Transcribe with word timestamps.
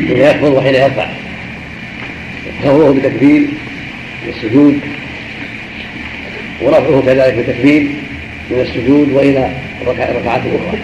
حين 0.00 0.16
يخفض 0.16 0.52
وحين 0.52 0.74
يرفع 0.74 1.06
خفضه 2.62 2.94
بتكبير 2.94 3.42
السجود 4.28 4.80
ورفعه 6.62 7.02
كذلك 7.06 7.34
بتكبير 7.34 7.82
من 8.50 8.60
السجود 8.60 9.12
والى 9.12 9.50
ركعات 9.86 10.40
أخرى. 10.40 10.78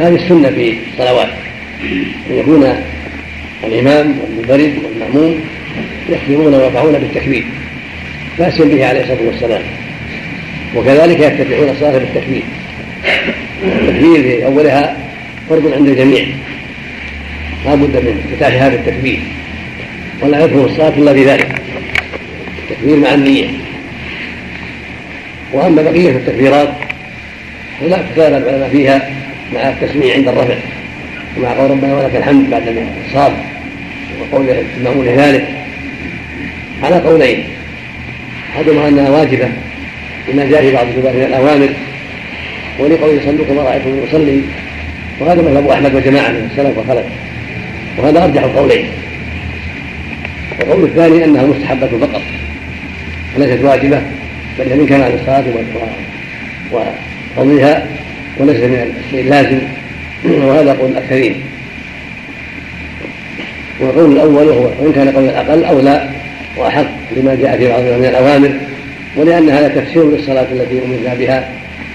هذه 0.00 0.14
السنة 0.14 0.50
في 0.50 0.76
الصلوات. 0.92 1.28
ان 2.30 2.38
يكون 2.38 2.82
الإمام 3.64 4.18
والمنفرد 4.20 4.74
والمأموم 4.84 5.40
يخفضون 6.08 6.54
ويرفعون 6.54 6.92
بالتكبير 6.92 7.44
باسم 8.38 8.68
به 8.68 8.86
عليه 8.86 9.00
الصلاة 9.00 9.26
والسلام. 9.26 9.62
وكذلك 10.76 11.20
يفتتحون 11.20 11.68
الصلاة 11.68 11.98
بالتكبير. 11.98 12.42
التكبير 13.64 14.22
في 14.22 14.44
أولها 14.44 15.01
فرض 15.52 15.72
عند 15.72 15.88
الجميع. 15.88 16.26
لا 17.64 17.74
بد 17.74 17.96
من 17.96 18.24
افتتاحها 18.24 18.68
بالتكبير 18.68 19.20
ولا 20.22 20.44
يدخل 20.44 20.64
الصلاة 20.64 20.88
إلا 20.88 21.12
بذلك. 21.12 21.48
التكبير 22.70 22.96
مع 22.96 23.14
النية. 23.14 23.46
وأما 25.52 25.82
بقية 25.82 26.10
التكبيرات 26.10 26.68
فلا 27.80 27.96
اختلف 27.96 28.18
العلماء 28.18 28.68
فيها 28.72 29.10
مع 29.54 29.68
التسميع 29.68 30.14
عند 30.14 30.28
الرفع. 30.28 30.54
ومع 31.36 31.52
قول 31.52 31.70
ربنا 31.70 31.96
ولك 31.96 32.16
الحمد 32.16 32.50
بعد 32.50 32.68
الانصاب 32.68 33.32
وقول 34.20 34.46
المأمون 34.78 35.06
ذلك 35.06 35.48
على 36.82 36.96
قولين. 36.96 37.44
أحدهما 38.56 38.88
أنها 38.88 39.10
واجبة 39.10 39.48
لما 40.28 40.44
جاء 40.44 40.62
في 40.62 40.72
بعض 40.72 40.86
من 40.86 41.26
الأوامر. 41.28 41.68
ولقول 42.78 43.20
صلوا 43.24 43.46
كما 43.46 43.62
رايتم 43.62 44.04
يصلي. 44.08 44.40
وهذا 45.22 45.42
مذهب 45.42 45.68
أحمد 45.68 45.94
وجماعة 45.94 46.28
من 46.28 46.48
السلف 46.52 46.78
والخلف 46.78 47.06
وهذا 47.98 48.24
أرجح 48.24 48.42
القولين 48.42 48.86
القول 50.60 50.84
الثاني 50.84 51.24
أنها 51.24 51.46
مستحبة 51.46 51.86
فقط. 51.86 52.22
وليست 53.36 53.64
واجبة 53.64 54.02
بل 54.58 54.78
من 54.78 54.86
كمال 54.86 55.14
الصلاة 55.20 55.44
وقضيها 57.36 57.86
وليس 58.38 58.56
من 58.56 58.94
الشيء 59.04 59.20
اللازم. 59.20 59.58
وهذا 60.24 60.72
قول 60.72 60.90
الأكثرين. 60.90 61.34
والقول 63.80 64.12
الأول 64.12 64.48
وهو 64.48 64.70
وإن 64.80 64.92
كان 64.92 65.08
قول 65.08 65.24
الأقل 65.24 65.64
اولى 65.64 66.10
وأحق 66.56 66.86
لما 67.16 67.34
جاء 67.34 67.58
في 67.58 67.68
بعض 67.68 67.80
من 67.80 68.04
الأوامر 68.04 68.52
ولأن 69.16 69.50
هذا 69.50 69.68
تفسير 69.68 70.10
للصلاة 70.10 70.46
التي 70.52 70.80
أمرنا 70.84 71.14
بها 71.14 71.48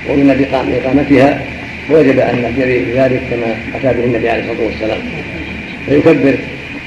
ومن 0.10 0.48
بإقامتها. 0.70 1.42
وجب 1.90 2.20
أن 2.20 2.42
نأتي 2.42 2.86
بذلك 2.86 3.22
كما 3.30 3.56
أتى 3.76 3.98
به 3.98 4.06
النبي 4.06 4.30
عليه 4.30 4.44
الصلاة 4.44 4.66
والسلام. 4.68 5.00
فيكبر 5.86 6.38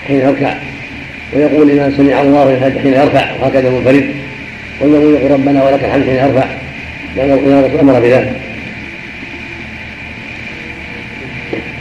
حين 0.07 0.17
يركع 0.17 0.55
ويقول 1.33 1.69
لمن 1.69 1.95
سمع 1.97 2.21
الله 2.21 2.73
حين 2.83 2.93
يرفع 2.93 3.33
وهكذا 3.41 3.69
المنفرد 3.69 4.11
والمؤمن 4.81 5.15
يقول 5.15 5.31
ربنا 5.31 5.65
ولك 5.65 5.85
الحمد 5.85 6.05
حين 6.05 6.15
يرفع. 6.15 6.47
لأن 7.17 7.31
الرسول 7.31 7.81
أمر 7.81 8.01
بذلك. 8.01 8.33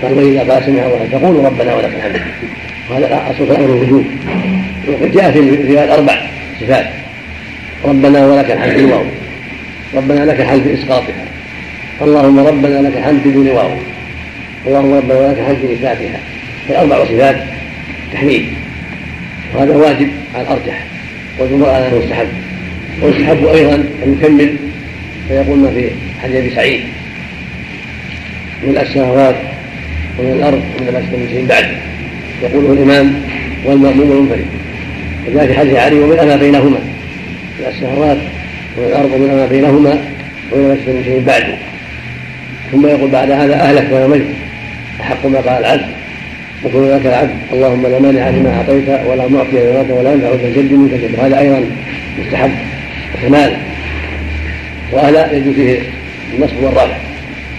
قال 0.01 0.13
واذا 0.13 0.53
قال 0.53 0.65
سمع 0.65 0.85
الله 0.85 1.07
تقول 1.11 1.45
ربنا 1.45 1.75
ولك 1.75 1.91
الحمد. 1.95 2.21
وهذا 2.89 3.23
أصل 3.31 3.47
في 3.47 3.57
أمر 3.57 3.65
الوجوب 3.65 4.05
وقد 4.87 5.11
جاء 5.11 5.31
في 5.31 5.39
الروايات 5.39 5.89
أربع 5.89 6.21
صفات. 6.61 6.85
ربنا 7.85 8.27
ولك 8.27 8.51
الحمد 8.51 8.77
الواو. 8.77 9.03
ربنا 9.95 10.25
لك 10.25 10.39
الحمد 10.39 10.61
في 10.61 10.73
إسقاطها. 10.73 11.28
اللهم 12.01 12.39
ربنا 12.39 12.87
لك 12.87 12.97
الحمد 12.97 13.27
بدون 13.27 13.47
واو 13.47 13.71
اللهم 14.67 14.93
ربنا 14.93 15.17
ولك 15.19 15.39
الحمد 15.39 15.57
في 15.67 15.73
اثباتها 15.73 16.19
فالاربع 16.67 17.05
صفات 17.05 17.35
تحميد. 18.13 18.45
وهذا 19.55 19.75
واجب 19.75 20.07
على 20.35 20.43
الأرجح 20.43 20.83
والجمهور 21.39 21.69
على 21.69 21.87
انه 21.87 21.97
مستحب 22.05 22.27
ويستحب 23.03 23.45
أيضا 23.45 23.75
أن 23.75 24.17
يكمل 24.21 24.55
فيقول 25.27 25.57
ما 25.59 25.71
في 25.71 25.89
حديث 26.23 26.35
أبي 26.35 26.49
سعيد. 26.55 26.81
من 28.63 28.77
السماوات 28.77 29.35
ومن 30.19 30.31
الأرض 30.31 30.61
ومن 30.79 30.93
ما 30.93 30.99
من 30.99 31.29
شيء 31.31 31.45
بعد. 31.45 31.65
يقوله 32.43 32.73
الإمام 32.73 33.21
والمأموم 33.65 34.09
والمنفرد. 34.09 34.45
وجاء 35.27 35.47
في 35.47 35.53
حديث 35.53 35.75
علي 35.75 35.99
ومن 35.99 36.15
ما 36.15 36.35
بينهما. 36.35 36.79
من 37.59 37.65
السماوات 37.67 38.17
ومن 38.77 38.87
الأرض 38.87 39.11
ومن 39.13 39.27
ما 39.27 39.45
بينهما 39.45 40.03
ومن 40.51 40.67
ما 40.67 40.73
من 40.73 41.03
شيء 41.05 41.23
بعد. 41.27 41.68
ثم 42.71 42.87
يقول 42.87 43.09
بعد 43.09 43.31
هذا 43.31 43.55
أهلك 43.55 43.87
ولا 43.91 44.07
ملك 44.07 44.27
أحق 45.01 45.25
ما 45.25 45.37
قال 45.37 45.65
العبد. 45.65 45.85
وكل 46.63 46.91
لك 46.91 47.05
العبد 47.05 47.35
اللهم 47.53 47.87
لا 47.87 47.99
مانع 47.99 48.29
لما 48.29 48.57
أعطيت 48.57 49.07
ولا 49.07 49.27
معطي 49.27 49.51
لما 49.51 49.93
ولا 49.93 50.13
ينفع 50.13 50.27
ذا 50.27 50.47
الجد 50.47 50.73
منك 50.73 50.93
الجد. 50.93 51.19
وهذا 51.19 51.39
أيضا 51.39 51.65
مستحب 52.19 52.51
وكمال. 53.15 53.57
واهل 54.91 55.15
يجوز 55.15 55.55
فيه 55.55 55.79
النصب 56.37 56.63
والرفع. 56.63 56.97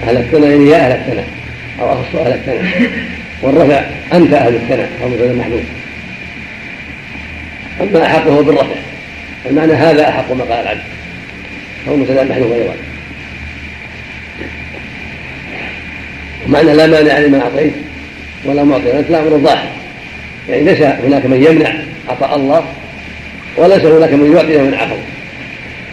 أهل 0.08 0.16
الثنى 0.16 0.46
يعني 0.46 0.66
يا 0.68 0.76
أهل 0.76 0.92
الثنى 0.92 1.24
أو 1.80 1.92
أخص 1.92 2.14
أهل 2.14 2.32
الثنى 2.32 2.88
والرفع 3.42 3.84
أنت 4.12 4.32
أهل 4.32 4.54
الثنى 4.54 4.82
أو 5.02 5.08
مثل 5.08 5.24
المحذوف 5.24 5.60
أما 7.80 8.06
أحقه 8.06 8.42
بالرفع 8.42 8.74
المعنى 9.50 9.72
هذا 9.72 10.08
أحق 10.08 10.32
ما 10.32 10.44
قال 10.44 10.62
العبد. 10.62 10.80
أو 11.88 11.96
مثل 11.96 12.18
المحذوف 12.18 12.52
أيضا. 12.52 12.74
معنى 16.48 16.74
لا 16.74 16.86
مانع 16.86 17.18
لما 17.18 17.42
اعطيت 17.42 17.72
ولا 18.44 18.64
معطي 18.64 18.98
انت 18.98 19.10
لا 19.10 19.20
أمر 19.20 19.38
ظاهر 19.38 19.68
يعني 20.48 20.62
ليس 20.64 20.80
هناك 20.80 21.26
من 21.26 21.46
يمنع 21.50 21.74
عطاء 22.08 22.36
الله 22.36 22.64
وليس 23.56 23.84
هناك 23.84 24.12
من 24.12 24.32
يعطي 24.36 24.58
من 24.58 24.74
عفو 24.74 24.96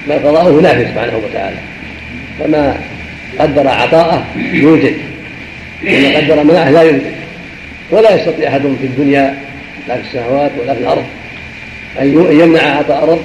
بل 0.08 0.14
قضاؤه 0.14 0.62
نافذ 0.62 0.88
سبحانه 0.88 1.22
وتعالى. 1.26 1.58
فما 2.40 2.78
قدر 3.40 3.68
عطاءه 3.68 4.26
يوجد 4.36 4.94
وما 5.88 6.18
قدر 6.18 6.44
منعه 6.44 6.70
لا 6.70 6.82
يوجد. 6.82 7.12
ولا 7.92 8.16
يستطيع 8.16 8.50
أحد 8.50 8.62
في 8.62 8.86
الدنيا 8.86 9.38
لا 9.88 9.96
في 9.96 10.02
السماوات 10.02 10.52
ولا 10.62 10.74
في 10.74 10.82
الأرض 10.82 11.04
أن 12.02 12.40
يمنع 12.40 12.62
عطاء 12.62 13.04
الرب. 13.04 13.22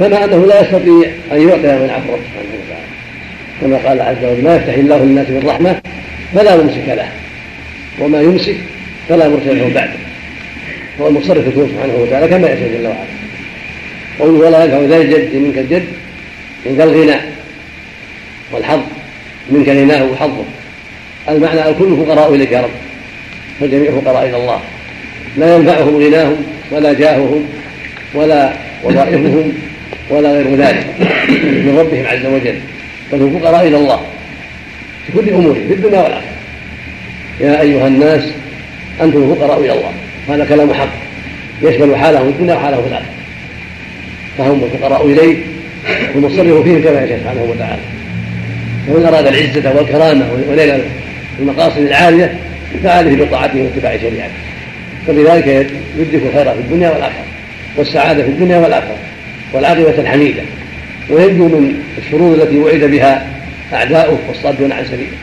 كما 0.00 0.24
أنه 0.24 0.46
لا 0.46 0.60
يستطيع 0.60 1.10
أن 1.32 1.48
يعطي 1.48 1.82
من 1.82 1.90
عفو 1.90 2.16
سبحانه 2.16 2.54
وتعالى. 2.64 2.84
كما 3.60 3.88
قال 3.88 4.00
عز 4.00 4.24
وجل 4.24 4.44
ما 4.44 4.56
يفتح 4.56 4.74
الله 4.74 4.96
للناس 4.96 5.28
من 5.28 5.42
رحمه 5.46 5.80
فلا 6.34 6.56
ممسك 6.56 6.88
له. 6.88 7.08
وما 8.00 8.20
يمسك 8.20 8.56
فلا 9.08 9.28
مرسل 9.28 9.58
له 9.58 9.70
بعده. 9.74 9.92
هو 11.00 11.08
المصرف 11.08 11.48
الكون 11.48 11.68
سبحانه 11.68 11.94
وتعالى 11.94 12.28
كما 12.28 12.48
يشاء 12.48 12.68
جل 12.68 12.86
وعلا. 12.86 13.04
قوله 14.18 14.46
ولا 14.46 14.64
ينفع 14.64 14.80
ذا 14.80 14.96
الجد 14.96 15.34
منك 15.34 15.58
الجد 15.58 15.84
ذا 16.66 16.84
الغنى 16.84 17.16
والحظ 18.52 18.80
منك 19.50 19.68
غناه 19.68 20.04
وحظه. 20.04 20.44
المعنى 21.28 21.68
الكل 21.68 21.96
فقراء 21.96 22.34
إليك 22.34 22.52
يا 22.52 22.60
رب. 22.60 22.70
فالجميع 23.60 23.90
فقراء 23.90 24.28
إلى 24.28 24.36
الله. 24.36 24.60
لا 25.36 25.56
ينفعهم 25.56 25.96
غناهم 25.96 26.36
ولا 26.70 26.92
جاههم 26.92 27.46
ولا 28.14 28.52
وظائفهم 28.84 29.52
ولا 30.10 30.32
غير 30.32 30.54
ذلك 30.54 30.86
من 31.38 31.76
ربهم 31.78 32.06
عز 32.06 32.26
وجل. 32.26 32.58
بل 33.12 33.22
هم 33.22 33.38
فقراء 33.38 33.68
إلى 33.68 33.76
الله 33.76 34.00
في 35.06 35.12
كل 35.12 35.30
امورهم 35.30 35.68
في 35.68 35.74
الدنيا 35.74 36.00
والآخرة. 36.02 36.23
يا 37.40 37.60
أيها 37.60 37.86
الناس 37.86 38.22
أنتم 39.02 39.34
فقراء 39.34 39.60
إلى 39.60 39.72
الله 39.72 39.92
هذا 40.28 40.44
كلام 40.44 40.74
حق 40.74 40.88
يشمل 41.62 41.96
حاله 41.96 42.22
الدنيا 42.22 42.54
وحاله 42.54 42.82
في 42.82 42.88
الآخرة. 42.88 43.14
فهم 44.38 44.64
الفقراء 44.64 45.06
إليه 45.06 45.36
والمصرف 46.14 46.62
فيهم 46.62 46.82
كما 46.82 47.04
يشاء 47.04 47.18
سبحانه 47.18 47.42
وتعالى. 47.42 47.82
ومن 48.88 49.06
أراد 49.06 49.26
العزة 49.26 49.76
والكرامة 49.76 50.26
ونيل 50.50 50.80
المقاصد 51.40 51.78
العالية 51.78 52.34
فعليه 52.84 53.24
بطاعته 53.24 53.62
واتباع 53.62 53.96
شريعته. 53.96 54.32
فبذلك 55.06 55.46
يدرك 55.98 56.22
الخير 56.26 56.52
في 56.52 56.60
الدنيا 56.60 56.90
والآخرة 56.90 57.24
والسعادة 57.76 58.22
في 58.22 58.28
الدنيا 58.28 58.58
والآخرة 58.58 58.96
والعاقبة 59.52 60.00
الحميدة. 60.00 60.42
وينجو 61.10 61.48
من 61.48 61.82
الشرور 61.98 62.34
التي 62.34 62.58
وعد 62.58 62.80
بها 62.80 63.26
أعداؤه 63.72 64.18
والصادون 64.28 64.72
عن 64.72 64.84
سبيله. 64.84 65.16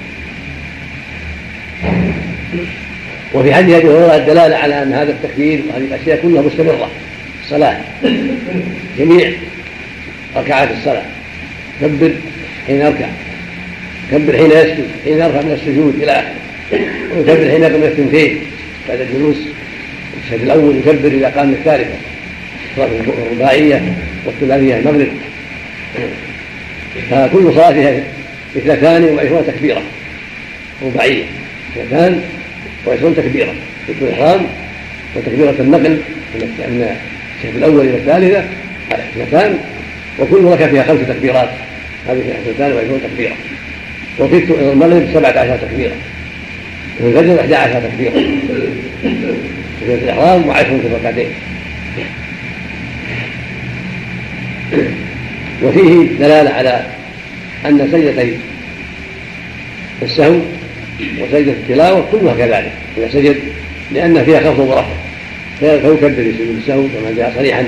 وفي 3.34 3.54
حديث 3.54 3.76
ابي 3.76 3.88
هريره 3.88 4.16
الدلالة 4.16 4.56
على 4.56 4.84
أن 4.84 4.94
هذا 4.94 5.12
التكبير 5.12 5.62
وهذه 5.70 5.84
الأشياء 5.84 6.22
كلها 6.22 6.42
مستمرة. 6.42 6.92
الصلاه 7.44 7.78
جميع 9.00 9.32
ركعات 10.38 10.70
الصلاة. 10.72 11.06
كبر 11.82 12.12
حين 12.68 12.76
يركع. 12.76 13.08
كبر 14.12 14.38
حين 14.38 14.52
يسجد. 14.52 14.86
حين 15.04 15.18
يرفع 15.18 15.42
من 15.42 15.52
السجود 15.52 15.96
إلى 16.04 16.12
آخره. 16.12 16.36
ويكبر 17.16 17.52
حين 17.52 17.64
يقوم 17.64 17.84
الثنتين 17.84 18.40
بعد 18.90 19.02
الجلوس. 19.02 19.38
الشهد 20.24 20.42
الأول 20.42 20.76
يكبر 20.76 21.08
إذا 21.08 21.30
قام 21.30 21.52
الثالثة. 21.52 21.96
صلاة 22.76 22.88
الرباعية 22.88 23.94
والثلاثية 24.26 24.78
المغرب. 24.78 25.08
فكل 27.12 27.54
صلاة 27.54 27.74
فيها 27.74 28.04
إثنتان 28.58 29.04
وعشرون 29.04 29.44
تكبيرة. 29.48 29.82
رباعية. 30.84 31.24
اثنتان 31.76 32.22
وعشرون 32.88 33.16
تكبيرة 33.16 33.54
في 33.88 33.94
الإحرام 34.02 34.42
وتكبيرة 35.16 35.56
النقل 35.60 36.02
من 36.36 36.96
الشهر 37.38 37.56
الأول 37.56 37.88
إلى 37.88 37.98
الثالثة 37.98 38.44
اثنتان 38.92 39.58
وكل 40.20 40.44
ركعة 40.44 40.70
فيها 40.70 40.84
خمس 40.84 41.08
تكبيرات 41.08 41.50
هذه 42.08 42.20
اثنتان 42.20 42.74
وعشرون 42.74 43.02
تكبيرة 43.04 43.36
وفي 44.20 44.54
المغرب 44.72 45.08
سبعة 45.14 45.40
عشر 45.40 45.58
تكبيرة 45.58 45.96
وفي 47.00 47.20
الفجر 47.20 47.40
إحدى 47.40 47.56
عشر 47.56 47.90
تكبيرة 47.90 48.12
في 49.86 49.94
الإحرام 49.94 50.48
وعشر 50.48 50.80
في 50.80 50.88
الركعتين. 50.88 51.30
وفيه 55.64 56.18
دلالة 56.20 56.50
على 56.50 56.86
أن 57.66 57.90
سجدتي 57.92 58.38
السهو 60.02 60.40
وسجدة 61.22 61.52
التلاوة 61.52 62.06
كلها 62.12 62.34
كذلك. 62.34 62.72
إذا 62.98 63.10
سجد 63.10 63.36
لأن 63.94 64.24
فيها 64.24 64.40
خفض 64.40 64.60
ورفع 64.60 64.86
فيكبر 65.60 66.10
في 66.10 66.32
سجود 66.32 66.58
السهو 66.62 66.82
كما 66.82 67.16
جاء 67.18 67.34
صريحا 67.38 67.60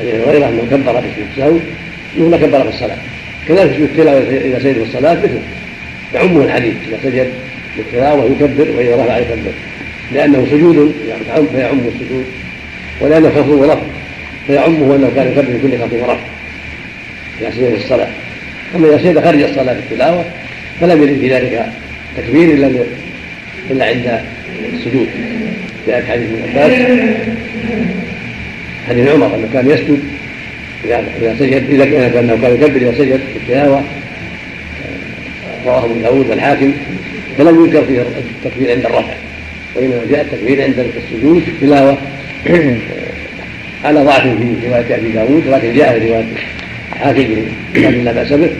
عن 0.00 0.22
غيره 0.26 0.48
أنه 0.48 0.66
كبر 0.70 1.00
في 1.00 1.08
سجود 1.16 1.26
السهو. 1.36 1.58
مثل 2.18 2.46
كبر 2.46 2.62
في 2.62 2.68
الصلاة. 2.68 2.96
كذلك 3.48 3.72
سجود 3.74 3.88
التلاوة 3.88 4.18
إذا 4.18 4.58
سجد 4.58 4.74
في 4.74 4.82
الصلاة 4.82 5.14
مثله 5.14 5.40
يعمه 6.14 6.44
الحديث. 6.44 6.74
إذا 6.88 6.98
سجد 7.02 7.28
بالتلاوة 7.76 8.24
يكبر 8.24 8.66
وإذا 8.76 8.96
رفع 8.96 9.18
يكبر. 9.18 9.52
لأنه 10.12 10.46
سجود 10.50 10.94
فيعم 11.54 11.80
السجود. 11.94 12.24
ولأنه 13.00 13.28
خفض 13.28 13.48
ورفع 13.48 13.82
فيعمه 14.46 14.96
أنه 14.96 15.10
كان 15.16 15.28
يكبر 15.28 15.42
في 15.42 15.58
كل 15.62 15.78
خفض 15.78 15.92
ورفع 15.92 16.18
إذا 17.40 17.50
سجد 17.50 17.68
في 17.68 17.84
الصلاة. 17.84 18.08
أما 18.76 18.88
إذا 18.88 18.98
سجد 18.98 19.24
خارج 19.24 19.42
الصلاة 19.42 19.74
في 19.74 19.80
التلاوة 19.80 20.24
فلم 20.80 21.02
يرد 21.02 21.18
في 21.20 21.34
ذلك 21.34 21.66
تكبير 22.22 22.54
إلا 22.54 22.84
إلا 23.70 23.84
عند 23.86 24.20
السجود. 24.74 25.08
جاء 25.88 26.04
حديث 26.04 26.28
ابن 26.28 26.58
عباس 26.58 26.72
حديث 28.88 29.08
عمر 29.08 29.26
أنه 29.26 29.48
كان 29.52 29.70
يسجد 29.70 30.00
إذا 30.84 31.36
سجد 31.38 31.70
إذا 31.70 31.84
كان 31.84 32.10
كان 32.42 32.54
يكبر 32.54 32.76
إذا 32.76 32.98
سجد 32.98 33.20
في 33.32 33.36
التلاوة 33.36 33.82
رواه 35.66 35.84
أبو 35.84 35.94
داود 35.94 36.30
والحاكم 36.30 36.72
فلم 37.38 37.64
ينكر 37.64 37.84
فيه 37.84 38.02
التكبير 38.44 38.70
عند 38.70 38.84
الرفع 38.86 39.14
وإنما 39.74 40.00
جاء 40.10 40.20
التكبير 40.20 40.62
عند 40.62 40.74
السجود 40.78 41.42
في 41.42 41.50
التلاوة. 41.50 41.98
على 43.84 44.00
ضعف 44.00 44.22
في 44.22 44.68
رواية 44.68 44.94
أبي 44.94 45.08
داود 45.08 45.46
ولكن 45.46 45.74
جاء 45.74 45.98
في 45.98 46.08
رواية 46.08 46.24
الحاكم 46.92 48.04
لا 48.04 48.12
بأس 48.12 48.32
به. 48.32 48.50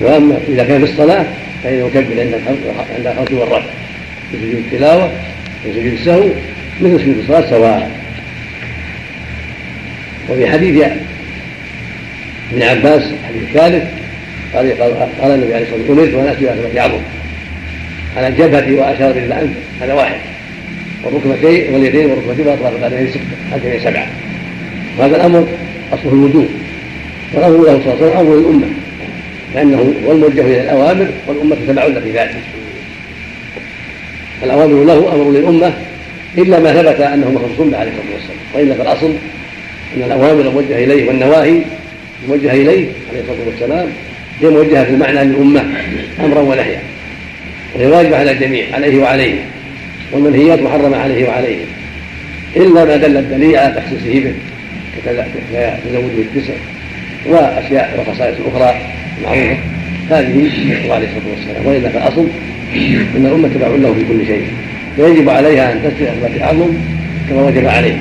وأما 0.00 0.38
إذا 0.48 0.64
كان 0.64 0.84
في 0.84 0.92
الصلاة 0.92 1.26
فإنه 1.64 1.86
يكبر 1.86 2.20
عند 2.20 2.34
عند 2.96 3.32
والرفع 3.32 3.70
في 4.32 4.38
سجود 4.38 4.64
التلاوة 4.72 5.10
وسجود 5.66 5.92
السهو 5.92 6.28
مثل 6.80 7.00
سجود 7.00 7.18
الصلاة؟ 7.18 7.50
سواء. 7.50 7.90
وفي 10.30 10.46
حديث 10.46 10.84
ابن 12.52 12.62
عباس 12.62 13.02
الحديث 13.02 13.42
الثالث 13.42 13.84
قال 14.54 14.72
قال 15.20 15.30
النبي 15.30 15.54
عليه 15.54 15.64
الصلاة 15.64 15.78
والسلام 15.78 15.98
أمرت 15.98 16.14
وأنا 16.14 16.32
اسجد 16.32 16.46
على 16.46 16.80
عظم. 16.80 17.02
على 18.16 18.28
الجبهه 18.28 18.80
واشار 18.80 19.12
بالانف 19.12 19.50
هذا 19.80 19.92
واحد. 19.94 20.20
والركبتين 21.04 21.74
واليدين 21.74 22.10
والركبتين 22.10 22.46
واطراف 22.46 22.72
القدمين 22.72 23.08
ستة 23.10 23.56
الجميع 23.56 23.78
سبعة. 23.78 24.06
وهذا 24.98 25.16
الأمر 25.16 25.48
أصله 25.92 26.12
الوجوب 26.12 26.48
والامر 27.34 27.56
له 27.56 27.80
صلى 27.84 27.92
الله 27.92 27.94
عليه 27.94 28.06
وسلم 28.06 28.18
أمر 28.18 28.36
للأمة. 28.36 28.66
لأنه 29.54 29.94
هو 30.06 30.12
الموجه 30.12 30.40
إلى 30.40 30.60
الأوامر 30.60 31.08
والأمة 31.26 31.56
تتبع 31.66 31.86
له 31.86 32.00
في 32.00 32.10
ذلك. 32.10 32.36
الأوامر 34.42 34.84
له 34.84 35.14
أمر 35.14 35.30
للأمة 35.30 35.72
إلا 36.38 36.60
ما 36.60 36.72
ثبت 36.72 37.00
أنه 37.00 37.30
مخصوص 37.30 37.66
به 37.66 37.78
عليه 37.78 37.90
الصلاه 37.90 38.14
والسلام 38.14 38.38
والا 38.54 38.74
فالاصل 38.74 39.14
أن 39.96 40.02
الأوامر 40.02 40.40
الموجهه 40.40 40.84
إليه 40.84 41.08
والنواهي 41.08 41.62
الموجهه 42.24 42.52
إليه 42.52 42.88
عليه 43.10 43.20
الصلاة 43.20 43.46
والسلام 43.46 43.88
هي 44.40 44.48
موجهة 44.48 44.84
في 44.84 44.90
المعنى 44.90 45.24
للامه 45.24 45.64
أمرا 46.20 46.40
ونهيا. 46.40 46.80
وهي 47.74 47.86
واجبه 47.86 48.16
على 48.16 48.30
الجميع 48.30 48.66
عليه 48.72 49.02
وعليه 49.02 49.38
والمنهيات 50.12 50.62
محرمة 50.62 50.96
عليه 50.96 51.28
وعليه. 51.28 51.64
إلا 52.56 52.84
ما 52.84 52.96
دل 52.96 53.16
الدليل 53.16 53.56
على 53.56 53.74
تخصيصه 53.74 54.20
به 54.20 54.34
كتزوجه 54.96 56.22
التسع 56.22 56.54
وأشياء 57.26 58.04
وخصائص 58.08 58.36
أخرى. 58.54 58.80
معروفه 59.24 59.56
هذه 60.10 60.36
نسال 60.36 60.92
عليه 60.92 61.06
الصلاة 61.06 61.30
والسلام. 61.36 61.66
والا 61.66 61.88
فالاصل 61.88 62.26
إن 63.16 63.26
الأمة 63.26 63.48
تبع 63.48 63.66
له 63.66 63.94
في 63.94 64.04
كل 64.08 64.26
شيء. 64.26 64.46
فيجب 64.96 65.28
عليها 65.28 65.72
أن 65.72 65.82
تسجد 65.82 66.08
اثبات 66.08 66.30
الاعظم 66.36 66.68
كما 67.28 67.42
وجب 67.42 67.66
عليه. 67.66 67.96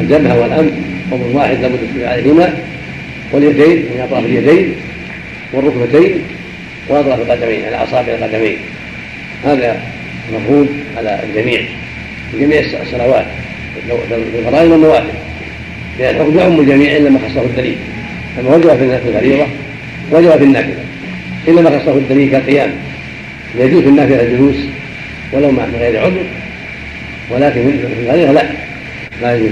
الجبهه 0.00 0.40
والانف 0.40 0.72
أمر 1.12 1.30
واحد 1.32 1.56
لابد 1.62 1.78
تسجد 1.92 2.04
عليهما. 2.04 2.54
واليدين 3.32 3.76
من 3.76 4.00
أطراف 4.00 4.24
اليدين. 4.24 4.74
والركبتين 5.52 6.18
وأطراف 6.88 7.20
القدمين 7.20 7.64
على 7.64 7.76
اصابع 7.76 8.12
القدمين. 8.12 8.56
هذا 9.44 9.80
مفهوم 10.34 10.68
على 10.96 11.20
الجميع. 11.28 11.60
جميع 12.40 12.60
الصلوات 12.82 13.26
الفرائض 14.38 14.70
والنوافل 14.70 15.06
لأن 15.98 16.14
الحكم 16.14 16.38
يعم 16.38 16.60
الجميع 16.60 16.96
الا 16.96 17.10
ما 17.10 17.18
خصه 17.18 17.42
الدليل. 17.42 17.76
أما 18.40 18.56
وجب 18.56 18.76
في 18.76 19.08
الفريضة 19.08 19.46
وجب 20.10 20.38
في 20.38 20.44
النافله 20.44 20.84
الا 21.48 21.62
ما 21.62 21.78
خصه 21.78 21.94
الدليل 21.94 22.30
كالقيام. 22.30 22.70
يجوز 23.58 23.82
في 23.82 23.88
النافله 23.88 24.22
الجلوس 24.22 24.56
ولو 25.32 25.50
مع 25.50 25.64
غير 25.80 26.00
عذر. 26.00 26.24
ولكن 27.30 27.62
في 27.62 28.02
الفريضه 28.02 28.32
لا. 28.32 28.42
لا 29.22 29.36
يجوز 29.36 29.50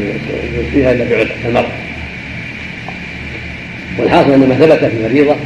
فيها 0.73 0.93
إلا 0.93 1.05
بعذر 1.05 1.31
كالمرض 1.45 1.69
والحاصل 3.99 4.33
أن 4.33 4.49
ما 4.49 4.55
ثبت 4.55 4.79
في 4.79 4.97
الفريضه 5.07 5.37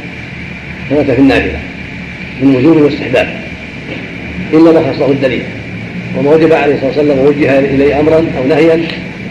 ثبت 0.89 1.11
في 1.11 1.19
النافلة 1.19 1.59
من 2.41 2.55
وجوب 2.55 2.77
واستحباب. 2.77 3.43
إلا 4.53 4.71
ما 4.71 4.93
خصه 4.93 5.11
الدليل. 5.11 5.43
وما 6.17 6.31
وجب 6.31 6.53
عليه 6.53 6.73
الصلاه 6.73 6.87
والسلام 6.87 7.19
ووجه 7.19 7.59
إليه 7.59 7.99
امرا 7.99 8.25
أو 8.37 8.47
نهيا 8.47 8.81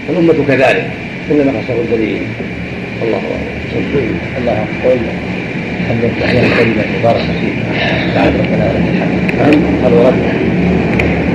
فالأمة 0.09 0.45
كذلك 0.49 0.91
الا 1.31 1.45
ما 1.45 1.63
خصه 1.63 1.81
الدليل. 1.81 2.23
الله 3.03 3.17
أعلم. 3.17 4.19
الله 4.39 4.67
أقول 4.85 4.99
الحمد 5.83 6.05
لله 6.05 6.47
الكلمة 6.47 6.85
مباركه 7.01 7.33
فيه 7.41 7.55
بعد 8.15 8.33
ربنا 8.37 8.65
لك 8.75 8.85
الحمد 8.95 9.19
نعم 9.39 9.85
هل 9.85 9.93
ورد 9.93 10.15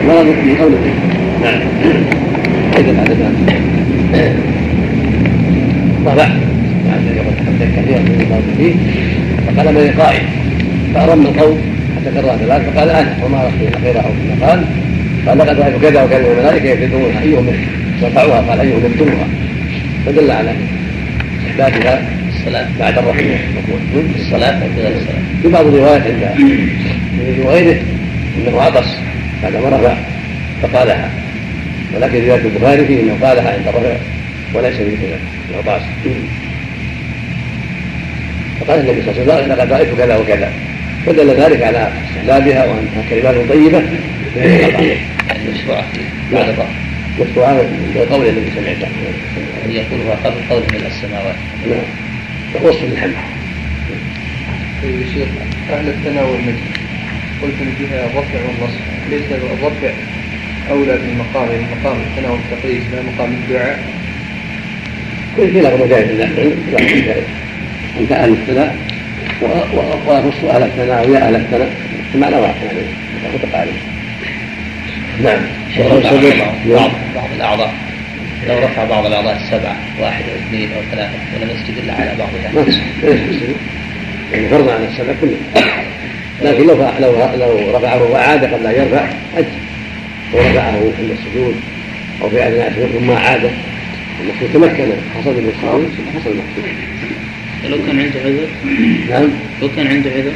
ورد 0.07 0.35
في 0.43 0.57
قوله 0.57 0.79
نعم 1.43 1.59
اذا 2.77 2.91
ذلك 2.91 3.31
طبع 6.05 6.29
كثيرا 7.59 7.99
من 7.99 8.21
الله 8.21 8.41
فيه 8.57 8.75
فقال 9.47 9.73
من 9.73 10.01
قائل 10.01 10.21
فأرم 10.93 11.21
القول 11.21 11.57
حتى 11.95 12.11
كرر 12.15 12.37
ثلاث 12.37 12.69
فقال 12.69 12.89
أنا 12.89 13.15
وما 13.25 13.37
رأيت 13.43 13.77
غيره 13.83 14.01
كما 14.01 14.47
قال 14.47 14.65
قال 15.27 15.37
لقد 15.37 15.59
رأيت 15.59 15.81
كذا 15.81 16.03
وكذا 16.03 16.19
من 16.19 16.31
الملائكة 16.31 16.69
يفردونها 16.69 17.21
أيهم 17.21 17.47
يرفعوها 18.01 18.41
قال 18.41 18.59
أيهم 18.59 18.85
يبدونها 18.85 19.27
فدل 20.05 20.31
على 20.31 20.51
استحبابها 21.49 22.16
الصلاة 22.47 22.67
بعد 22.79 22.97
الرحمة 22.97 23.37
في 23.93 24.19
الصلاة 24.19 24.51
أو 24.51 24.69
في 24.75 24.81
غير 24.81 24.95
الصلاة 24.95 25.21
في 25.41 25.47
بعض 25.47 25.65
الروايات 25.65 26.01
عند 26.01 26.31
وغيره 27.39 27.81
أنه 28.37 28.61
عطس 28.61 28.87
بعدما 29.43 29.69
رفع 29.69 29.97
فقالها. 30.61 31.11
ولكن 31.95 32.27
رواية 32.27 32.41
البخاري 32.45 32.85
فيه 32.85 33.01
أنه 33.01 33.17
قالها 33.27 33.53
عند 33.53 33.67
الرفع 33.67 33.95
وليس 34.53 34.75
في 34.75 34.97
كذا 34.97 35.19
العطاس 35.51 35.81
فقال 38.59 38.79
النبي 38.79 39.01
صلى 39.01 39.21
الله 39.21 39.33
عليه 39.33 39.43
وسلم 39.43 39.55
لقد 39.55 39.73
رأيت 39.73 39.87
كذا 39.97 40.17
وكذا. 40.17 40.51
فدل 41.05 41.29
ذلك 41.29 41.61
على 41.61 41.91
استحبابها 42.09 42.65
وأنها 42.65 43.09
كلمات 43.09 43.35
طيبة. 43.49 43.81
مشروعة 45.53 45.83
بعد 46.33 46.49
الرفع 46.49 46.65
مشروعة 47.21 47.61
بالقول 47.93 48.27
الذي 48.27 48.51
سمعته 48.55 48.87
أن 49.65 49.71
يقولها 49.71 50.15
قبل 50.23 50.35
قول 50.49 50.61
من 50.61 50.85
السماوات. 50.85 51.35
نعم. 51.69 52.06
وصف 52.55 52.83
للحمد 52.83 53.13
طيب 54.83 55.01
يا 55.01 55.07
شيخ 55.13 55.27
أهل 55.73 55.87
التناول 55.89 56.37
مثل 56.37 56.77
قلت 57.41 57.53
إن 57.61 57.73
فيها 57.77 58.05
الرفع 58.05 58.39
والنصب 58.47 58.79
ليس 59.09 59.23
الرفع 59.31 59.89
أولى 60.69 60.97
بالمقام 60.97 61.51
يعني 61.51 61.65
مقام 61.81 61.97
التناول 62.11 62.39
التقليد 62.51 62.81
لا 62.93 63.01
مقام 63.01 63.33
الدعاء. 63.33 63.79
كل 65.37 65.43
لا 65.53 65.69
كلاهما 65.69 65.85
جائز 65.87 67.25
أنت 67.99 68.11
أهل 68.11 68.29
الثناء 68.29 68.77
وأخص 70.07 70.43
أهل 70.43 70.63
الثناء 70.63 71.09
ويا 71.09 71.27
أهل 71.27 71.35
الثناء 71.35 71.69
بمعنى 72.13 72.35
واحد 72.35 72.55
يعني 72.63 73.35
متقارب. 73.35 73.73
نعم. 75.23 75.39
بعض 76.75 76.91
بعض 77.15 77.29
الأعضاء. 77.35 77.73
لو 78.47 78.57
رفع 78.57 78.85
بعض 78.85 79.05
الأعضاء 79.05 79.37
السبعه 79.37 79.77
واحد 79.99 80.23
أو 80.23 80.47
اثنين 80.47 80.69
أو 80.73 80.81
ثلاثة 80.91 81.13
ولم 81.35 81.49
يسجد 81.49 81.77
إلا 81.83 81.93
على 81.93 82.15
بعضها. 82.19 82.51
ما 82.53 82.61
يسجد 82.61 83.55
يعني 84.33 84.49
فرضا 84.49 84.73
على 84.73 84.87
السبع 84.87 85.13
كله 85.21 85.37
لكن 86.41 86.67
لو 86.67 86.75
لو 86.99 87.11
لو 87.35 87.77
رفعه 87.77 88.11
وعاد 88.11 88.45
قبل 88.45 88.65
أن 88.65 88.75
يرفع 88.75 89.07
حج 89.35 89.45
ورفعه 90.33 90.71
عند 90.99 91.11
السجود 91.11 91.55
أو 92.21 92.29
في 92.29 92.47
اثناء 92.47 92.67
السجود 92.67 92.89
ثم 92.99 93.11
عاد. 93.11 93.51
المقصود 94.21 94.49
تمكن 94.53 94.91
حصل 95.15 95.31
من 95.31 95.51
السجود 95.55 95.91
حصل 96.15 96.29
المقصود 96.29 96.97
لو 97.65 97.77
كان 97.87 97.99
عنده 97.99 98.19
عذر؟ 98.19 98.47
نعم. 99.09 99.29
لو 99.61 99.69
كان 99.75 99.87
عنده 99.87 100.09
عذر؟ 100.09 100.31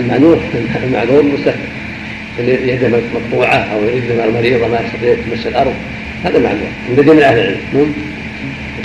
المعذور 0.00 0.40
المعذور 0.84 1.22
مستثنى 1.34 1.78
اللي 2.38 2.72
يده 2.72 2.88
مقطوعه 3.14 3.56
أو 3.56 3.84
يده 3.84 4.24
المريضة 4.24 4.68
ما 4.68 4.80
يستطيع 4.80 5.14
تمس 5.14 5.46
الأرض. 5.46 5.74
هذا 6.24 6.38
معذور 6.38 6.68
عند 6.88 7.00
جميع 7.00 7.28
أهل 7.28 7.38
العلم. 7.38 7.60
نعم. 7.74 7.92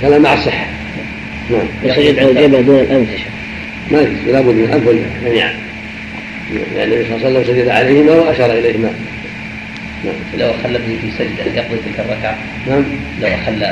كلام 0.00 0.22
مع 0.22 0.34
الصحة. 0.34 0.66
نعم. 1.50 1.66
يسجد 1.82 2.18
على 2.18 2.30
الجبهه 2.30 2.60
دون 2.60 2.78
الأنف 2.78 3.08
ما 3.90 4.00
يجوز. 4.00 4.34
لابد 4.34 4.54
من 4.54 4.64
الأنف 4.64 4.84
جميعا. 5.24 5.52
لأن 6.76 6.92
النبي 6.92 7.04
صلى 7.04 7.16
الله 7.16 7.26
عليه 7.26 7.40
وسلم 7.40 7.54
سجد 7.54 7.68
عليهما 7.68 8.12
وأشار 8.12 8.52
إليهما. 8.52 8.90
نعم. 10.04 10.14
لو 10.38 10.50
اخل 10.50 10.72
به 10.72 10.98
في 11.02 11.10
سجدة 11.18 11.60
يقضي 11.60 11.76
تلك 11.86 12.00
الركعة؟ 12.00 12.38
نعم. 12.68 12.84
لو 13.22 13.28
اخل 13.28 13.66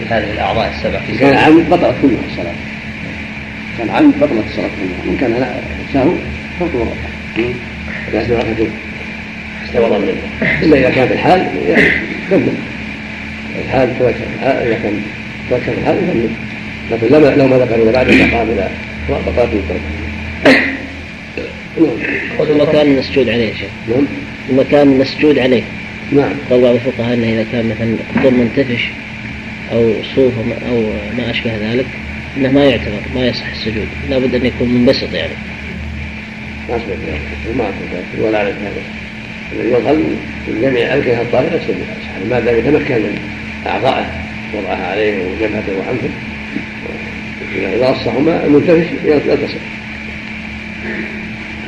بهذه 0.00 0.30
الأعضاء 0.34 0.74
السبع 0.76 0.98
في 0.98 1.12
سجدة. 1.12 1.30
كان 1.30 1.36
عمد 1.36 1.70
بطلت 1.70 1.94
كلها 2.02 2.20
الصلاة. 2.30 2.54
كان 3.78 3.90
عمد 3.90 4.14
بطلت 4.20 4.44
الصلاة 4.50 4.68
كلها. 4.68 5.12
من 5.12 5.16
كان 5.20 5.32
لا 5.40 5.54
سهو 5.92 6.12
فوق 6.58 6.68
الركعة. 6.74 7.54
يحسب 8.14 8.32
ركعتين. 8.32 8.70
استوضا 9.66 9.98
منه 9.98 10.12
إلا 10.62 10.78
إذا 10.78 10.90
كان 10.90 11.08
في 11.08 11.14
الحال 11.14 11.46
الحال 13.64 13.98
تذكر 13.98 14.24
إذا 14.42 14.78
كان 15.50 15.74
الحال 15.78 15.96
يكمل 15.96 16.30
لكن 16.90 17.38
لو 17.38 17.48
ما 17.48 17.56
ذكر 17.56 17.74
إلا 17.74 17.92
بعد 17.92 18.06
قام 18.06 18.50
إلى 18.50 18.68
بطلت 19.08 19.50
الركعه 19.70 20.06
المكان 22.50 22.86
المسجود 22.86 23.28
عليه 23.28 23.52
شيخ. 23.52 23.70
نعم. 23.88 24.06
المكان 24.50 24.92
المسجود 24.92 25.38
عليه. 25.38 25.62
نعم. 26.12 26.32
قال 26.50 26.60
بعض 26.60 26.74
الفقهاء 26.74 27.14
إنه 27.14 27.26
إذا 27.26 27.46
كان 27.52 27.68
مثلا 27.68 27.96
قدر 28.16 28.30
منتفش 28.30 28.88
أو 29.72 29.92
صوف 30.14 30.32
أو 30.68 30.82
ما 31.18 31.30
أشبه 31.30 31.50
ذلك 31.56 31.86
إنه 32.36 32.52
ما 32.52 32.64
يعتبر 32.64 33.00
ما 33.14 33.26
يصح 33.26 33.46
السجود. 33.52 33.88
لابد 34.10 34.34
أن 34.34 34.46
يكون 34.46 34.68
منبسط 34.68 35.14
يعني. 35.14 35.32
ما 36.68 36.76
ذلك. 36.76 37.56
ما 37.56 37.70
ولا 38.18 38.42
هذا 38.42 38.54
الذي 39.52 39.68
يظهر 39.68 39.94
من 40.48 40.60
جميع 40.62 40.94
الكهه 40.94 41.22
الطاهره 41.22 41.54
يسجد 41.54 41.76
ما 42.30 42.40
دام 42.40 42.58
يتمكن 42.58 42.94
اعضائه 43.68 44.06
وضعها 44.54 44.86
عليه 44.86 45.14
وجبهته 45.14 45.72
وانفه 45.78 46.08
إذا 47.76 47.90
اصحهما 47.90 48.44
المنتفش 48.44 48.86
يلتصق 49.04 49.60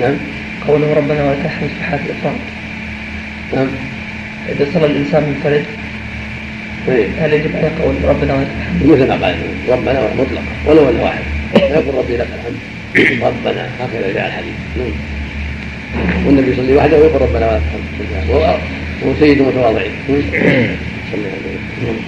نعم. 0.00 0.14
قوله 0.68 0.94
ربنا 0.94 1.24
ولك 1.24 1.44
الحمد 1.44 1.70
في 1.78 1.84
حالة 1.84 2.02
الإفراد 2.04 2.36
نعم. 3.54 3.68
إذا 4.48 4.66
صلى 4.74 4.86
الإنسان 4.86 5.22
منفرد 5.22 5.64
إيه. 6.88 7.06
هل 7.18 7.32
يجب 7.32 7.56
أن 7.56 7.64
يقول 7.64 7.94
ربنا 8.04 8.34
ولك 8.34 8.48
الحمد؟ 8.58 8.86
مثل 8.86 9.08
ما 9.08 9.26
قال 9.26 9.36
ربنا 9.68 10.14
مطلقا 10.18 10.42
ولو 10.66 10.88
أن 10.88 11.00
واحد. 11.00 11.22
يقول 11.54 11.94
ربي 11.94 12.16
لك 12.16 12.26
الحمد. 12.34 13.22
ربنا 13.22 13.68
هكذا 13.80 14.12
جاء 14.14 14.26
الحديث. 14.26 14.54
نعم. 14.78 16.26
والنبي 16.26 16.52
يصلي 16.52 16.76
وحده 16.76 16.96
ويقول 16.96 17.22
ربنا 17.22 17.52
ولك 17.52 17.62
الحمد 17.66 18.30
وهو 18.30 19.14
سيد 19.20 19.40
المتواضعين. 19.40 19.92
صلى 21.12 21.18
الله 21.20 21.30
عليه 21.30 21.38
وسلم 21.78 21.98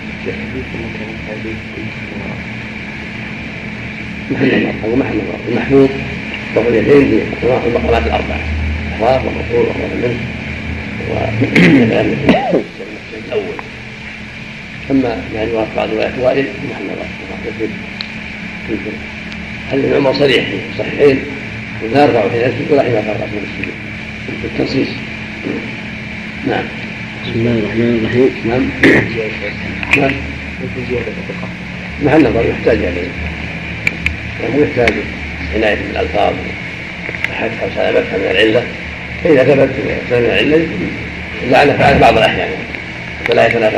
محل 4.33 4.51
النظر 4.55 4.89
هو 4.89 4.97
محل 4.97 5.13
النظر 5.13 5.39
المحمود 5.49 5.91
رفع 6.57 6.69
اليدين 6.69 7.25
في 7.41 7.47
المقامات 7.67 8.07
الأربعة. 8.07 8.41
احراف 8.95 9.23
ومفعول 9.27 9.67
وخبر 9.67 9.95
منه 10.03 10.21
والكلام 11.11 12.15
الأول 13.29 13.55
اما 14.91 15.23
يعني 15.35 15.51
بعض 15.77 15.91
روايات 15.91 16.13
وائل 16.19 16.45
محل 16.71 16.85
نظر 16.85 17.69
هل 19.73 19.85
ابن 19.85 19.95
عمر 19.95 20.13
صريح 20.15 20.45
في 20.45 20.57
الصحيحين 20.73 21.19
لا 21.93 22.05
يرفع 22.05 22.21
حين 22.31 22.41
يسجد 22.41 22.67
ولا 22.71 22.83
حين 22.83 22.95
راسه 22.95 23.27
من 23.27 23.47
السجود 23.51 23.75
بالتنصيص 24.43 24.89
نعم 26.47 26.65
بسم 27.21 27.33
الله 27.35 27.59
الرحمن 27.59 27.99
الرحيم. 28.01 28.31
نعم. 28.45 28.65
نعم 29.97 30.13
محل 32.03 32.31
نظر 32.31 32.45
يحتاج 32.51 32.79
اليه 32.79 33.09
يعني 34.43 34.63
يحتاج 34.63 34.93
عناية 35.55 35.75
بالألفاظ. 35.75 36.35
أو 37.43 37.69
سلامتها 37.75 38.19
من 38.19 38.29
العلة. 38.31 38.63
فإذا 39.25 39.45
ثبت 39.45 39.71
سلم 40.11 40.23
من 40.23 40.31
العلة 40.31 40.67
لعل 41.51 41.79
فعل 41.79 41.99
بعض 41.99 42.17
الأحيان. 42.17 42.49
فلا 43.29 43.47
يتنافى 43.47 43.77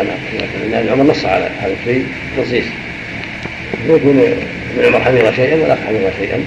لأن 0.71 0.89
عمر 0.89 1.05
نص 1.05 1.25
على 1.25 1.51
هذا 1.61 1.75
الشيء. 1.81 2.07
تنصيص. 2.37 2.65
فيكون 3.87 4.21
ابن 4.77 4.87
عمر 4.87 5.01
حفظ 5.01 5.37
شيئا 5.37 5.57
ولا 5.57 5.75
حفظ 5.75 6.19
شيئا. 6.21 6.45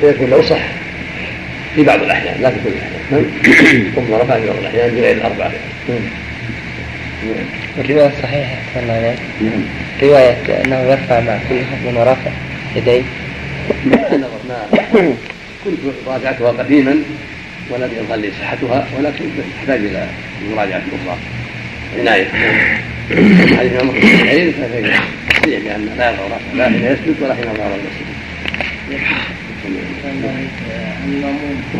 فيكون 0.00 0.30
لو 0.30 0.42
صح 0.42 0.62
في 1.74 1.82
بعض 1.82 2.02
الأحيان 2.02 2.42
لا 2.42 2.50
في 2.50 2.56
كل 2.64 2.70
الأحيان. 2.70 2.95
ثم 3.10 4.14
رفع 4.14 4.40
في 4.40 4.46
بعض 4.46 4.56
الأحيان 4.58 4.90
بغير 4.94 5.16
الأربعة. 5.16 5.52
الرواية 7.78 8.06
الصحيحة 8.06 8.56
عليه 8.76 9.14
وسلم 9.40 9.68
رواية 10.02 10.64
أنه 10.64 10.80
يرفع 10.80 11.20
مع 11.20 11.38
كل 11.48 11.56
خفض 11.60 11.96
ورافع 11.96 12.30
يديه. 12.76 13.02
نظر 13.86 14.28
ما 14.48 14.66
كنت 15.64 15.76
راجعتها 16.06 16.50
قديما 16.50 16.96
ولم 17.70 17.90
يظهر 18.00 18.16
لي 18.18 18.30
صحتها 18.40 18.86
ولكن 18.98 19.24
تحتاج 19.60 19.80
إلى 19.80 20.06
مراجعة 20.50 20.82
أخرى. 21.04 21.18
عنايه 22.00 22.26
حديث 23.58 23.82
عمر 23.82 23.92
بن 23.92 24.08
الصحيح 24.08 24.54
صحيح 25.40 25.58
بأن 25.64 25.94
لا 25.98 26.10
يظهر 26.10 26.30
راسه 26.30 26.54
لا 26.56 26.68
حين 26.68 26.84
يسجد 26.84 27.22
ولا 27.22 27.34
حين 27.34 27.44
يظهر 27.44 27.78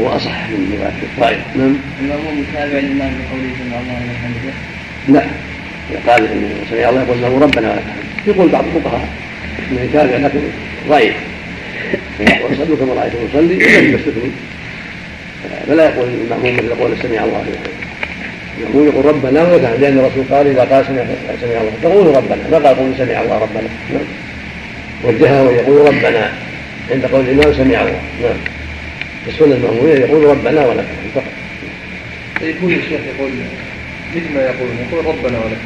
هو 0.00 0.09
اصح 0.09 0.49
من 0.50 0.78
روايه 0.78 1.02
الطائف. 1.02 1.38
نعم. 1.57 1.76
المأموم 2.00 2.45
يتابع 2.49 2.78
الإمام 2.78 3.12
بقوله 3.19 3.50
سمع 3.59 3.81
الله 3.81 3.99
لمن 4.00 4.16
حمده 4.23 4.52
لا 5.09 5.23
قال 6.12 6.28
سمع 6.71 6.88
الله 6.88 7.02
يقول 7.02 7.23
له 7.23 7.38
ربنا 7.38 7.71
ولك 7.71 7.83
الحمد 7.87 8.26
يقول 8.26 8.49
بعض 8.49 8.64
الفقهاء 8.64 9.09
انه 9.71 9.81
يتابع 9.81 10.16
لكن 10.16 10.40
ضعيف 10.88 11.14
وصلوا 12.21 12.76
كما 12.76 12.95
رايتم 12.95 13.19
يصلي 13.31 13.57
ولم 13.57 13.95
يستثني. 13.95 14.31
فلا 15.66 15.85
يقول 15.85 16.09
المأموم 16.09 16.57
مثل 16.57 16.75
قول 16.75 16.90
سمع 17.02 17.25
الله 17.25 17.43
لمن 17.43 17.71
المأموم 18.59 18.87
يقول 18.88 19.05
ربنا 19.05 19.43
ولك 19.43 19.76
لأن 19.81 19.99
الرسول 19.99 20.25
قال 20.31 20.47
إذا 20.47 20.61
قال 20.61 20.87
سمع 20.87 21.05
سمع 21.40 21.61
الله 21.61 21.73
تقول 21.83 22.16
ربنا. 22.16 22.49
ما 22.50 22.69
قال 22.69 22.76
قول 22.76 22.93
سمع 22.99 23.21
الله 23.21 23.38
ربنا. 23.38 23.69
نعم. 23.93 24.05
وجهه 25.05 25.43
ويقول 25.43 25.87
ربنا. 25.87 26.45
عند 26.90 27.07
قول 27.07 27.21
الإمام 27.21 27.55
سمع 27.55 27.81
الله 27.81 28.00
نعم. 28.23 28.37
السنة 29.28 29.55
المأمومية 29.55 29.95
يقول 29.95 30.25
ربنا 30.25 30.66
ولك 30.66 30.85
فقط. 31.14 31.25
يكون 32.43 32.73
الشيخ 32.73 33.00
يقول 33.16 33.31
مثل 34.16 34.35
ما 34.35 34.40
يقول 34.40 34.69
يقول 34.90 35.07
ربنا 35.07 35.38
ولك 35.38 35.59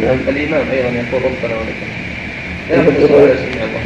نعم. 0.00 0.18
الإمام 0.28 0.64
أيضا 0.72 0.88
يقول 0.88 1.22
ربنا 1.24 1.54
ولك 1.60 1.76
يقول, 2.70 3.30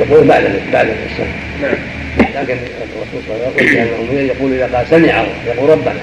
يقول 0.01 0.27
بعد 0.27 0.61
بعد 0.73 0.87
السنة. 1.11 1.35
نعم. 1.63 1.77
لكن 2.19 2.57
الرسول 2.57 3.23
صلى 3.27 3.37
الله 3.37 3.53
عليه 3.59 3.93
وسلم 3.93 4.27
يقول 4.27 4.53
إذا 4.53 4.77
قال 4.77 4.87
سمع 4.91 5.21
الله 5.21 5.35
يقول 5.47 5.71
ربنا. 5.71 6.01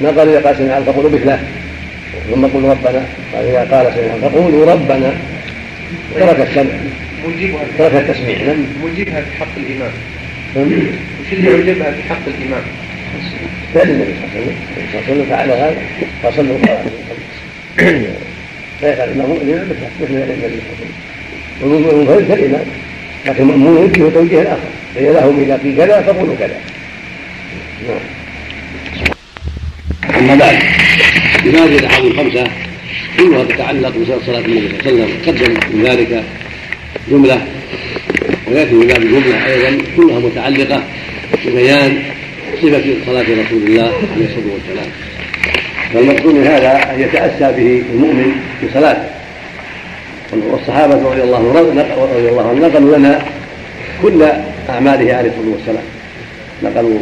ما 0.00 0.08
قال 0.08 0.28
إذا 0.28 0.40
قال 0.40 0.56
سمع 0.56 0.78
الله 0.78 0.92
فقولوا 0.92 1.10
مثله 1.10 1.38
ثم 2.30 2.46
قل 2.46 2.64
ربنا. 2.64 3.02
قال 3.34 3.44
إذا 3.46 3.76
قال 3.76 3.94
سمع 3.94 4.14
الله 4.14 4.28
فقولوا 4.28 4.72
ربنا. 4.72 5.14
ترك 6.14 6.48
السمع. 6.48 6.72
موجبها 7.24 7.64
ترك 7.78 7.94
التسميع 7.94 8.42
نعم 8.42 8.66
موجبها 8.82 9.20
في 9.20 9.36
حق 9.40 9.56
الإمام 9.56 9.92
نعم 10.56 10.66
وش 11.20 11.32
اللي 11.32 11.50
يوجبها 11.50 11.90
في 11.90 12.02
حق 12.02 12.22
الإمام؟ 12.26 12.62
فعل 13.74 13.90
النبي 13.90 14.12
صلى 14.14 14.24
الله 14.24 14.30
عليه 14.34 14.40
وسلم 14.40 14.56
النبي 14.76 14.92
صلى 14.92 15.00
الله 15.00 15.04
عليه 15.06 15.12
وسلم 15.12 15.26
فعل 15.30 15.50
هذا 15.50 15.82
فصلوا 16.22 16.58
فيفعل 18.80 19.08
الامام 19.08 19.32
الامام 19.32 19.68
مثل 19.68 20.12
مثل 20.14 20.14
النبي 20.14 20.34
صلى 20.40 20.46
الله 20.46 20.86
عليه 21.60 21.76
وسلم 21.76 21.86
والمنفرد 21.86 22.28
كالامام 22.28 22.66
لكن 23.26 23.42
المأمون 23.42 23.76
يوجه 23.76 24.14
توجيه 24.14 24.40
الآخر 24.40 24.68
فإذا 24.94 25.12
لهم 25.12 25.40
اذا 25.40 25.56
في 25.56 25.76
كذا 25.76 26.02
فقولوا 26.02 26.34
كذا 26.38 26.56
نعم 27.88 28.00
اما 30.18 30.34
بعد 30.34 30.58
لهذه 31.44 31.78
الاحاديث 31.78 32.12
الخمسه 32.12 32.44
كلها 33.18 33.44
تتعلق 33.44 33.88
بصلاه 33.88 34.38
النبي 34.38 34.68
صلى 34.68 34.90
الله 34.90 35.04
عليه 35.04 35.04
وسلم 35.04 35.08
قدم 35.26 35.78
من 35.78 35.84
ذلك 35.84 36.24
جملة. 37.10 37.46
وياتي 38.48 38.72
من 38.72 38.86
باب 38.86 39.02
الجملة 39.02 39.46
أيضا 39.46 39.82
كلها 39.96 40.18
متعلقة 40.18 40.82
ببيان 41.46 42.02
صفة 42.62 42.84
صلاة 43.06 43.22
رسول 43.22 43.62
الله 43.66 43.92
عليه 44.14 44.26
الصلاة 44.26 44.52
والسلام. 44.54 44.90
فالمقصود 45.94 46.34
من 46.34 46.46
هذا 46.46 46.94
أن 46.94 47.00
يتأسى 47.00 47.52
به 47.56 47.82
المؤمن 47.92 48.32
في 48.60 48.66
صلاته. 48.74 49.08
والصحابة 50.32 50.94
رضي 50.94 51.22
الله 51.22 51.52
رضي 51.52 52.28
الله 52.28 52.48
عنهم 52.48 52.62
نقلوا 52.62 52.96
لنا 52.96 53.24
كل 54.02 54.22
أعماله 54.68 55.14
عليه 55.14 55.30
الصلاة 55.30 55.54
والسلام. 55.56 55.84
نقلوا 56.62 56.98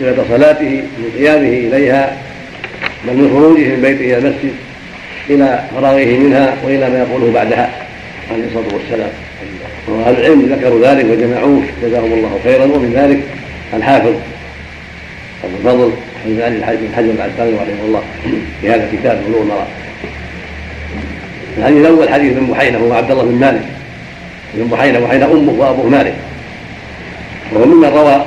صفة 0.00 0.24
صلاته 0.36 0.70
من 0.98 1.12
قيامه 1.18 1.48
إليها 1.48 2.16
بل 3.08 3.16
من 3.16 3.30
خروجه 3.30 3.68
من 3.68 3.82
بيته 3.82 4.04
إلى 4.04 4.18
المسجد 4.18 4.54
إلى 5.30 5.64
فراغه 5.74 6.18
منها 6.18 6.56
وإلى 6.64 6.90
ما 6.90 6.98
يقوله 6.98 7.32
بعدها. 7.32 7.83
عليه 8.32 8.44
الصلاة 8.44 8.74
والسلام. 8.74 9.10
وأهل 9.88 10.20
العلم 10.20 10.54
ذكروا 10.54 10.86
ذلك 10.86 11.06
وجمعوه 11.10 11.62
جزاهم 11.82 12.12
الله 12.12 12.40
خيرا. 12.44 12.64
ومن 12.64 12.92
ذلك 12.94 13.20
الحافظ 13.74 14.14
أبو 15.44 15.56
الفضل 15.56 15.92
علي 16.42 16.76
بن 16.76 16.94
حجر 16.96 17.10
العسقلاني 17.10 17.56
رحمه 17.56 17.84
الله 17.84 18.02
في 18.60 18.70
هذا 18.70 18.90
الكتاب 18.92 19.22
بلوغ 19.28 19.42
المرأة 19.42 19.66
الحديث 21.58 21.78
الأول 21.78 22.08
حديث 22.08 22.36
ابن 22.36 22.46
بحينة 22.46 22.78
هو 22.78 22.92
عبد 22.92 23.10
الله 23.10 23.22
بن 23.22 23.34
مالك. 23.34 23.62
ابن 24.54 24.68
بحينة 24.68 24.98
بحينة 24.98 25.26
أمه 25.26 25.52
وأبوه 25.52 25.88
مالك. 25.88 26.14
وهو 27.52 27.64
ممن 27.64 27.88
روى 27.88 28.24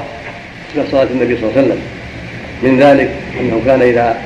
صفة 0.76 0.92
صلاة 0.92 1.08
النبي 1.12 1.38
صلى 1.38 1.50
الله 1.50 1.58
عليه 1.58 1.68
وسلم. 1.68 1.82
من 2.64 2.80
ذلك 2.80 3.10
أنه 3.40 3.62
كان 3.66 3.82
إذا 3.82 4.18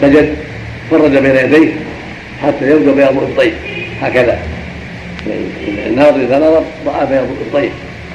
سجد 0.00 0.34
فرج 0.90 1.18
بين 1.18 1.36
يديه 1.36 1.72
حتى 2.42 2.70
يبدو 2.70 2.94
بياض 2.94 3.16
الطيب. 3.16 3.52
هكذا. 4.00 4.38
الناظر 5.86 6.20
إذا 6.20 6.38
نظر 6.38 6.62
رأى 6.86 7.06
بياض 7.06 7.24
الطيب. 7.24 7.70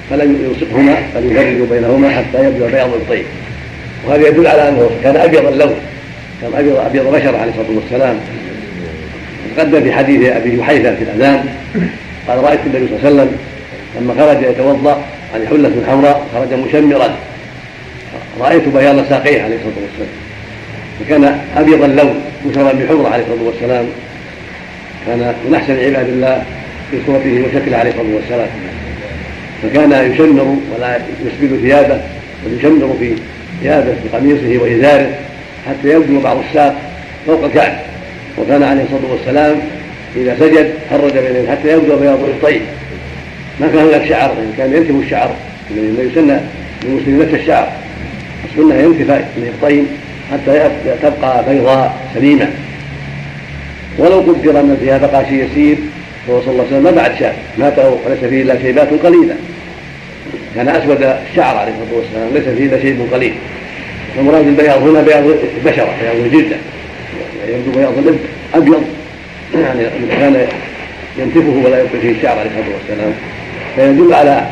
فلم 0.09 0.45
يلصقهما 0.45 0.95
بل 1.15 1.31
يفرج 1.31 1.69
بينهما 1.69 2.09
حتى 2.09 2.45
يبدو 2.45 2.67
بياض 2.67 2.93
الطيب. 2.93 3.25
وهذا 4.07 4.27
يدل 4.27 4.47
على 4.47 4.69
أنه 4.69 4.89
كان 5.03 5.15
أبيض 5.15 5.45
اللون 5.45 5.75
كان 6.41 6.53
ابيض 6.53 6.77
أبيض 6.77 7.07
بشر 7.07 7.35
عليه 7.35 7.51
الصلاة 7.51 7.75
والسلام. 7.75 8.19
تقدم 9.57 9.83
في 9.83 9.91
حديث 9.91 10.31
أبي 10.31 10.57
جحيفه 10.57 10.95
في 10.95 11.03
الأذان. 11.03 11.45
قال 12.27 12.43
رأيت 12.43 12.59
النبي 12.65 12.87
صلى 12.87 12.97
الله 12.97 12.99
عليه 13.05 13.15
وسلم 13.15 13.37
لما 13.99 14.13
خرج 14.13 14.43
يتوضأ 14.43 15.01
عن 15.33 15.47
حلة 15.47 15.71
حمراء 15.87 16.27
خرج 16.33 16.53
مشمرا. 16.53 17.15
رأيت 18.39 18.67
بياض 18.67 19.09
ساقيه 19.09 19.41
عليه 19.41 19.55
الصلاة 19.55 19.73
والسلام. 19.83 20.09
فكان 20.99 21.39
أبيض 21.57 21.83
اللون 21.83 22.21
مشرا 22.45 22.71
بحمرة 22.73 23.09
عليه 23.09 23.23
الصلاة 23.23 23.43
والسلام. 23.43 23.85
كان 25.07 25.33
من 25.47 25.55
أحسن 25.55 25.73
عباد 25.73 26.09
الله 26.09 26.43
في 26.91 26.97
صورته 27.05 27.43
وشكله 27.43 27.77
عليه 27.77 27.89
الصلاة 27.89 28.15
والسلام. 28.15 28.47
فكان 29.63 30.11
يشمر 30.11 30.57
ولا 30.75 30.99
يسبل 31.25 31.61
ثيابه 31.61 32.01
بل 32.45 32.57
يشمر 32.57 32.95
في 32.99 33.13
ثيابه 33.61 33.93
في 34.03 34.17
قميصه 34.17 34.63
وإزاره 34.63 35.09
حتى 35.67 35.89
يبدو 35.89 36.19
بعض 36.19 36.37
الساق 36.49 36.75
فوق 37.25 37.43
الكعب. 37.43 37.73
وكان 38.37 38.63
عليه 38.63 38.83
الصلاة 38.83 39.11
والسلام 39.11 39.55
إذا 40.15 40.35
سجد 40.39 40.73
فرج 40.89 41.11
بين 41.11 41.47
حتى 41.51 41.73
يبدو 41.73 41.95
بياض 41.95 42.19
الطيب 42.19 42.61
ما 43.59 43.67
كان 43.67 43.87
هناك 43.87 44.09
شعر 44.09 44.35
كان 44.57 44.73
ينتف 44.73 45.05
الشعر 45.05 45.35
الذي 45.71 46.09
يسن 46.11 46.39
للمسلم 46.83 47.21
نتف 47.21 47.33
الشعر. 47.33 47.71
السنة 48.51 48.75
ينتف 48.75 49.21
الطيب 49.37 49.85
حتى 50.31 50.69
تبقى 51.01 51.43
بيضاء 51.49 51.95
سليمة. 52.13 52.47
ولو 53.97 54.19
قدر 54.19 54.59
أن 54.59 54.77
فيها 54.81 54.97
بقى 54.97 55.25
شيء 55.25 55.45
يسير 55.51 55.77
فهو 56.27 56.41
صلى 56.41 56.51
الله 56.51 56.63
عليه 56.63 56.71
وسلم 56.77 56.83
ما 56.83 56.91
بعد 56.91 57.15
شاب 57.19 57.33
مات 57.57 57.79
وليس 57.79 58.19
فيه 58.19 58.41
إلا 58.41 58.61
شيبات 58.61 58.87
قليلة 59.03 59.35
كان 60.55 60.69
أسود 60.69 61.03
الشعر 61.31 61.57
عليه 61.57 61.71
الصلاة 61.71 61.99
والسلام 61.99 62.29
ليس 62.33 62.57
فيه 62.57 62.65
إلا 62.65 62.81
شيء 62.81 63.07
قليل. 63.13 63.33
المراد 64.19 64.47
البياض 64.47 64.81
هنا 64.87 65.01
بياض 65.01 65.23
البشرة 65.57 65.89
بياض 66.01 66.15
الجلدة 66.15 66.55
يبدو 67.47 67.71
بياض 67.71 67.97
الإبط 67.97 68.19
أبيض. 68.53 68.83
يعني 69.55 69.83
كان 70.19 70.47
ينتفه 71.17 71.61
ولا 71.65 71.79
يبقي 71.79 71.99
فيه 72.01 72.11
الشعر 72.11 72.39
عليه 72.39 72.49
الصلاة 72.49 72.75
والسلام. 72.75 73.13
فيدل 73.75 74.13
على 74.13 74.47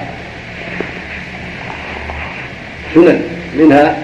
سنن 2.95 3.21
منها 3.60 3.98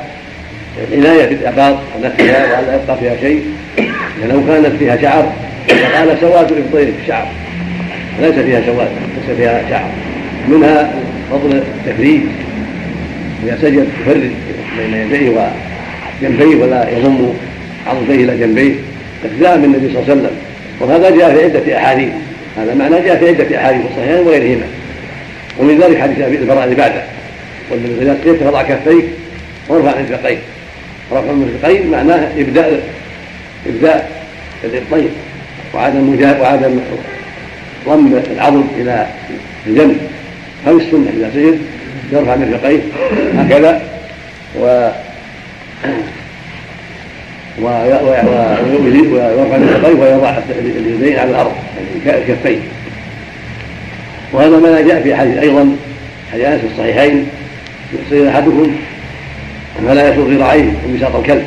العناية 0.91 1.25
بالإباط 1.25 1.77
ونفسها 1.95 2.59
وألا 2.59 2.75
يبقى 2.83 2.97
فيها 2.97 3.15
شيء. 3.21 3.45
لو 4.25 4.47
كانت 4.47 4.75
فيها 4.79 4.97
شعر 5.01 5.33
فقال 5.67 6.17
سواد 6.21 6.51
الإبطين 6.51 6.85
في 6.85 7.01
الشعر. 7.01 7.27
ليس 8.21 8.35
فيها 8.35 8.61
سواد 8.65 8.87
ليس 9.27 9.37
فيها 9.37 9.63
شعر. 9.69 9.91
منها 10.47 10.93
فضل 11.31 11.57
التفريج 11.57 12.21
إذا 13.43 13.57
سجد 13.61 13.87
يفرج 14.01 14.31
بين 14.77 14.93
يديه 14.93 15.29
وجنبيه 16.21 16.55
ولا 16.55 16.89
يضم 16.89 17.33
عضديه 17.87 18.23
إلى 18.23 18.37
جنبيه. 18.37 18.75
اقتداء 19.25 19.57
بالنبي 19.57 19.87
صلى 19.87 19.99
الله 19.99 20.11
عليه 20.11 20.21
وسلم. 20.21 20.35
وهذا 20.79 21.09
جاء 21.09 21.35
في 21.35 21.43
عدة 21.43 21.77
أحاديث. 21.77 22.09
هذا 22.57 22.73
معنى 22.75 23.01
جاء 23.01 23.17
في 23.17 23.27
عدة 23.27 23.57
أحاديث 23.57 23.81
الصحيحين 23.91 24.27
وغيرهما. 24.27 24.65
ومن 25.59 25.77
ذلك 25.77 26.01
حديث 26.01 26.19
أبي 26.19 26.37
البراء 26.37 26.63
اللي 26.63 26.75
بعده 26.75 27.03
والنبي 27.71 28.01
إذا 28.01 28.17
سجدت 28.23 28.43
فضع 28.43 28.63
كفيك 28.63 29.05
وارفع 29.69 29.99
الفقين 29.99 30.37
رفع 31.11 31.31
المرفقين 31.31 31.91
معناه 31.91 32.29
إبداء 32.37 34.09
الطيب 34.63 35.09
وعدم 35.73 36.35
وعدم 36.41 36.79
ضم 37.85 38.21
العضد 38.31 38.65
إلى 38.77 39.07
الجنب. 39.67 39.97
هذه 40.65 40.77
السنة. 40.77 41.09
إذا 41.17 41.31
سجد 41.33 41.59
يرفع 42.11 42.35
مرفقيه 42.35 42.79
هكذا. 43.37 43.81
و 44.59 44.89
ويرفع 47.61 48.23
مرفقيه 49.59 49.99
ويضع 49.99 50.37
اليدين 50.49 51.19
على 51.19 51.29
الأرض 51.29 51.51
يعني 52.05 52.17
الكفين 52.17 52.61
وهذا 54.33 54.57
ما 54.57 54.81
جاء 54.81 55.01
في 55.03 55.15
حديث 55.15 55.37
أيضا 55.37 55.75
حديث 56.33 56.45
أنس 56.45 56.61
في 56.61 56.67
الصحيحين. 56.67 57.27
يحصي 57.93 58.29
أحدكم 58.29 58.75
فلا 59.87 60.13
يسوق 60.13 60.27
ذراعيه 60.27 60.71
ومساق 60.85 61.15
الكلب. 61.15 61.45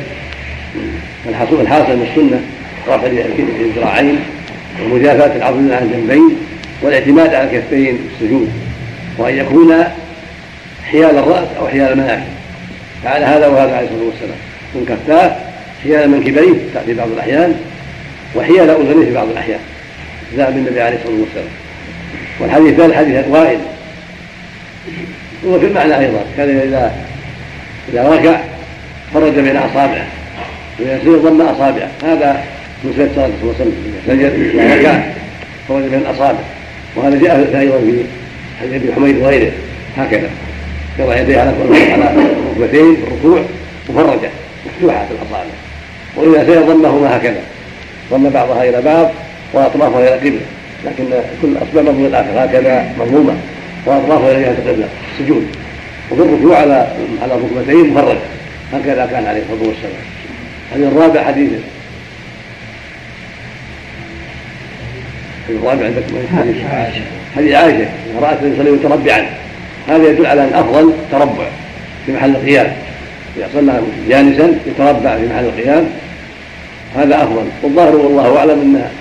الحاصل 1.29 1.61
الحاصل 1.61 1.95
من 1.95 2.07
السنة. 2.11 2.41
رفع 2.87 3.07
الذراعين 3.61 4.19
ومجافاة 4.83 5.35
العظم 5.35 5.71
عن 5.71 5.83
الجنبين 5.83 6.37
والاعتماد 6.81 7.33
على 7.33 7.43
الكفين 7.43 7.97
في 7.97 8.23
السجود 8.23 8.49
وأن 9.17 9.37
يكون 9.37 9.73
حيال 10.91 11.17
الرأس 11.17 11.47
أو 11.59 11.67
حيال 11.67 11.91
المناكب. 11.91 12.23
فعل 13.03 13.23
هذا 13.23 13.47
وهذا 13.47 13.75
عليه 13.75 13.87
الصلاة 13.87 14.05
والسلام. 14.05 14.37
من 14.75 14.85
كفاه 14.85 15.35
حيال 15.83 16.09
منكبيه 16.09 16.81
في 16.85 16.93
بعض 16.93 17.07
الأحيان 17.11 17.55
وحيال 18.35 18.69
أذنيه 18.69 19.05
في 19.05 19.13
بعض 19.13 19.29
الأحيان. 19.29 19.59
ذهب 20.37 20.57
النبي 20.57 20.81
عليه 20.81 20.97
الصلاة 20.97 21.19
والسلام. 21.21 21.47
والحديث 22.39 22.67
الثالث 22.67 22.95
حديث 22.95 23.27
وائل 23.27 23.59
هو 25.45 25.59
في 25.59 25.65
المعنى 25.65 25.99
أيضا. 25.99 26.25
كان 26.37 26.49
اذا 26.49 26.95
إذا 27.93 28.09
ركع 28.09 28.39
فرج 29.13 29.33
بين 29.33 29.57
أصابعه. 29.57 30.07
وإذا 30.79 30.99
سجد 30.99 31.21
ضم 31.21 31.41
أصابعه. 31.41 31.89
هذا 32.03 32.43
من 32.83 32.91
الله 32.91 33.23
عليه 33.23 33.33
وسلم 33.43 34.01
إذا 34.07 34.13
سجد 34.13 34.53
إذا 34.53 34.75
ركع 34.75 35.03
فرج 35.67 35.83
بين 35.83 36.05
أصابعه 36.05 36.43
وهذا 36.95 37.19
جاء 37.19 37.59
أيضا 37.59 37.77
في 37.77 38.03
حديث 38.61 38.73
ابن 38.73 38.93
حميد 38.95 39.17
وغيره 39.17 39.51
هكذا 39.97 40.29
يضع 40.99 41.19
يديه 41.19 41.39
على 41.39 41.51
على 41.91 42.13
ركبتين 42.51 42.95
في 42.95 43.03
الركوع 43.03 43.41
مفرجة 43.89 44.29
مفتوحة 44.65 45.07
الأصابع 45.11 45.51
وإذا 46.15 46.43
سجد 46.43 46.65
ضمهما 46.65 47.17
هكذا 47.17 47.39
ضم 48.11 48.29
بعضها 48.29 48.69
إلى 48.69 48.81
بعض 48.81 49.11
وأطرافها 49.53 49.99
إلى 49.99 50.29
قبلة 50.29 50.41
لكن 50.85 51.05
كل 51.41 51.57
أصبع 51.57 51.81
مضمون 51.81 52.05
الآخر 52.05 52.45
هكذا 52.45 52.93
مضمومة 52.99 53.33
وأطرافها 53.85 54.31
إلى 54.31 54.41
جهة 54.41 54.51
القبلة 54.51 54.87
السجود 55.13 55.47
وفي 56.11 56.21
الركوع 56.21 56.57
على 56.57 56.87
على 57.21 57.33
الركبتين 57.33 57.93
مفرجة 57.93 58.19
هكذا 58.73 59.05
كان 59.05 59.25
عليه 59.25 59.41
الصلاة 59.41 59.69
والسلام 59.69 60.03
هذه 60.75 60.87
الرابع 60.87 61.23
حديث 61.23 61.49
الرابع 65.49 65.85
عندكم 65.85 66.37
حديث 66.37 66.55
عائشة 66.71 67.01
حديث 67.35 67.53
عائشة 67.53 67.85
رأت 68.21 68.37
يصلي 68.43 68.71
متربعا 68.71 69.25
هذا 69.87 70.09
يدل 70.09 70.25
على 70.25 70.43
أن 70.43 70.53
أفضل 70.53 70.93
تربع 71.11 71.47
في 72.05 72.11
محل 72.11 72.29
القيام. 72.29 72.73
إذا 73.37 73.49
صلى 73.53 73.81
جالسا 74.09 74.59
يتربع 74.67 75.17
في 75.17 75.27
محل 75.27 75.45
القيام 75.45 75.87
هذا 76.95 77.15
أفضل. 77.15 77.45
والظاهر 77.63 77.95
والله 77.95 78.37
أعلم 78.37 78.61
أنه 78.61 78.91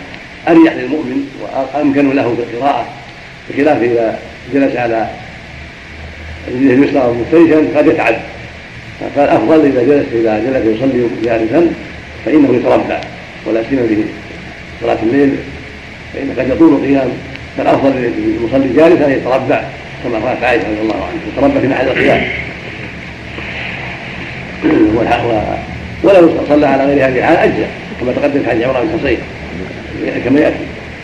أريح 0.49 0.75
للمؤمن 0.75 1.29
وأمكن 1.43 2.11
له 2.11 2.35
في 2.35 2.57
القراءة 2.57 2.87
بخلاف 3.51 3.83
إذا 3.83 4.19
جلس 4.55 4.77
على 4.77 5.07
يده 6.49 6.75
اليسرى 6.75 7.15
مفترشا 7.21 7.79
قد 7.79 7.87
يتعب. 7.87 8.15
فالأفضل 9.17 9.67
إذا 9.67 9.83
جلس 9.83 10.07
إذا 10.13 10.39
جلس 10.39 10.77
يصلي 10.77 11.07
جالسا 11.25 11.73
فإنه 12.25 12.57
يتربع 12.57 13.01
ولا 13.47 13.63
سيما 13.71 13.87
في 13.87 14.05
صلاة 14.83 14.99
الليل. 15.03 15.37
فإن 16.15 16.35
قد 16.39 16.49
يطول 16.51 16.73
القيام 16.73 17.09
فالافضل 17.57 17.91
للمصلي 17.91 18.69
جالسا 18.77 19.07
ان 19.07 19.13
يتربع 19.13 19.63
كما 20.05 20.19
قالت 20.19 20.45
عائشة 20.45 20.63
رضي 20.63 20.81
الله 20.83 20.95
عنها 20.95 21.13
يتربع 21.37 21.61
في 21.61 21.69
محل 21.69 21.87
القيام. 21.89 22.23
ولو 26.05 26.31
صلى 26.49 26.67
على 26.67 26.85
غير 26.85 27.07
هذه 27.07 27.19
الحال 27.19 27.37
أجزأ 27.37 27.67
كما 28.01 28.13
تقدم 28.13 28.43
في 28.43 28.51
حديث 28.51 28.65
عمران 28.65 28.87
بن 28.87 28.99
حصين. 28.99 29.19
كما 30.25 30.41
يأتي 30.41 30.57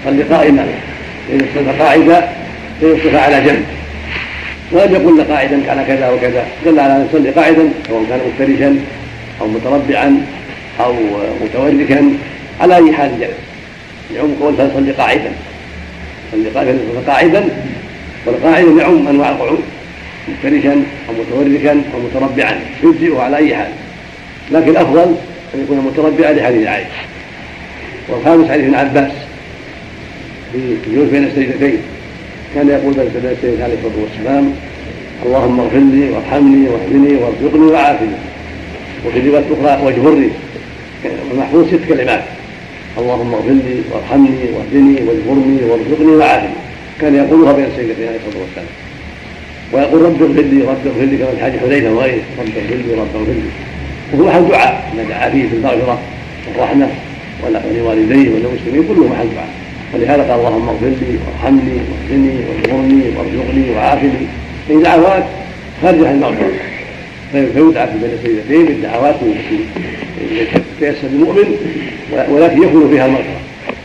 صلي 0.05 0.23
قائما 0.23 0.67
فان 1.29 1.41
صلى 1.55 1.73
قاعدا 1.79 2.29
فيصرف 2.81 3.15
على 3.15 3.41
جنب. 3.41 3.65
ولم 4.73 4.93
يقل 4.93 5.25
قاعدا 5.25 5.71
على 5.71 5.85
كذا 5.85 6.11
وكذا 6.11 6.45
دل 6.65 6.81
على 6.81 6.97
أن 6.97 7.09
يصلي 7.11 7.31
قاعدا 7.31 7.69
سواء 7.89 8.05
كان 8.09 8.21
مفترشا 8.29 8.77
أو 9.41 9.47
متربعا 9.49 10.21
أو 10.81 10.95
متوركا 11.45 12.11
على 12.61 12.77
أي 12.77 12.93
حال 12.93 13.21
جلس. 13.21 13.56
يعم 14.15 14.29
قول 14.41 14.55
فليصلي 14.57 14.93
قاعدا؟ 14.93 15.33
صلي 16.33 16.49
قاعدا 17.07 17.49
والقاعد 18.27 18.77
يعم 18.79 19.09
أنواع 19.09 19.31
القعود 19.31 19.61
مفترشا 20.29 20.83
أو 21.09 21.15
متوركا 21.15 21.71
أو 21.71 22.01
متربعا 22.01 22.61
يجزئه 22.85 23.21
على 23.21 23.37
أي 23.37 23.57
حال. 23.57 23.71
لكن 24.51 24.71
الأفضل 24.71 25.15
أن 25.55 25.61
يكون 25.63 25.79
متربعا 25.79 26.33
لحديث 26.33 26.67
عائشه 26.67 26.89
والخامس 28.09 28.51
حديث 28.51 28.65
ابن 28.65 28.75
عباس 28.75 29.13
في 30.53 30.59
الجلوس 30.59 31.09
بين 31.11 31.25
السجدتين 31.25 31.79
كان 32.55 32.69
يقول 32.69 32.95
بين 32.95 33.07
السجدتين 33.07 33.63
عليه 33.63 33.75
الصلاة 33.75 34.03
والسلام 34.03 34.55
اللهم 35.27 35.61
اغفر 35.61 35.79
لي 35.79 36.11
وارحمني 36.11 36.69
واهدني 36.69 37.17
وارزقني 37.17 37.67
وعافني. 37.67 38.17
وفي 39.07 39.29
روايه 39.29 39.45
أخرى 39.53 39.87
واجبرني 39.87 40.29
المحفوظ 41.33 41.69
ست 41.69 41.89
كلمات. 41.89 42.23
اللهم 42.99 43.35
اغفر 43.35 43.51
لي 43.51 43.83
وارحمني 43.93 44.45
واهدني 44.55 44.97
واجبرني 45.07 45.65
وارزقني 45.71 46.17
وعافني 46.17 46.55
كان 47.01 47.15
يقولها 47.15 47.53
بين 47.53 47.65
السجدتين 47.65 48.09
عليه 48.09 48.19
الصلاة 48.27 48.43
والسلام. 48.43 48.67
ويقول 49.73 50.03
رب 50.03 50.23
اغفر 50.23 50.43
لي 50.43 50.63
رب 50.63 50.87
اغفر 50.87 51.05
لي 51.05 51.17
كما 51.17 51.31
في 51.31 51.45
حديث 51.45 51.61
حذيفة 51.61 51.95
وغيره. 51.95 52.23
رب 52.41 52.53
اغفر 52.57 52.75
لي 52.75 52.95
رب 52.95 53.17
اغفر 53.17 53.33
لي. 53.33 53.51
وهو 54.13 54.27
محل 54.27 54.49
دعاء 54.49 54.93
ما 54.97 55.03
دعا 55.03 55.31
فيه 55.31 55.45
بالمغفره 55.51 55.99
والرحمة 56.47 56.89
ولوالديه 57.43 58.29
وللمسلمين 58.31 58.85
كله 58.89 59.09
محل 59.09 59.29
دعاء 59.35 59.49
ولهذا 59.95 60.23
قال 60.23 60.41
اللهم 60.41 60.69
اغفر 60.69 60.87
لي 60.87 61.19
وارحمني 61.27 61.77
واهدني 61.89 62.35
واجبرني 62.49 63.03
وارزقني 63.17 63.71
وعافني. 63.75 64.27
هذه 64.71 64.83
دعوات 64.83 65.25
خارجه 65.83 66.09
عن 66.09 66.15
المغفرة. 66.15 66.53
فيدعى 67.33 67.87
في 67.87 67.99
بين 68.03 68.11
السيدتين 68.19 68.65
بالدعوات 68.65 69.15
التي 69.23 69.59
تيسر 70.81 71.07
المؤمن 71.07 71.57
ولكن 72.31 72.63
يكون 72.63 72.91
فيها 72.91 73.07
المغفره 73.07 73.41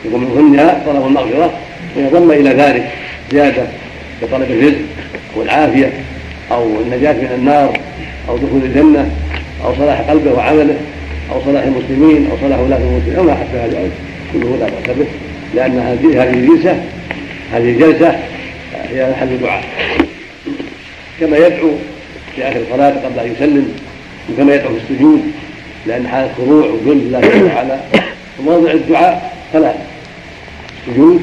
يكون 0.05 0.21
من 0.21 0.33
ضمنها 0.35 0.83
طلب 0.85 1.05
المغفرة 1.05 1.53
ويضم 1.97 2.31
إلى 2.31 2.49
ذلك 2.49 2.89
زيادة 3.31 3.63
كطلب 4.21 4.51
الرزق 4.51 4.81
والعافيه 5.35 5.93
أو 6.51 6.63
النجاة 6.85 7.13
من 7.13 7.31
النار 7.35 7.79
أو 8.29 8.37
دخول 8.37 8.61
الجنة 8.63 9.09
أو 9.65 9.75
صلاح 9.75 10.01
قلبه 10.01 10.31
وعمله 10.33 10.75
أو 11.31 11.41
صلاح 11.45 11.63
المسلمين 11.63 12.27
أو 12.31 12.37
صلاح 12.41 12.59
ولاة 12.59 12.77
المسلمين 12.77 13.15
أو 13.17 13.23
ما 13.23 13.33
حتى 13.35 13.57
هذا 13.57 13.89
كله 14.33 14.57
لا 14.59 14.65
باس 14.65 14.97
به 14.97 15.05
لأن 15.55 15.79
هذه 15.79 16.33
الجلسه 16.33 16.83
هذه 17.53 17.69
الجلسة 17.69 18.19
هي 18.89 19.11
محل 19.11 19.37
دعاء 19.41 19.63
كما 21.19 21.37
يدعو 21.37 21.69
في 22.35 22.47
آخر 22.47 22.59
الصلاة 22.59 22.89
قبل 23.05 23.19
أن 23.19 23.31
يسلم 23.31 23.73
وكما 24.29 24.55
يدعو 24.55 24.69
في 24.69 24.79
السجود 24.83 25.21
لأن 25.87 26.07
حال 26.07 26.29
خضوع 26.37 26.65
وذل 26.65 26.97
لله 26.97 27.19
جل 27.19 27.43
وعلا 27.43 27.77
وموضع 28.39 28.71
الدعاء 28.71 29.33
ثلاث 29.53 29.75
سجود 30.87 31.21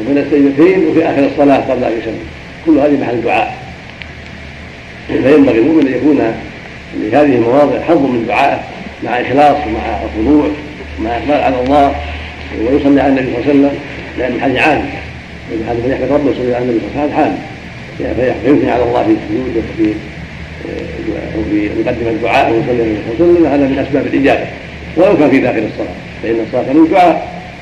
وبين 0.00 0.18
السجدتين 0.18 0.86
وفي 0.86 1.04
آخر 1.04 1.26
الصلاة 1.26 1.56
قبل 1.70 1.84
أن 1.84 1.92
يسلم 1.98 2.18
كل 2.66 2.78
هذه 2.78 3.00
محل 3.00 3.22
دعاء. 3.22 3.56
فينبغي 5.06 5.58
المؤمن 5.58 5.86
أن 5.86 5.94
يكون 5.94 6.20
لهذه 6.96 7.34
المواضع 7.34 7.80
حظ 7.80 8.02
من 8.02 8.24
دعائه 8.28 8.60
مع 9.04 9.20
إخلاص 9.20 9.56
ومع 9.66 10.00
خضوع 10.16 10.48
ومع 11.00 11.16
إقبال 11.16 11.42
على 11.42 11.60
الله 11.60 11.94
ويصلي 12.60 13.00
على 13.00 13.08
النبي 13.08 13.32
صلى 13.32 13.38
الله 13.38 13.48
عليه 13.48 13.50
وسلم 13.50 13.78
لأن 14.18 14.32
الحديث 14.34 14.58
عام. 14.58 14.84
الحديث 15.52 15.84
من 15.84 15.90
يحمد 15.90 16.12
ربه 16.12 16.30
يصلي 16.30 16.54
على 16.54 16.64
النبي 16.64 16.80
صلى 16.80 17.04
الله 17.04 17.14
عليه 17.14 17.24
وسلم 17.24 17.36
حال. 17.36 18.34
فيثني 18.44 18.70
على 18.70 18.82
الله 18.82 19.02
في 19.02 19.10
السجود 19.10 19.56
وفي 19.56 19.94
وفي 21.38 21.70
مقدمه 21.78 22.10
الدعاء 22.10 22.52
ويصلي 22.52 22.82
عليه 22.82 22.94
وسلم 23.14 23.46
هذا 23.46 23.66
من 23.66 23.78
أسباب 23.78 24.06
الإجابة. 24.06 24.46
ولو 24.96 25.16
كان 25.18 25.30
في 25.30 25.38
داخل 25.38 25.58
الصلاة 25.58 25.94
فإن 26.22 26.36
الصلاة 26.46 26.76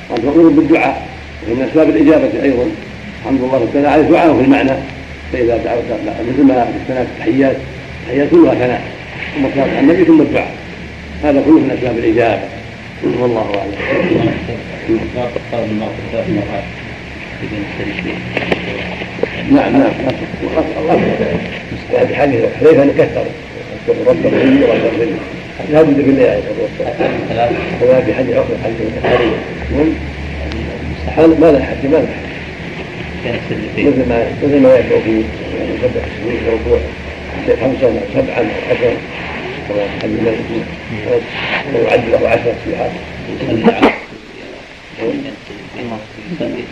وانت 0.09 0.25
مأمور 0.25 0.51
بالدعاء. 0.51 1.07
ومن 1.49 1.69
أسباب 1.71 1.89
الإجابة 1.89 2.43
أيضا 2.43 2.67
الحمد 3.23 3.41
لله 3.41 3.69
تعالى 3.73 3.89
على 3.89 4.01
الدعاء 4.01 4.35
في 4.37 4.45
المعنى. 4.45 4.73
فإذا 5.33 5.57
دعوت 5.57 5.85
مثل 6.29 6.43
ما 6.43 6.65
في 6.65 6.71
الثناء 6.83 7.03
التحيات 7.03 7.57
التحيات 8.03 8.31
كلها 8.31 8.55
ثناء. 8.55 8.83
ثم 9.35 9.47
الصلاه 9.47 9.77
على 9.77 9.81
النبي 9.81 10.05
ثم 10.05 10.21
الدعاء. 10.21 10.55
هذا 11.25 11.43
كله 11.47 11.59
من 11.59 11.71
أسباب 11.79 11.99
الإجابة. 11.99 12.43
والله 13.21 13.53
أعلم. 13.59 13.73
نعم 19.53 19.73
نعم. 19.73 19.93
في 21.93 22.17
حديث 22.17 22.41
حذيفه 22.61 22.83
انه 22.83 22.93
كثر 22.93 23.25
اذكر 23.89 24.11
رب 24.11 24.27
الغني 24.27 24.65
ورب 24.65 24.95
الغني 24.95 25.19
هذا 25.71 25.85
في 25.85 26.01
الله 26.11 26.23
عليه 26.23 26.39
الصلاه 26.39 26.63
والسلام 26.63 27.53
وما 27.83 28.01
في 28.01 28.15
حديث 28.15 28.37
عقبه 28.37 28.57
حديث 28.65 28.81
المستحيل 28.81 29.31
ما 31.41 31.47
له 31.47 31.63
حد 31.63 31.87
ما 31.87 31.97
له 31.97 32.07
حد. 32.07 32.33
مثل 33.79 34.09
ما 34.09 34.33
مثل 34.43 34.61
ما 34.61 34.79
يدعو 34.79 35.01
في 35.01 35.23
سبع 35.83 36.03
سنين 36.19 36.41
ركوع 36.47 36.79
خمسا 37.61 37.87
أو 37.87 37.93
سبعا 38.15 38.39
أو 38.39 38.45
عشرا. 38.71 38.93
كما 39.69 39.83
حديث 40.03 40.21
مالك 40.21 40.41
ويعد 41.75 42.09
له 42.09 42.29
عشر 42.29 42.53
تسبيحات 42.65 42.91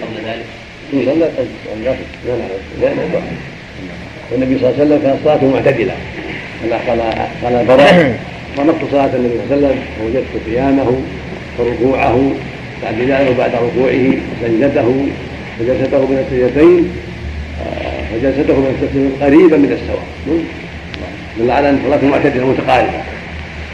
قبل 0.02 0.18
ذلك. 0.26 0.46
صلى 0.90 1.14
لا 2.28 2.88
لا. 2.88 3.20
والنبي 4.32 4.58
صلى 4.58 4.68
الله 4.68 4.80
عليه 4.80 4.84
وسلم 4.84 5.00
كان 5.02 5.16
صلاته 5.24 5.46
معتدلة. 5.54 5.94
قال 6.88 7.00
قال 7.44 7.52
البراء 7.52 8.18
ونقص 8.58 8.90
صلاة 8.90 9.10
النبي 9.16 9.34
صلى 9.48 9.56
الله 9.56 9.68
عليه 9.68 9.76
وسلم 9.76 9.78
فوجدت 9.98 10.46
قيامه 10.46 11.00
وركوعه 11.58 12.32
اعتداله 12.86 13.34
بعد 13.38 13.50
ركوعه 13.54 14.12
سجدته 14.42 15.06
وجلسته 15.60 15.98
من 15.98 16.24
السجدتين 16.26 16.90
وجلسته 18.14 18.56
من 18.60 18.74
السجدتين 18.74 19.12
قريبا 19.20 19.56
من 19.56 19.72
السواء. 19.72 20.06
دل 21.38 21.50
على 21.50 21.70
أن 21.70 21.78
صلاته 21.86 22.06
معتدلة 22.06 22.46
متقاربة. 22.46 23.02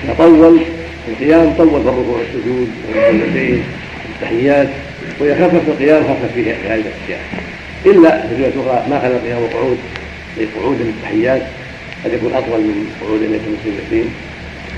يطول 0.08 0.60
القيام 1.08 1.52
طول 1.58 1.68
في 1.68 1.88
الركوع 1.88 2.18
والسجود 2.18 2.68
والسجدتين 2.88 3.62
التحيات 4.14 4.68
ويخفف 5.20 5.62
القيام 5.68 6.02
خفف 6.02 6.32
فيه 6.34 6.44
في 6.44 6.68
هذه 6.68 6.74
الأشياء. 6.74 7.20
إلا 7.86 8.28
في 8.28 8.34
رواية 8.42 8.52
أخرى 8.66 8.86
ما 8.90 9.00
خلى 9.00 9.16
القيام 9.16 9.38
وقعود. 9.42 9.78
قعود 10.44 10.80
التحيات 10.80 11.42
قد 12.04 12.12
يكون 12.12 12.32
أطول 12.34 12.60
من 12.60 12.90
قعود 13.00 13.20
صلى 13.20 13.72
الله 13.72 14.04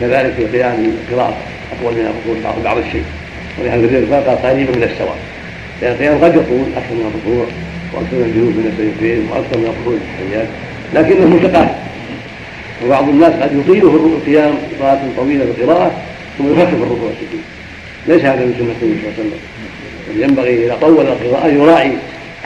كذلك 0.01 0.35
في 0.37 0.43
القيام 0.43 0.93
القراءة 1.11 1.37
أطول 1.73 1.93
من 1.95 2.13
الركوع 2.13 2.55
بعض 2.65 2.79
الشيء. 2.79 3.05
ولهذا 3.61 3.85
الروايه 3.85 4.25
قال 4.27 4.43
قريبا 4.43 4.73
من 4.77 4.83
السواء. 4.83 5.19
لأن 5.83 5.93
القيام 5.93 6.19
قد 6.25 6.35
يطول 6.35 6.67
أكثر 6.77 6.95
من 6.95 7.07
الركوع 7.11 7.47
وأكثر 7.93 8.17
من 8.17 8.25
الجنوب 8.29 8.53
من 8.59 8.67
السجدتين 8.73 9.21
وأكثر 9.31 9.59
من 9.59 9.65
القعود 9.65 10.01
التحيات. 10.07 10.49
لكنه 10.95 11.27
متقارب. 11.37 11.77
وبعض 12.85 13.09
الناس 13.09 13.33
قد 13.33 13.51
يطيله 13.59 14.17
القيام 14.19 14.55
صلاه 14.79 15.01
طويلة 15.17 15.45
في 15.45 15.63
القراءة 15.63 15.91
ثم 16.39 16.53
يخفف 16.53 16.75
الركوع 16.75 17.09
والسجود 17.11 17.45
ليس 18.09 18.23
هذا 18.23 18.45
من 18.45 18.55
سنة 18.59 18.75
النبي 18.83 19.01
صلى 19.03 19.11
الله 19.11 19.15
عليه 19.19 19.23
وسلم. 19.23 20.23
ينبغي 20.23 20.67
إذا 20.67 20.75
طول 20.81 21.07
القراءة 21.07 21.49
يراعي 21.49 21.93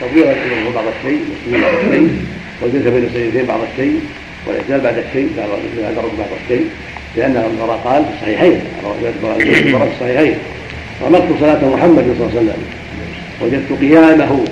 القيام 0.01 0.73
بعض 0.75 0.85
الشيء 0.99 1.21
بعض 1.51 1.73
الشيء. 1.85 2.25
والجلسه 2.63 2.89
بين 2.89 3.03
السجدتين 3.03 3.45
بعض 3.45 3.59
الشيء 3.71 3.99
والاعتدال 4.47 4.79
بعد 4.81 4.97
الشيء 4.97 5.29
بعد 5.37 5.91
الركوع 5.91 6.11
بعض 6.19 6.29
الشيء 6.43 6.65
لأن 7.17 7.35
البراء 7.37 7.77
قال 7.77 8.05
في 8.05 8.09
الصحيحين 8.15 8.59
في 9.39 9.93
الصحيحين. 9.93 10.35
رمضت 11.05 11.39
صلاة 11.39 11.69
محمد 11.75 12.03
صلى 12.03 12.27
الله 12.27 12.31
عليه 12.31 12.41
وسلم. 12.41 12.63
وجدت 13.41 13.81
قيامه 13.81 14.45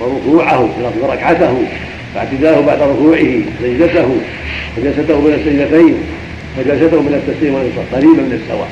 وركوعه 0.00 0.68
لفظ 0.80 1.04
ركعته 1.04 1.62
واعتداله 2.14 2.60
بعد 2.60 2.80
ركوعه 2.82 3.40
سجدته 3.62 4.16
وجلسته 4.78 5.24
بين 5.24 5.34
السجدتين 5.34 5.94
وجلسته 6.58 7.02
من 7.02 7.14
التسليم 7.14 7.54
والإنصاف 7.54 7.94
قريبا 7.94 8.22
من 8.22 8.40
السواء. 8.42 8.70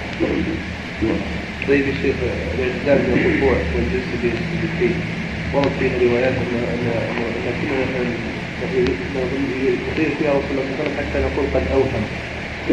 طيب 1.69 1.81
يا 1.81 1.95
شيخ 2.03 2.15
من 2.59 2.67
الركوع 2.87 3.57
والجلسه 3.75 4.15
بين 4.23 4.33
السجدتين. 4.33 4.95
ورد 5.55 5.71
فيها 5.81 6.11
روايات 6.11 6.33
ان 6.33 6.59
ان 7.97 8.42
يطيل 8.63 10.11
فيها 10.19 10.31
رسول 10.31 10.51
الله 10.51 10.65
صلى 10.79 10.91
حتى 10.99 11.19
نقول 11.19 11.47
قد 11.55 11.63
أوهم. 11.73 12.05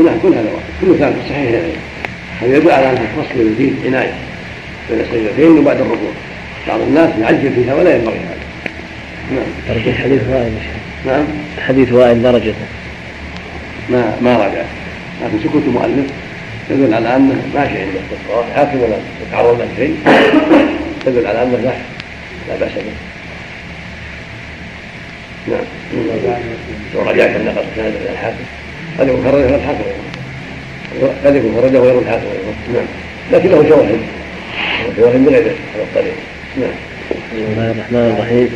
نعم 0.06 0.20
كل 0.24 0.34
هذا 0.34 0.52
واحد 0.54 0.66
كل 0.82 1.00
ثابت 1.00 1.16
صحيح. 1.30 1.52
يعني 1.52 1.74
هذا 2.42 2.58
يدل 2.58 2.72
على 2.72 2.90
ان 2.90 2.98
الفصل 2.98 3.40
الجديد 3.40 3.76
عناية 3.86 4.14
بين 4.90 5.00
السجدتين 5.00 5.58
وبعد 5.58 5.80
الركوع 5.80 6.12
بعض 6.68 6.82
الناس 6.82 7.10
يعجل 7.22 7.52
فيها 7.52 7.76
ولا 7.76 7.96
ينبغي 7.96 8.20
هذا. 8.20 8.38
نعم. 9.32 9.46
درجة 9.68 9.96
حديث 9.96 10.22
وائل 10.30 10.52
نعم. 11.06 11.26
حديث 11.68 11.94
وائل 11.94 12.24
درجته. 12.24 12.66
ما 13.90 14.18
ما 14.22 14.38
راجع. 14.38 14.64
لكن 15.24 15.40
سكوت 15.44 15.62
المؤلف 15.68 16.06
يدل 16.70 16.94
على 16.94 17.16
أنه 17.16 17.42
ماشي 17.56 17.82
عنده 17.82 18.00
حاكم 18.56 18.78
ولا 18.78 18.98
يتعرض 19.28 19.60
له 19.60 19.68
شيء. 19.78 19.98
يدل 21.08 21.28
على 21.28 21.44
أنه 21.44 21.58
لا 21.58 21.74
لا 22.48 22.60
بأس 22.60 22.72
به. 22.72 22.94
نعم. 25.48 25.79
لو 26.96 27.02
رجعت 27.02 27.36
النقل 27.36 27.64
سند 27.76 27.94
إلى 28.02 28.12
الحاكم 28.12 28.44
قد 29.00 29.08
يكون 29.08 29.24
خرجه 29.24 29.46
غير 29.46 29.56
الحاكم 29.56 29.84
قد 31.26 31.36
يكون 31.36 31.56
خرجه 31.62 31.80
غير 31.80 32.00
الحاكم 32.00 32.26
نعم. 32.74 32.86
لكن 33.32 33.50
له 33.50 33.70
شواهد 33.70 34.00
شواهد 34.98 35.26
بغير 35.26 35.42
هذا 35.42 35.56
الطريق. 35.76 36.14
نعم. 36.58 36.70
بسم 37.12 37.52
الله 37.52 37.72
الرحمن 37.72 38.16
الرحيم. 38.18 38.50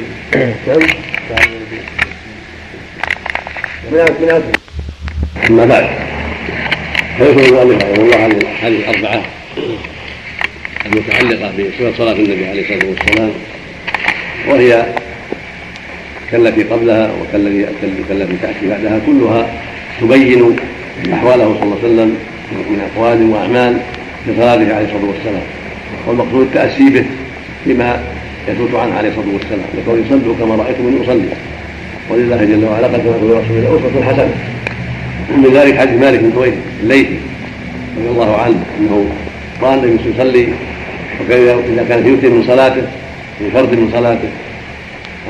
نعم. 0.67 1.49
من 3.91 3.99
من 4.21 4.53
أما 5.49 5.65
بعد. 5.65 5.89
فيقول 7.17 7.45
المؤلف 7.45 7.83
رحمه 7.83 8.03
الله 8.03 8.17
عن 8.17 8.31
الأحاديث 8.31 8.79
الأربعة 8.79 9.21
المتعلقة 10.85 11.51
بصفه 11.51 11.97
صلاة 11.97 12.13
النبي 12.13 12.45
عليه 12.45 12.61
الصلاة 12.61 12.89
والسلام 12.89 13.31
وهي 14.47 14.85
كالتي 16.33 16.63
قبلها 16.63 17.11
وكالتي 17.21 17.65
كالتي 18.09 18.33
تأتي 18.41 18.69
بعدها 18.69 18.99
كلها 19.05 19.47
تبين 20.01 20.55
أحواله 21.13 21.55
صلى 21.59 21.63
الله 21.63 21.77
عليه 21.83 21.93
وسلم 21.93 22.17
من 22.51 22.89
أقوال 22.95 23.29
وأعمال 23.29 23.77
في 24.25 24.31
صلاته 24.35 24.75
عليه 24.75 24.85
الصلاة 24.85 25.05
والسلام. 25.05 25.43
والمقصود 26.07 26.41
التاسي 26.41 26.89
به 26.89 27.05
فيما 27.63 28.03
يثبت 28.47 28.75
عنه 28.75 28.95
عليه 28.95 29.09
الصلاة 29.09 29.33
والسلام 29.33 29.59
يقول 29.77 29.99
يصلوا 29.99 30.35
كما 30.39 30.55
رأيتم 30.55 31.03
يصلي 31.03 31.29
ولله 32.09 32.43
جل 32.43 32.65
وعلا 32.65 32.87
قد 32.87 32.93
كان 32.93 33.13
في 33.19 33.25
رسول 33.25 33.57
الله 33.57 33.89
أسوة 33.91 34.03
حسنة. 34.03 34.33
من 35.37 35.53
ذلك 35.53 35.77
حديث 35.77 36.01
مالك 36.01 36.19
بن 36.19 36.31
طويل 36.31 36.53
الليثي 36.83 37.17
رضي 37.97 38.09
الله 38.09 38.37
عنه 38.37 38.63
أنه 38.79 39.05
راى 39.61 39.73
النبي 39.73 40.09
يصلي 40.15 40.47
وكان 41.21 41.59
إذا 41.73 41.85
كان 41.89 42.07
يوتر 42.07 42.29
من 42.29 42.43
صلاته 42.47 42.81
من 43.41 43.49
فرض 43.53 43.73
من 43.73 43.89
صلاته 43.93 44.29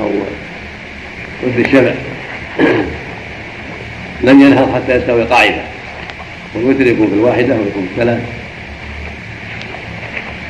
أو 0.01 0.09
ضد 1.43 1.59
الشفع 1.59 1.93
لم 4.27 4.41
ينهض 4.41 4.75
حتى 4.75 4.95
يستوي 4.95 5.23
قاعدة. 5.23 5.61
والوتر 6.55 6.87
يكون 6.87 7.07
في 7.07 7.13
الواحدة 7.13 7.55
ويكون 7.55 7.87
في 7.95 8.01
الثلاث 8.01 8.21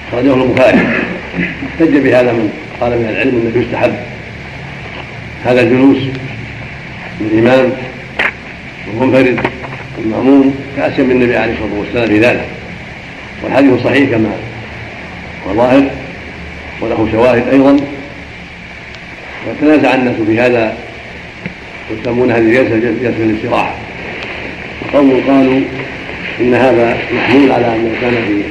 أخرجه 0.08 0.34
البخاري. 0.34 0.88
احتج 1.68 1.98
بهذا 1.98 2.32
من 2.32 2.54
قال 2.82 2.92
من 2.92 3.10
العلم 3.10 3.30
أنه 3.30 3.66
يستحب. 3.66 3.94
هذا 5.46 5.62
الجلوس 5.62 5.98
للامام 7.22 7.72
المنفرد 8.94 9.40
المأموم 10.06 10.56
كأسيا 10.78 11.04
بالنبي 11.04 11.38
عليه 11.38 11.54
الصلاة 11.54 11.80
والسلام 11.80 12.08
في 12.08 12.20
ذلك. 12.20 12.46
والحديث 13.44 13.84
صحيح 13.84 14.10
كما 14.10 14.30
هو 15.48 15.54
ظاهر 15.54 15.84
وله 16.82 17.08
شواهد 17.12 17.48
أيضا. 17.52 17.78
وتنازع 19.48 19.96
الناس 19.96 20.16
في 20.28 20.40
هذا 20.40 20.83
يسمون 21.92 22.32
هذه 22.32 22.40
الجلسة 22.40 22.78
جلسة 22.78 23.24
الاستراحة 23.24 23.76
قوم 24.94 25.22
قالوا 25.28 25.62
إن 26.42 26.54
هذا 26.54 26.98
محمول 27.14 27.52
على 27.52 27.76
أنه 27.76 27.92
كان 28.02 28.12
في 28.12 28.44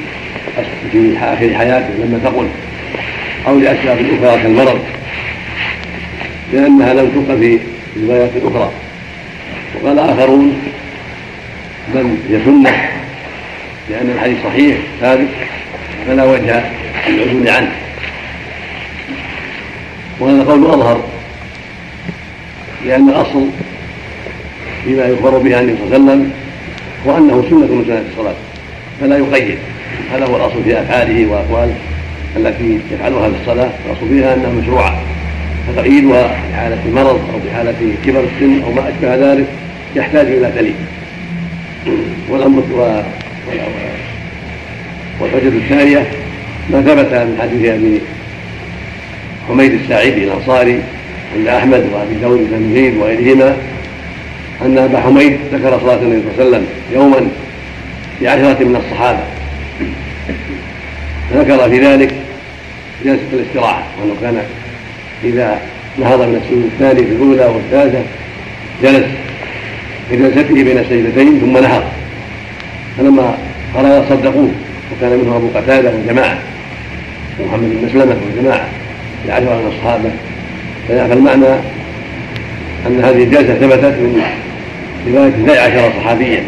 في 0.91 1.17
آخر 1.17 1.57
حياته 1.57 1.89
لما 1.99 2.19
ثقل 2.23 2.47
أو 3.47 3.59
لأسباب 3.59 3.97
أخرى 3.97 4.43
كالمرض 4.43 4.79
لأنها 6.53 6.93
لم 6.93 7.09
تبق 7.09 7.35
في 7.39 7.59
روايات 8.07 8.31
أخرى. 8.43 8.71
وقال 9.75 9.99
آخرون 9.99 10.61
بل 11.95 12.15
هي 12.29 12.39
سنة 12.45 12.89
لأن 13.89 14.11
الحديث 14.15 14.37
صحيح 14.43 14.77
ثابت 15.01 15.27
فلا 16.07 16.23
وجه 16.23 16.63
للعدول 17.07 17.49
عنه. 17.49 17.71
وهذا 20.19 20.43
قول 20.43 20.65
أظهر. 20.65 21.12
لأن 22.85 23.09
الأصل 23.09 23.45
فيما 24.85 25.05
يخبر 25.05 25.37
به 25.37 25.59
النبي 25.59 25.77
صلى 25.77 25.97
الله 25.97 26.11
عليه 26.11 26.21
وسلم 26.21 26.31
هو 27.07 27.17
أنه 27.17 27.43
سنة 27.49 27.75
من 27.75 27.85
سنة 27.87 28.03
الصلاة 28.11 28.35
فلا 29.01 29.17
يقيد. 29.17 29.57
هذا 30.13 30.25
هو 30.25 30.35
الأصل 30.35 30.63
في 30.63 30.81
أفعاله 30.81 31.31
وأقواله 31.31 31.75
التي 32.37 32.79
يفعلها 32.91 33.29
في 33.29 33.35
الصلاة. 33.41 33.69
الأصل 33.85 34.09
فيها 34.09 34.33
أنها 34.33 34.49
مشروعة 34.61 35.01
فتقييدها 35.67 36.27
في 36.27 36.55
حالة 36.55 36.81
مرض 36.95 37.21
أو 37.33 37.39
في 37.39 37.51
حالة 37.55 37.95
كبر 38.05 38.19
السن 38.19 38.63
أو 38.63 38.71
ما 38.71 38.89
أشبه 38.89 39.15
ذلك 39.15 39.45
يحتاج 39.95 40.27
إلى 40.27 40.51
دليل. 40.55 40.75
والأمر 42.29 42.63
والحجة 45.19 45.47
الثانية 45.47 46.07
ما 46.71 46.81
ثبت 46.81 47.13
من 47.13 47.37
حديث 47.41 47.69
أبي 47.69 48.01
حميد 49.49 49.71
الساعدي 49.71 50.23
الأنصاري 50.23 50.79
عند 51.35 51.47
أحمد 51.47 51.89
وأبي 51.93 52.15
داود 52.21 52.39
بن 52.51 52.73
زيد 52.73 52.97
وغيرهما 52.97 53.57
أن 54.61 54.77
أبا 54.77 54.99
حميد 54.99 55.37
ذكر 55.53 55.79
صلاة 55.79 55.95
النبي 55.95 56.21
صلى 56.21 56.45
الله 56.45 56.45
عليه 56.45 56.47
وسلم 56.47 56.67
يوما 56.93 57.27
بعشرة 58.21 58.63
من 58.63 58.75
الصحابة. 58.75 59.19
ذكر 61.33 61.69
في 61.69 61.79
ذلك 61.79 62.15
جلسة 63.05 63.21
الاستراحة 63.33 63.83
وأنه 64.01 64.15
كان 64.21 64.37
إذا 65.23 65.61
نهض 65.99 66.21
من 66.21 66.41
السجود 66.43 66.63
الثاني 66.73 67.07
في 67.07 67.13
الأولى 67.13 67.45
والثالثة 67.45 68.03
جلس 68.83 69.05
في 70.09 70.17
جلسته 70.17 70.63
بين 70.63 70.77
السجدتين 70.77 71.39
ثم 71.39 71.57
نهض. 71.57 71.83
فلما 72.97 73.37
قرأ 73.75 74.05
صدقوه 74.09 74.51
وكان 74.91 75.19
منهم 75.19 75.33
أبو 75.33 75.47
قتادة 75.55 75.91
وجماعة 75.95 76.37
ومحمد 77.39 77.69
بن 77.69 77.87
مسلمة 77.87 78.17
وجماعة 78.37 78.67
لعشرة 79.27 79.55
من 79.55 79.71
الصحابة. 79.75 80.09
فالمعنى 80.89 81.45
أن 82.87 83.03
هذه 83.03 83.23
الجلسة 83.23 83.53
ثبتت 83.53 83.85
من 83.85 84.21
رواية 85.07 85.27
اثني 85.27 85.57
عشر 85.57 85.91
صحابيا 85.99 86.43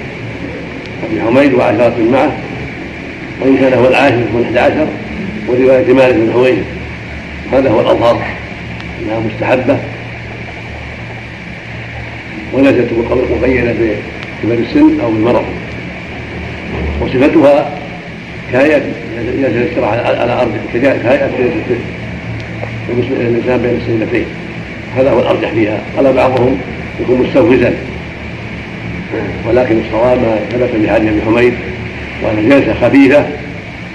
أبي 1.04 1.22
حميد 1.22 1.54
وعشرة 1.54 1.96
معه 2.12 2.32
وإن 3.42 3.58
كان 3.58 3.74
هو 3.74 3.88
العاشر 3.88 4.16
من 4.16 4.44
أحد 4.46 4.58
عشر 4.58 4.88
ورواية 5.48 5.94
مالك 5.94 6.16
بن 6.16 6.32
حويرث 6.34 6.66
هذا 7.52 7.70
هو 7.70 7.82
الأظهر 7.82 8.22
أنها 9.02 9.20
مستحبة. 9.20 9.78
وليست 12.54 12.88
مقيدة 13.42 13.74
بكبر 14.44 14.54
السن 14.54 15.00
أو 15.00 15.12
بالمرض. 15.12 15.46
وصفتها 17.02 17.70
كهيئه 18.52 18.82
جلسه 19.18 19.62
الاستراحه 19.62 19.92
على 19.92 20.34
ارض 20.42 20.52
كهيئه 20.74 21.30
جلسه 21.38 21.80
الانسان 22.90 23.58
بين 23.58 23.80
السجدتين 23.82 24.26
هذا 24.98 25.12
هو 25.12 25.20
الأرجح 25.20 25.50
فيها. 25.50 25.82
قال 25.98 26.14
بعضهم 26.14 26.58
يكون 27.02 27.22
مستوفزا. 27.22 27.74
ولكن 29.48 29.80
الصواب 29.86 30.18
ما 30.18 30.40
ثبت 30.52 30.70
في 30.82 30.90
حديث 30.90 31.10
أبي 31.12 31.22
حميد 31.22 31.54
وأن 32.24 32.50
جلسه 32.50 32.74
خفيفة 32.74 33.26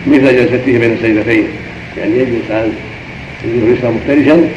مثل 0.07 0.37
جلسته 0.37 0.79
بين 0.79 0.93
السجدتين 0.93 1.45
يعني 1.99 2.19
يجلس 2.19 2.51
على 2.51 2.71
اليسرى 3.45 3.91
مفترشا 3.91 4.49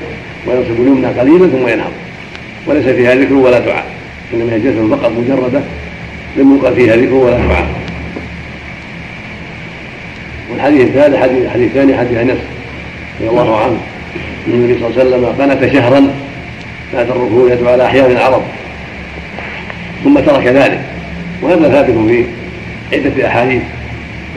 وينصب 0.48 0.82
اليمنى 0.82 1.08
قليلا 1.08 1.48
ثم 1.48 1.68
ينهض. 1.68 1.92
وليس 2.68 2.86
فيها 2.86 3.16
ذكر 3.16 3.34
ولا 3.34 3.60
دعاء. 3.60 3.86
إنما 4.34 4.54
هي 4.54 4.60
جلسة 4.60 4.88
فقط 4.88 5.12
مجردة. 5.12 5.62
لم 6.38 6.56
يقل 6.56 6.76
فيها 6.76 6.96
ذكر 6.96 7.14
ولا 7.14 7.38
دعاء. 7.38 7.68
والحديث 10.52 10.82
الثالث 10.82 11.16
حديث 11.16 11.42
الحديث 11.46 11.68
الثاني 11.68 11.98
حديث 11.98 12.18
أنس 12.18 12.38
رضي 13.20 13.30
الله 13.30 13.58
عنه. 13.58 13.78
النبي 14.48 14.80
صلى 14.80 14.88
الله 14.88 15.00
عليه 15.00 15.10
وسلم 15.10 15.52
قنت 15.52 15.74
شهرا 15.74 16.08
بعد 16.94 17.10
الركوع 17.10 17.52
يدعو 17.52 17.74
على 17.74 17.86
احيان 17.86 18.12
العرب 18.12 18.42
ثم 20.04 20.20
ترك 20.20 20.48
ذلك. 20.48 20.82
وهذا 21.42 21.70
ثابت 21.70 22.08
في 22.08 22.26
عدة 22.94 23.28
أحاديث 23.28 23.62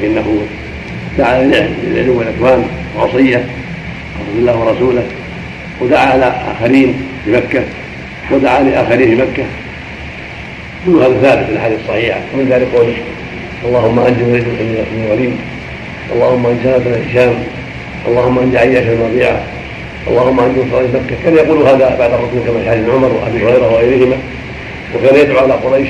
فإنه 0.02 0.38
دعا 1.18 1.42
للعلو 1.42 2.18
والاكوان 2.18 2.64
وعصية 2.96 3.44
رسول 4.20 4.38
الله 4.38 4.56
ورسوله 4.58 5.02
ودعا 5.80 6.06
على 6.06 6.34
آخرين 6.56 6.94
في 7.24 7.32
مكة 7.32 7.62
ودعا 8.30 8.62
لآخرين 8.62 9.16
في 9.16 9.22
مكة. 9.22 9.44
كل 10.86 10.92
هذا 10.92 11.18
ثابت 11.22 11.46
في 11.46 11.52
الأحاديث 11.52 11.78
الصحيحة. 11.84 12.20
ومن 12.34 12.48
ذلك 12.50 12.66
قوله 12.74 12.94
اللهم 13.64 13.98
أنجي 13.98 14.22
وليد 14.22 14.44
بن 14.44 15.04
الوليد 15.04 15.36
اللهم 16.12 16.46
أنجي 16.46 16.84
بن 16.84 17.10
هشام 17.10 17.34
اللهم 18.08 18.38
أنجي 18.38 18.58
عياش 18.58 18.86
ربيعة 18.86 19.55
اللهم 20.08 20.40
أنجي 20.40 20.60
من 20.60 21.04
مكة 21.06 21.16
كان 21.24 21.34
يقول 21.34 21.66
هذا 21.66 21.96
بعد 21.98 22.12
الركوع 22.12 22.40
كما 22.46 22.60
في 22.62 22.70
حديث 22.70 22.88
عمر 22.88 23.12
وأبي 23.12 23.44
هريرة 23.44 23.72
وغيرهما. 23.72 24.16
وكان 24.94 25.16
يدعو 25.16 25.38
على 25.38 25.52
قريش. 25.52 25.88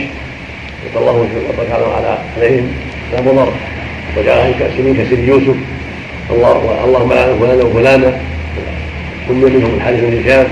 يقول 0.86 1.08
اللهم 1.08 1.28
وبارك 1.48 1.70
على 1.72 2.18
عليهم. 2.36 2.72
لا 3.12 3.20
مضر 3.20 3.52
وجعلهم 4.16 4.52
كاسرين 4.58 4.96
كسر 4.96 5.18
يوسف. 5.18 5.56
الله 6.30 6.80
اللهم 6.84 7.12
لعن 7.12 7.38
فلانا 7.40 7.64
وفلانا. 7.64 8.20
ثم 9.28 9.34
منهم 9.34 9.74
الحارث 9.76 10.00
بن 10.00 10.20
هشام. 10.20 10.46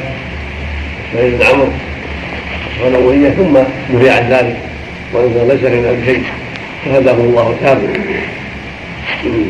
وسعيد 1.14 1.38
بن 1.38 1.46
عمرو. 1.46 1.68
والأولية 2.84 3.30
ثم 3.30 3.58
نهي 3.94 4.10
عن 4.10 4.28
ذلك. 4.30 4.56
وأنزل 5.12 5.48
ليس 5.48 5.62
من 5.62 6.02
شيء. 6.06 6.22
فهداه 6.84 7.12
الله 7.12 7.56
تعالى 7.62 7.80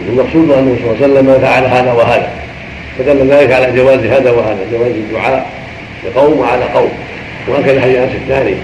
المقصود 0.09 0.50
أنه 0.50 0.77
صلى 0.83 0.90
الله 0.90 0.96
عليه 1.03 1.07
وسلم 1.07 1.40
فعل 1.42 1.64
هذا 1.64 1.92
وهذا. 1.92 2.43
فدل 2.98 3.28
ذلك 3.28 3.52
على 3.52 3.72
جواز 3.76 3.98
هذا 3.98 4.30
وهذا 4.30 4.59
جواز 4.72 4.90
الدعاء 4.90 5.50
لقوم 6.04 6.38
وعلى 6.38 6.64
قوم 6.64 6.90
وهكذا 7.48 7.80
حديث 7.80 7.96
انس 7.96 8.12
الثاني 8.14 8.54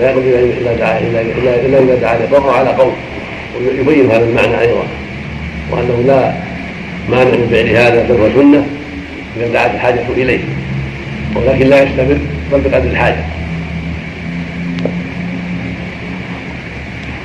لا 0.00 0.10
يقول 0.10 0.22
إلا 0.24 0.74
دعا 0.74 0.98
إلا 0.98 1.20
إلا 1.66 1.78
اذا 1.78 1.94
دعا 1.94 2.18
لقوم 2.18 2.50
على 2.50 2.70
قوم 2.70 2.92
ويبين 3.58 4.10
هذا 4.10 4.24
المعنى 4.24 4.60
أيضا 4.60 4.86
وأنه 5.70 6.04
لا 6.06 6.32
مانع 7.08 7.30
من 7.30 7.48
فعل 7.50 7.68
هذا 7.68 8.06
بل 8.08 8.20
هو 8.20 8.42
سنة 8.42 8.66
إذا 9.36 9.52
دعت 9.52 9.74
الحاجة 9.74 10.00
إليه 10.16 10.40
ولكن 11.34 11.66
لا 11.66 11.82
يستمر 11.82 12.18
بل 12.52 12.60
بقدر 12.60 12.90
الحاجة. 12.90 13.24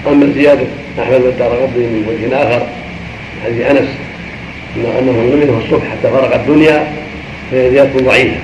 أما 0.08 0.34
زيادة 0.34 0.66
أحمد 1.00 1.22
والدار 1.22 1.50
قطني 1.50 1.84
من 1.84 2.06
وجه 2.08 2.44
آخر 2.44 2.68
حديث 3.46 3.66
أنس 3.66 3.90
انه 4.76 5.46
لم 5.46 5.62
الصبح 5.66 5.84
حتى 5.84 6.12
فرق 6.12 6.36
الدنيا 6.36 6.94
فهي 7.52 7.70
زيادة 7.72 8.00
ضعيفة. 8.00 8.38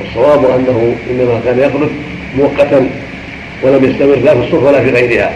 والصواب 0.00 0.44
أنه 0.44 0.96
إنما 1.10 1.40
كان 1.44 1.58
يخرج 1.58 1.88
مؤقتا 2.36 2.90
ولم 3.62 3.84
يستمر 3.84 4.14
لا 4.14 4.34
في 4.34 4.40
الصبح 4.40 4.62
ولا 4.62 4.80
في 4.80 4.90
غيرها. 4.90 5.32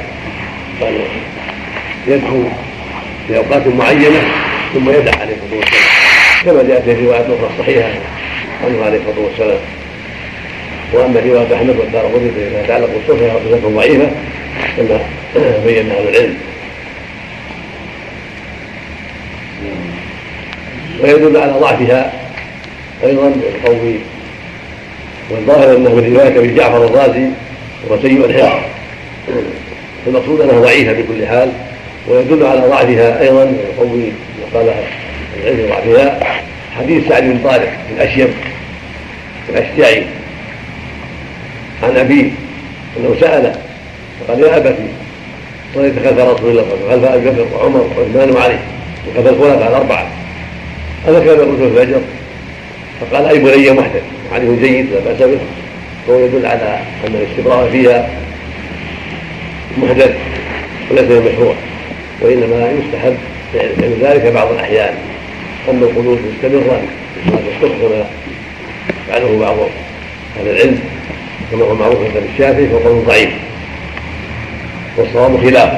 قال 0.81 0.95
يدخل 2.07 2.45
في 3.29 3.37
أوقات 3.37 3.67
معينة 3.67 4.21
ثم 4.75 4.91
يدع 4.91 5.13
عليه 5.21 5.35
الصلاة 5.35 5.61
والسلام. 5.61 5.89
كما 6.45 6.63
جاء 6.63 6.81
في 6.81 7.07
روايات 7.07 7.25
أخرى 7.25 7.51
صحيحة 7.59 7.89
عنه 8.65 8.85
عليه 8.85 8.99
الصلاة 8.99 9.25
والسلام. 9.25 9.59
وأما 10.93 11.21
رواية 11.21 11.55
أحمد 11.55 11.77
والدار 11.79 12.03
قطني 12.03 12.31
فيما 12.31 12.61
يتعلق 12.65 12.89
بالصبح 12.95 13.19
فهي 13.19 13.73
ضعيفة 13.75 14.11
كما 14.77 15.01
بين 15.67 15.91
أهل 15.91 16.09
العلم. 16.09 16.35
ويدل 21.03 21.37
على 21.37 21.53
ضعفها 21.53 22.13
أيضا 23.05 23.27
القول 23.27 23.99
والظاهر 25.31 25.77
أنه 25.77 25.95
من 25.95 26.15
رواية 26.15 26.39
أبي 26.39 26.55
جعفر 26.55 26.85
الرازي 26.85 27.29
وهو 27.87 28.03
سيء 28.03 28.25
الحفظ 28.25 28.61
المقصود 30.07 30.41
أنها 30.41 30.61
ضعيفة 30.61 30.93
بكل 30.93 31.27
حال 31.27 31.53
ويدل 32.09 32.47
على 32.47 32.61
ضعفها 32.61 33.21
أيضا 33.21 33.53
قول 33.79 34.11
قال 34.55 34.75
العلم 35.43 35.69
ضعفها 35.69 36.21
حديث 36.79 37.09
سعد 37.09 37.23
بن 37.23 37.41
طارق 37.45 37.73
الاشيب 37.97 38.29
الاشجعي 39.49 40.03
عن 41.83 41.97
أبيه 41.97 42.31
أنه 42.97 43.17
سأل 43.21 43.55
فقال 44.21 44.41
يا 44.41 44.57
أبتي 44.57 44.89
صليت 45.75 45.95
خلف 45.99 46.19
رسول 46.19 46.51
الله 46.51 46.65
صلى 46.71 46.95
الله 46.95 47.09
عليه 47.09 47.21
وسلم 47.21 47.27
خلف 47.27 47.29
أبي 47.29 47.31
بكر 47.31 47.57
وعمر 47.57 47.91
وعثمان 47.99 48.31
وعلي 48.31 48.59
وخلف 49.09 49.27
الخلفاء 49.27 49.69
الأربعة. 49.69 50.07
يقول 51.07 51.57
في 51.57 51.65
الفجر 51.65 52.01
فقال 53.01 53.27
أي 53.27 53.39
بني 53.39 53.71
محدث 53.71 54.03
حديث 54.35 54.51
جيد 54.61 54.87
لا 54.93 55.01
بأس 55.01 55.23
به. 55.23 55.39
وهو 56.09 56.25
يدل 56.25 56.47
على 56.47 56.79
أن 57.07 57.15
الاستبراء 57.15 57.69
فيها 57.71 58.11
محدث 59.79 60.15
وليس 60.91 61.05
مشروع 61.05 61.55
وإنما 62.21 62.73
يستحب 62.73 63.17
فعل 63.55 63.95
ذلك 64.01 64.33
بعض 64.33 64.53
الأحيان. 64.53 64.95
أما 65.71 65.87
القنوت 65.87 66.19
مستمرا 66.19 66.81
في 67.15 67.31
صلاه 67.31 67.41
الصبح 67.57 67.79
كما 67.79 68.05
فعله 69.09 69.39
بعض 69.39 69.57
أهل 70.41 70.49
العلم 70.49 70.81
كما 71.51 71.65
هو 71.65 71.75
معروف 71.75 71.99
عند 71.99 72.23
الشافعي 72.33 72.67
فهو 72.67 72.79
قول 72.79 73.05
ضعيف. 73.05 73.31
والصواب 74.97 75.41
خلاف 75.41 75.73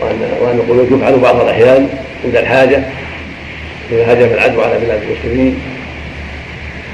وان 0.00 0.20
وأن 0.40 0.56
القنوت 0.56 0.92
يفعل 0.92 1.18
بعض 1.18 1.40
الأحيان 1.40 1.88
عند 2.24 2.36
الحاجة. 2.36 2.82
إذا 3.92 4.12
هجم 4.12 4.34
العدو 4.34 4.60
على 4.60 4.78
بلاد 4.78 5.02
المسلمين 5.02 5.60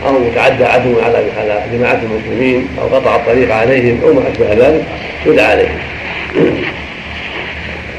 أو 0.06 0.24
يتعدى 0.24 0.64
عدو 0.64 1.00
على 1.00 1.16
على 1.38 1.64
جماعة 1.72 2.00
المسلمين 2.02 2.68
أو 2.80 2.86
قطع 2.86 3.16
الطريق 3.16 3.54
عليهم 3.54 4.00
أو 4.04 4.14
ما 4.14 4.22
أشبه 4.32 4.52
ذلك 4.52 4.84
يدعى 5.26 5.46
عليهم. 5.46 5.78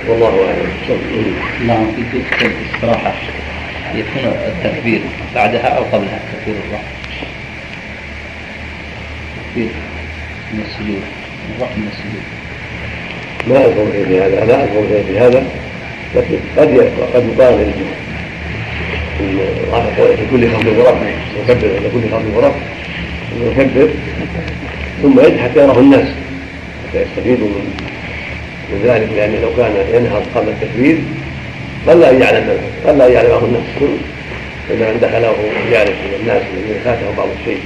والله 0.08 0.28
أعلم. 0.28 0.96
نعم 1.68 1.86
في 1.96 2.20
تلك 2.20 2.52
الاستراحه 2.52 3.14
يكون 3.96 4.34
التكبير 4.48 5.02
بعدها 5.36 5.68
أو 5.68 5.84
قبلها 5.84 6.20
تكبير 6.34 6.56
الرحم 6.70 6.84
التكبير 9.38 9.70
من 10.54 10.64
السجود 10.68 11.02
من 11.60 11.90
السجود 11.92 12.24
ما 13.48 13.66
اذكر 13.66 14.06
في 14.06 14.22
هذا 14.22 14.46
لا 14.46 14.64
اذكر 14.64 15.04
في 15.08 15.20
هذا 15.20 15.44
لكن 16.16 16.38
قد 16.58 16.92
قد 17.14 17.26
يقال. 17.38 17.74
في 17.74 18.05
كل 20.32 20.50
خفض 20.50 20.68
ورفع 20.68 21.10
يكبر 21.48 21.68
عند 21.76 21.92
كل 21.94 22.10
خفض 22.12 22.36
ورفع 22.36 22.60
يكبر 23.62 23.90
ثم 25.02 25.20
يدعي 25.20 25.40
حتى 25.40 25.60
يراه 25.60 25.80
الناس 25.80 26.08
حتى 26.88 27.02
يستفيدوا 27.02 27.48
من 27.48 27.66
من 28.70 28.82
ذلك 28.86 29.10
لأن 29.16 29.42
لو 29.42 29.50
كان 29.58 29.74
ينهض 29.94 30.24
قبل 30.36 30.50
التكبير 30.50 30.98
قل 31.88 32.00
لا 32.00 32.12
يعلم 32.12 32.58
قل 32.88 32.98
لا 32.98 33.08
يعلمه 33.08 33.38
الناس. 33.46 33.64
إلا 34.70 34.92
من 34.92 35.00
دخله 35.02 35.36
يعرف 35.72 35.90
من 35.90 36.18
الناس 36.20 36.42
الذين 36.54 36.82
فاته 36.86 37.16
بعض 37.18 37.28
الشيء 37.40 37.60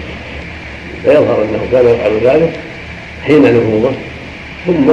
فيظهر 1.03 1.43
أنه 1.43 1.67
كان 1.71 1.85
يفعل 1.87 2.11
ذلك 2.23 2.51
حين 3.23 3.41
نهوضه 3.41 3.91
ثم 4.65 4.91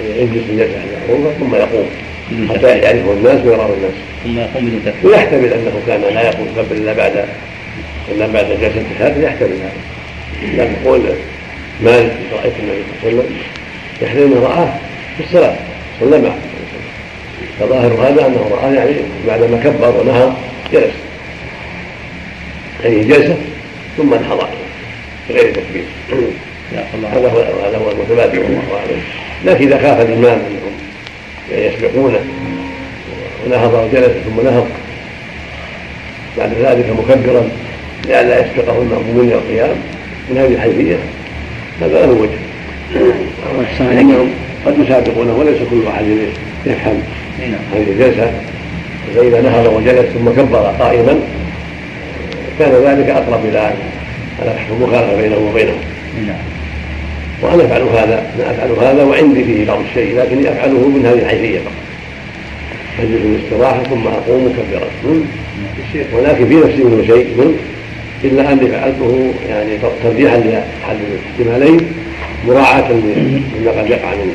يجلس 0.00 0.44
الجلسة 0.50 0.74
المعروفة 0.84 1.38
ثم 1.38 1.54
يقوم. 1.54 1.88
حتى 2.50 2.78
يعرفه 2.78 3.12
الناس 3.12 3.46
ويراه 3.46 3.66
الناس. 3.66 3.92
ثم 4.24 4.38
يقوم 4.38 4.66
بدون 4.66 4.82
تكبير 4.84 5.10
ويحتمل 5.10 5.52
أنه 5.52 5.82
كان 5.86 6.00
لا 6.00 6.22
يقول 6.22 6.46
كبر 6.56 6.76
إلا 6.76 6.92
بعد 6.92 7.24
إلا 8.12 8.26
بعد 8.26 8.46
جلسة 8.46 8.80
التشهد 8.80 9.22
يحتمل 9.22 9.48
هذا. 9.52 9.72
لأن 10.56 10.76
يقول 10.82 11.00
مالك 11.82 12.16
رأيت 12.32 12.52
النبي 12.62 12.82
صلى 13.02 13.10
الله 13.10 13.22
عليه 13.22 13.30
وسلم. 13.30 13.36
يحتمل 14.02 14.22
انه 14.22 14.40
رآه 14.40 14.68
في 15.16 15.24
الصلاة 15.24 15.56
صلى 16.00 16.18
معه 16.18 16.38
فظاهر 17.60 17.92
هذا 17.92 18.26
أنه 18.26 18.50
رآه 18.52 18.72
يعني 18.72 18.92
بعدما 19.26 19.60
كبر 19.64 20.00
ونهى 20.00 20.32
جلس. 20.72 20.94
اي 22.84 23.04
جلسة 23.04 23.36
ثم 23.96 24.14
انحضر 24.14 24.48
بغير 25.28 25.54
تكبير. 25.54 25.84
هذا 27.12 27.28
هو 27.28 27.40
هذا 27.66 27.78
هو 27.78 27.90
المتبادل 27.90 28.38
والله 28.38 28.62
أعلم. 28.76 29.00
لكن 29.44 29.66
إذا 29.66 29.78
خاف 29.78 30.00
الامام 30.00 30.38
انهم 30.38 30.69
يسبقونه 31.52 32.20
ونهض 33.46 33.74
وجلس 33.74 34.12
ثم 34.24 34.44
نهض 34.44 34.66
بعد 36.38 36.52
ذلك 36.62 36.86
مكبرا 36.98 37.48
لئلا 38.06 38.40
يسبقه 38.40 38.82
المأمومون 38.82 39.24
إلى 39.26 39.34
القيام 39.34 39.76
من 40.30 40.38
هذه 40.38 40.54
الحيثية. 40.54 40.96
هذا 41.80 42.06
له 42.06 42.12
وجه. 42.12 42.38
لانهم 43.80 44.30
قد 44.66 44.78
يسابقونه 44.78 45.36
وليس 45.36 45.58
كل 45.70 45.76
واحد 45.86 46.04
يفهم. 46.66 47.02
هذه 47.74 47.90
الجلسه 47.90 48.32
فإذا 49.16 49.40
نهض 49.40 49.66
وجلس 49.66 50.06
ثم 50.06 50.30
كبر 50.30 50.74
قائما 50.78 51.20
كان 52.58 52.72
ذلك 52.72 53.08
أقرب 53.08 53.44
إلى 53.44 53.68
ان 53.68 53.74
تحصل 54.38 54.82
مخالفة 54.82 55.16
بينه 55.16 55.36
وبينهم 55.36 55.80
وأنا 57.42 57.64
أفعل 57.64 57.82
هذا 57.82 58.32
أنا 58.36 58.50
أفعل 58.50 58.70
هذا 58.70 59.04
وعندي 59.04 59.44
فيه 59.44 59.66
بعض 59.66 59.78
الشيء 59.90 60.18
لكني 60.18 60.52
أفعله 60.52 60.88
من 60.88 61.06
هذه 61.06 61.18
الحيثية 61.18 61.58
فقط. 61.58 61.72
أجلس 63.00 63.20
الاستراحة 63.24 63.82
ثم 63.82 64.06
أقوم 64.06 64.46
مكبرا 64.46 64.88
ولكن 66.12 66.48
في 66.48 66.54
نفسي 66.54 66.84
منه 66.84 67.06
شيء 67.06 67.54
إلا 68.24 68.52
أني 68.52 68.68
فعلته 68.68 69.32
يعني 69.48 69.78
ترجيحا 70.02 70.36
لاحد 70.36 70.96
الاحتمالين 71.40 71.80
مراعاة 72.46 72.92
لما 72.92 73.70
قد 73.70 73.90
يقع 73.90 74.10
من 74.14 74.34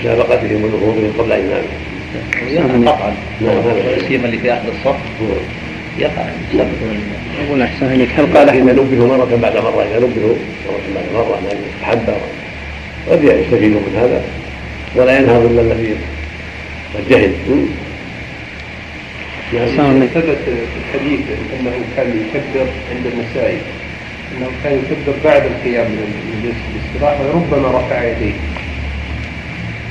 مسابقتهم 0.00 0.64
ونهوضهم 0.64 1.12
قبل 1.18 1.32
إمامهم. 1.32 2.88
قطعا 2.88 3.14
نعم 3.40 3.62
سيما 4.08 4.24
اللي 4.26 4.38
في 4.38 4.52
أحد 4.52 4.62
الصف. 4.68 4.96
يقع. 5.98 6.24
يقول 7.44 7.62
أحسن 7.62 7.90
عليك 7.90 8.08
هل 8.16 8.36
قال 8.36 8.48
احد 8.48 8.58
نبه 8.58 9.06
مرة 9.06 9.38
بعد 9.42 9.56
مرة 9.56 9.82
اذا 9.82 9.98
نبه 9.98 10.36
مرة 10.66 10.94
بعد 10.94 11.04
مرة 11.14 11.40
ما 11.40 11.50
يستحب 11.50 12.14
قد 13.10 13.24
يستفيدوا 13.24 13.80
من 13.80 13.96
هذا. 13.96 14.22
ولا 14.96 15.18
ينهض 15.18 15.44
إلا 15.50 15.60
الذي 15.60 15.96
قد 16.94 17.08
جهل 17.08 17.32
نعم 19.76 20.06
ثبت 20.06 20.38
في 20.44 20.78
الحديث 20.84 21.20
أنه 21.60 21.72
كان 21.96 22.08
يكبر 22.08 22.66
عند 22.90 23.06
المسائل 23.06 23.58
أنه 24.36 24.46
كان 24.64 24.72
يكبر 24.72 25.18
بعد 25.24 25.42
القيام 25.46 25.86
من 25.86 26.54
الاستراحة 26.74 27.24
وربما 27.24 27.78
رفع 27.78 28.04
يديه. 28.04 28.32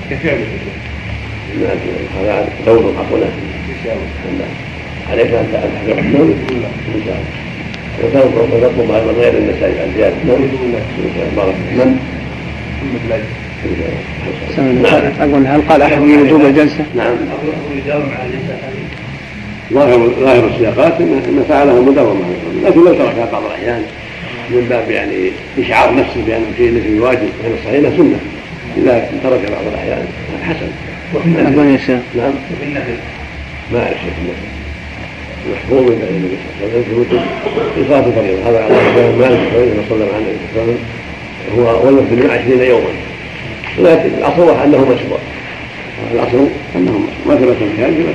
كفعله 0.10 0.46
نعم 1.62 1.78
هذا 2.20 2.50
قول 2.68 2.94
حقنا 2.98 3.26
إن 3.26 3.76
شاء 3.84 3.98
الله. 4.34 4.71
عليك 5.10 5.34
أن 5.34 5.48
تحذر 5.54 6.00
النوم 6.00 6.36
ان 6.96 7.02
شاء 7.06 7.16
الله 8.04 8.26
وتطلب 8.26 8.92
هذا 8.92 9.12
غير 9.12 9.38
النسائي 9.38 9.86
الزيادة 9.86 10.16
نعم 10.28 10.40
بارك 11.36 11.56
من؟ 11.72 12.00
نعم 14.84 15.30
أقول 15.30 15.48
هل 15.48 15.62
قال 15.70 15.82
أحد 15.82 15.98
بوجوب 16.02 16.42
الجلسة؟ 16.42 16.86
نعم. 16.96 17.16
ظاهر 19.74 20.10
ظاهر 20.20 20.48
السياقات 20.48 21.02
انه 21.02 21.46
فعله 21.50 21.82
مداومة. 21.82 22.22
لكن 22.66 22.80
لو 22.80 22.94
تركها 22.94 23.32
بعض 23.32 23.44
الأحيان 23.46 23.84
من 24.50 24.68
باب 24.70 24.92
يعني 24.92 25.32
إشعار 25.60 25.96
نفسه 25.96 26.26
بانه 26.28 26.46
شيء 26.58 26.72
ليس 26.72 26.84
بواجب 26.86 27.30
فان 27.44 27.54
الصحيح 27.54 27.76
انه 27.76 27.98
سنة. 27.98 28.20
إذا 28.78 29.10
ترك 29.24 29.52
بعض 29.52 29.64
الأحيان 29.74 30.06
حسن. 30.44 30.72
أبا 31.48 31.64
يسار 31.64 32.00
نعم. 32.16 32.34
ما 33.74 33.80
اعرف 33.80 33.98
شيء 34.02 34.12
في 34.12 34.22
النفل 34.22 34.61
محفوظ 35.52 35.82
من 35.82 36.08
النبي 36.10 36.38
صلى 36.38 36.68
الله 36.68 36.72
عليه 36.74 36.98
وسلم 36.98 37.24
في 37.76 37.88
صلاه 37.88 38.06
الفريضه 38.08 38.50
هذا 38.50 38.64
على 38.64 38.76
كلام 38.96 39.20
مالك 39.20 39.40
رحمه 39.54 39.84
صلى 39.90 40.04
الله 40.04 40.16
عليه 40.16 40.36
وسلم. 40.54 40.78
هو 41.58 41.86
والنفل 41.86 42.16
من 42.16 42.30
عشرين 42.30 42.62
يوما. 42.62 42.94
لكن 43.78 44.10
الأصل 44.18 44.62
أنه 44.64 44.80
مشروع. 44.80 45.20
الأصل 46.14 46.48
أنه 46.76 47.04
ما 47.28 47.36
ثبت 47.36 47.58
كان 47.78 48.06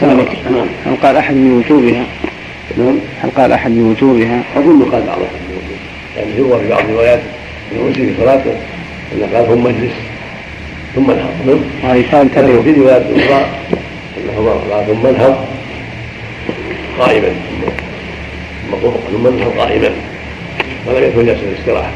ثبت 0.00 0.28
نعم. 0.50 0.66
هل 0.86 0.96
قال 1.02 1.16
أحد 1.16 1.34
بوجوبها؟ 1.34 2.04
نعم. 2.78 2.98
هل 3.22 3.30
قال 3.30 3.52
أحد 3.52 3.70
بوجوبها؟ 3.70 4.42
أظن 4.56 4.82
قال 4.82 5.02
بعض 5.06 5.18
يعني 6.16 6.30
يروى 6.38 6.60
في 6.60 6.68
بعض 6.68 6.80
الروايات 6.80 7.20
إنه 7.72 7.92
في 7.92 8.10
صلاته 8.20 8.52
انه 9.12 9.28
قال 9.34 9.46
ثم 9.46 9.66
اجلس 9.66 9.92
ثم 10.94 11.10
انهض 11.10 11.62
نعم 11.82 12.02
ثابتة 12.02 12.40
لكن 12.40 12.62
في 12.62 12.80
روايات 12.80 13.02
أخرى 13.02 13.46
إنه 14.18 14.60
قال 14.70 14.86
ثم 14.86 15.06
انهض 15.06 15.44
قائما. 16.98 17.28
ثم 18.70 18.74
قم 18.74 18.92
ثم 19.12 19.26
انهض 19.26 19.58
قائما. 19.58 19.90
ولم 20.86 21.04
يكن 21.04 21.26
جالسا 21.26 21.42
الاستراحه 21.42 21.90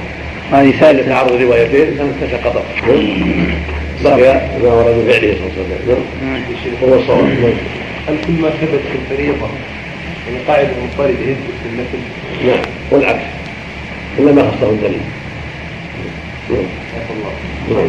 وهذه 0.52 0.70
ثابتة 0.70 1.08
تعرض 1.08 1.32
الروايتين 1.32 1.98
تسقط 2.20 2.64
بقي 4.04 4.22
ما 4.62 4.72
ورد 4.72 4.94
من 4.96 5.08
فعله 5.12 5.34
صلى 5.34 5.48
الله 5.48 5.76
عليه 5.86 5.94
وسلم. 6.60 6.88
هو 6.88 6.94
الصواب. 6.94 7.24
نعم. 7.24 7.52
هل 8.08 8.16
كل 8.26 8.32
ما 8.32 8.50
ثبت 8.50 8.80
في 8.92 8.98
الفريضة 9.02 9.48
يعني 10.26 10.38
قاعدة 10.48 10.68
منفردة 10.82 11.10
يثبت 11.10 11.56
في 11.62 11.68
النفل؟ 11.68 11.98
نعم. 12.46 12.62
والعكس. 12.90 13.24
إلا 14.18 14.32
ما 14.32 14.42
خصه 14.42 14.70
الدليل. 14.70 15.00
نعم. 17.70 17.86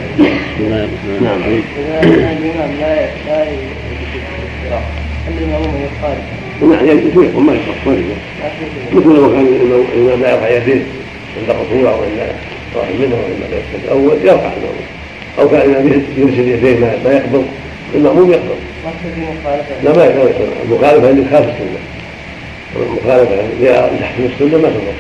نعم. 0.70 0.88
نعم. 1.22 1.42
إذا 1.78 2.00
كان 2.02 2.38
الإمام 2.38 2.72
لا 2.80 3.10
لا 3.28 3.44
يجلس 3.44 3.84
نعم 6.62 6.86
يجوز 6.86 7.36
وما 7.36 7.54
يخص 7.54 7.88
ما 7.88 7.94
يجوز 7.94 8.18
مثل 8.94 9.08
لو 9.08 9.32
كان 9.32 9.48
الإمام 9.96 10.22
لا 10.22 10.32
يرفع 10.34 10.50
يديه 10.50 10.82
عند 11.38 11.50
الركوع 11.50 11.92
أو 11.92 12.04
عند 12.04 12.32
واحد 12.76 12.94
منه 12.94 13.16
أو 13.16 13.24
عند 13.24 13.64
الأول 13.84 14.18
يرفع 14.24 14.52
المأموم 14.54 14.86
أو 15.40 15.50
كان 15.50 15.62
الإمام 15.62 16.04
يرسل 16.18 16.48
يديه 16.48 16.80
ما 16.80 17.12
يقبض 17.12 17.46
المأموم 17.96 18.32
يقبض. 18.32 18.58
ما 19.84 19.90
لا 19.90 19.94
ما 19.94 20.04
يقبض. 20.04 20.52
المخالفة 20.66 21.10
اللي 21.10 21.26
خالف 21.32 21.50
السنة. 21.50 21.80
المخالفة 22.76 23.36
لتحكيم 23.62 24.32
السنة 24.34 24.58
ما 24.58 24.70
تضر 24.70 24.94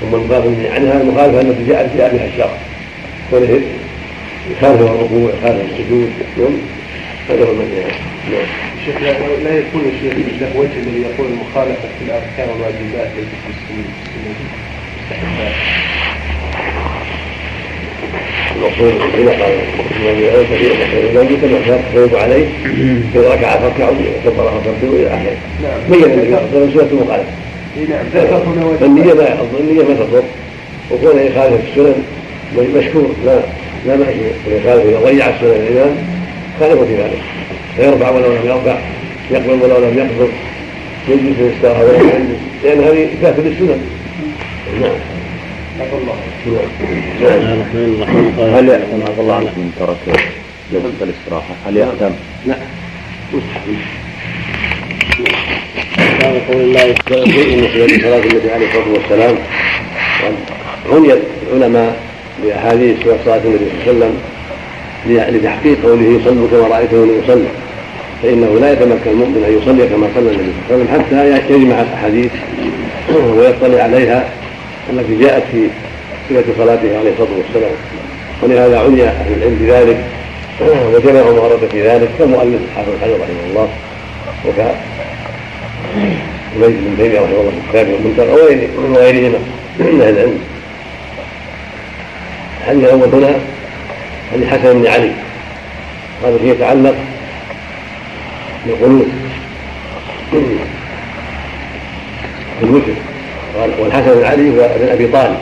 ثم 0.00 0.14
المخالفة 0.14 0.74
عنها 0.74 1.00
المخالفة 1.00 1.40
التي 1.40 1.64
جاءت 1.64 1.96
جاء 1.96 2.14
بها 2.14 2.26
الشرع. 2.26 2.56
يخالف 4.50 4.80
الركوع 4.80 5.30
يخالف 5.30 5.64
السجود 5.72 6.10
نعم. 6.38 6.58
هذا 7.28 7.44
هو 7.44 7.50
المنهي 7.50 7.82
نعم. 8.30 8.65
لا, 8.88 9.12
لا 9.44 9.58
يكون 9.58 9.82
الشيخ 9.94 10.14
له 10.40 10.50
وجه 10.56 10.76
الذي 10.76 11.02
يقول 11.02 11.26
المخالفة 11.32 11.88
في 11.98 12.04
الأركان 12.04 12.48
والواجبات 12.48 13.10
ليست 13.16 13.44
السنة. 13.50 14.06
المقصود 18.56 18.94
الواجب 21.12 21.40
كما 21.40 21.78
تفرض 21.78 22.14
عليه 22.14 22.46
في 23.12 23.18
ركعة 23.18 23.60
فاركعوا 23.60 23.94
وكبر 24.26 24.48
إلى 24.82 25.06
آخره 25.06 25.36
نعم. 25.62 25.90
بين 25.90 26.04
النبي 26.04 26.28
صلى 26.28 26.90
الله 26.92 27.12
عليه 27.12 27.24
وسلم 27.26 27.28
نعم. 27.88 28.06
ما 29.14 29.22
يحضر 29.22 29.58
النية 29.60 29.82
ما 29.82 29.94
تضر 29.94 30.22
وكونه 30.90 31.20
يخالف 31.20 31.60
السنن 31.70 32.02
مشكور. 32.76 33.14
لا 33.24 33.40
لا 33.86 33.96
ماشي 33.96 34.18
ويخالف 34.48 34.86
إذا 34.86 34.98
ضيع 35.04 35.28
السنن 35.28 35.50
الإمام 35.50 35.96
خالف 36.60 36.80
في 36.80 36.96
ذلك. 36.96 37.22
فيرفع 37.76 38.10
ولو 38.10 38.26
لم 38.26 38.46
يرفع. 38.46 38.75
يقبل 39.30 39.62
ولو 39.62 39.78
لم 39.78 39.98
يقبل 39.98 40.28
يجلس 41.08 41.38
الاستراحة 41.40 41.84
ولو 41.84 41.98
لم 41.98 42.08
يجلس 42.08 42.40
لأن 42.64 42.80
هذه 42.84 43.08
كافر 43.22 43.42
السنن 43.42 43.80
نعم 44.80 44.90
عفى 45.80 45.96
الله 45.96 46.14
نعم 47.22 47.42
نعم 47.42 47.60
الرحمن 47.60 47.94
الرحيم 47.94 48.54
هل 48.56 48.68
يأثم 48.68 49.02
عفى 49.02 49.20
الله 49.20 49.40
من 49.40 49.72
ترك 49.78 50.20
جلسة 50.72 51.02
الاستراحة 51.02 51.54
هل 51.66 51.76
يأثم؟ 51.76 52.14
لا 52.46 52.56
باب 56.20 56.42
قول 56.48 56.60
الله 56.60 56.80
يقول 56.80 57.30
في 57.88 58.00
صلاه 58.00 58.18
النبي 58.18 58.50
عليه 58.50 58.66
الصلاه 58.66 58.88
والسلام 58.94 59.36
عنيت 60.92 61.22
العلماء 61.52 62.00
باحاديث 62.44 62.96
صفه 63.00 63.16
صلاه 63.24 63.36
النبي 63.44 63.58
صلى 63.84 63.90
الله 63.92 64.06
عليه 64.06 64.16
وسلم 65.14 65.36
لتحقيق 65.36 65.82
قوله 65.82 66.20
صلوا 66.24 66.48
كما 66.48 66.76
رايتموني 66.76 67.12
اصلي 67.24 67.48
فإنه 68.22 68.58
لا 68.60 68.72
يتمكن 68.72 69.10
المؤمن 69.10 69.44
أن 69.48 69.58
يصلي 69.62 69.88
كما 69.88 70.06
صلى 70.14 70.30
النبي 70.30 70.52
صلى 70.68 70.76
الله 70.76 70.92
عليه 70.92 71.04
وسلم 71.04 71.04
حتى 71.04 71.54
يجمع 71.54 71.80
الأحاديث 71.80 72.30
ويطلع 73.36 73.82
عليها 73.82 74.28
التي 74.90 75.18
جاءت 75.18 75.42
في 75.52 75.68
صفة 76.30 76.44
صلاته 76.58 76.98
عليه 76.98 77.10
الصلاة 77.10 77.38
والسلام. 77.38 77.72
ولهذا 78.42 78.78
عني 78.78 79.02
أهل 79.02 79.32
العلم 79.36 79.58
بذلك 79.60 80.04
وجمعوا 80.94 81.32
ما 81.32 81.68
في 81.68 81.88
ذلك 81.88 82.08
كمؤلف 82.18 82.60
الحافظ 82.70 82.92
الحجر 82.92 83.14
رحمه 83.14 83.46
الله 83.50 83.68
وك 84.46 84.58
أبي 86.56 86.74
بن 86.74 86.96
تيمية 86.98 87.20
رحمه 87.20 87.40
الله 87.40 87.50
في 87.50 87.70
كتابه 87.70 87.94
المنتقى 87.94 88.32
ومن 88.78 88.96
غيرهما 88.96 89.38
من 89.78 90.00
أهل 90.02 90.18
العلم. 90.18 90.38
الحديث 92.60 92.84
الأول 92.84 93.24
هنا؟ 93.24 93.38
حديث 94.32 94.48
حسن 94.48 94.78
بن 94.78 94.86
علي؟ 94.86 95.10
هذا 96.24 96.38
فيه 96.38 96.50
يتعلق 96.50 96.94
بالقنوت 98.66 99.06
في 100.30 100.36
الوتر 102.62 102.92
والحسن 103.80 104.14
بن 104.14 104.24
علي 104.24 104.50
هو 104.50 104.60
ابن 104.60 104.88
أبي 104.88 105.06
طالب. 105.06 105.36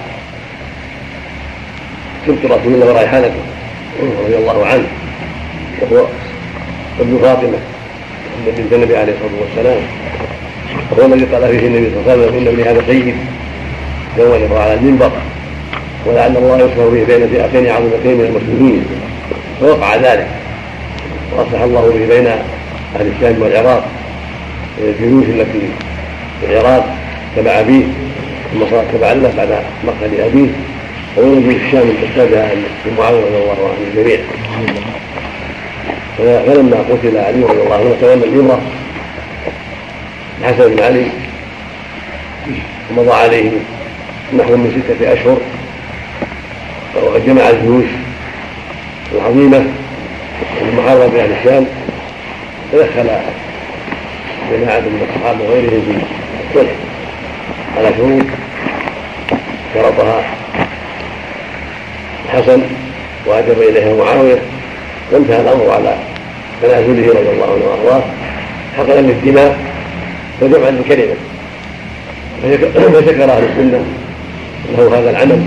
سبت 2.26 2.44
رسول 2.44 2.74
الله 2.74 2.86
وريحانته 2.86 3.34
رضي 4.24 4.36
الله 4.36 4.66
عنه. 4.66 4.86
وهو 5.82 6.06
ابن 7.00 7.18
فاطمة. 7.22 7.58
بنت 8.46 8.72
النبي 8.72 8.96
عليه 8.96 9.12
الصلاة 9.12 9.40
والسلام. 9.40 9.82
وهو 10.90 11.14
الذي 11.14 11.24
قال 11.24 11.58
فيه 11.58 11.66
النبي 11.66 11.90
صلى 11.90 12.00
الله 12.00 12.12
عليه 12.12 12.22
وسلم 12.22 12.38
إن 12.38 12.46
ابني 12.46 12.62
هذا 12.62 12.82
سيد. 12.86 13.14
يقرا 14.18 14.60
على 14.60 14.74
المنبر. 14.74 15.10
ولعل 16.06 16.36
الله 16.36 16.56
يصلح 16.56 16.76
به 16.76 17.04
بين 17.04 17.28
فئتين 17.28 17.70
عظيمتين 17.70 18.18
من 18.18 18.24
المسلمين. 18.24 18.84
فوقع 19.60 19.96
ذلك. 19.96 20.26
وأصلح 21.36 21.60
الله 21.62 21.80
به 21.80 22.06
بين 22.06 22.28
أهل 22.96 23.12
الشام 23.16 23.42
والعراق 23.42 23.88
الجيوش 24.78 25.24
التي 25.24 25.68
في 26.40 26.46
العراق 26.52 26.96
تبع 27.36 27.50
أبيه 27.50 27.84
ثم 28.52 28.60
تبعا 28.92 29.14
له 29.14 29.32
بعد 29.36 29.62
مقتل 29.84 30.20
أبيه. 30.20 30.48
ومن 31.16 31.42
جيوش 31.42 31.62
الشام 31.64 31.92
تتبع 32.02 32.48
لمعاويه 32.86 33.20
رضي 33.20 33.36
الله 33.36 33.56
عنه 33.58 33.88
الجميع 33.90 34.18
فلما 36.18 36.76
قتل 36.76 37.16
علي 37.16 37.42
رضي 37.42 37.62
الله 37.62 37.74
عنه 37.74 37.96
تولى 38.00 38.14
الامره 38.14 38.60
الحسن 40.40 40.74
بن 40.74 40.82
علي 40.82 41.06
ومضى 42.90 43.12
عليه 43.12 43.50
نحو 44.38 44.56
من 44.56 44.82
ستة 44.88 45.12
أشهر. 45.12 45.38
وجمع 47.02 47.50
الجيوش 47.50 47.84
العظيمة 49.14 49.64
المحاربة 50.62 51.06
بأهل 51.06 51.32
الشام. 51.32 51.66
تدخل 52.74 53.08
جماعة 54.52 54.80
من 54.80 55.06
الصحابة 55.08 55.44
وغيرهم 55.44 55.82
في 55.86 56.58
الصلح 56.58 56.72
على 57.76 57.88
شروط 57.96 58.26
شرطها 59.74 60.22
الحسن 62.24 62.60
وأجب 63.26 63.62
إليها 63.62 63.94
معاوية. 63.94 64.38
وانتهى 65.12 65.40
الأمر 65.40 65.70
على 65.70 65.96
تنازله 66.62 67.08
رضي 67.08 67.30
الله 67.30 67.44
عنه 67.44 67.64
وأرضاه. 67.64 68.02
حقنا 68.76 69.00
للدماء 69.00 69.58
وجمعا 70.42 70.70
للكلمة 70.70 71.14
فشكر 72.42 73.24
أهل 73.24 73.44
السنة 73.44 73.84
له 74.78 74.98
هذا 74.98 75.10
العمل. 75.10 75.44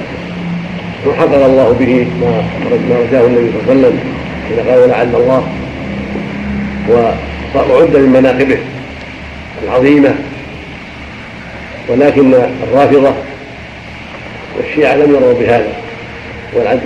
وحقق 1.08 1.46
الله 1.46 1.76
به 1.80 2.08
ما 2.22 2.44
رجاه 2.72 3.28
النبي 3.28 3.52
صلى 3.52 3.74
الله 3.74 3.88
عليه 3.88 3.88
وسلم. 3.88 4.00
حين 4.48 4.70
قال 4.70 4.90
لعل 4.90 5.16
الله 5.16 5.44
وعد 6.90 7.96
من 7.98 8.10
مناقبه 8.14 8.58
العظيمة 9.64 10.16
ولكن 11.88 12.34
الرافضة 12.64 13.14
والشيعة 14.58 14.96
لم 14.96 15.16
يروا 15.16 15.34
بهذا 15.34 15.74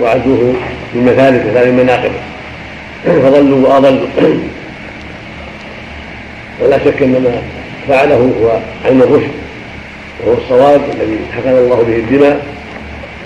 وعدوه 0.00 0.54
من 0.94 1.04
مثالث 1.04 1.46
مثال 1.50 1.74
مناقبه 1.74 2.20
فضلوا 3.04 3.68
وأضلوا. 3.68 4.06
ولا 6.60 6.78
شك 6.78 7.02
أن 7.02 7.12
ما 7.12 7.42
فعله 7.88 8.32
هو 8.40 8.58
عين 8.84 9.02
الرشد. 9.02 9.30
وهو 10.20 10.36
الصواب 10.38 10.80
الذي 10.94 11.18
حكم 11.36 11.50
الله 11.50 11.82
به 11.82 11.96
الدماء 11.96 12.46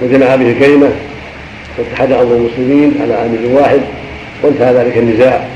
وجمع 0.03 0.37
به 0.37 0.51
الكلمة. 0.51 0.89
واتحد 1.79 2.13
أمر 2.13 2.33
المسلمين 2.35 2.95
على 3.03 3.15
أمر 3.15 3.61
واحد 3.61 3.81
وانتهى 4.43 4.73
ذلك 4.75 4.99
النزاع. 4.99 5.56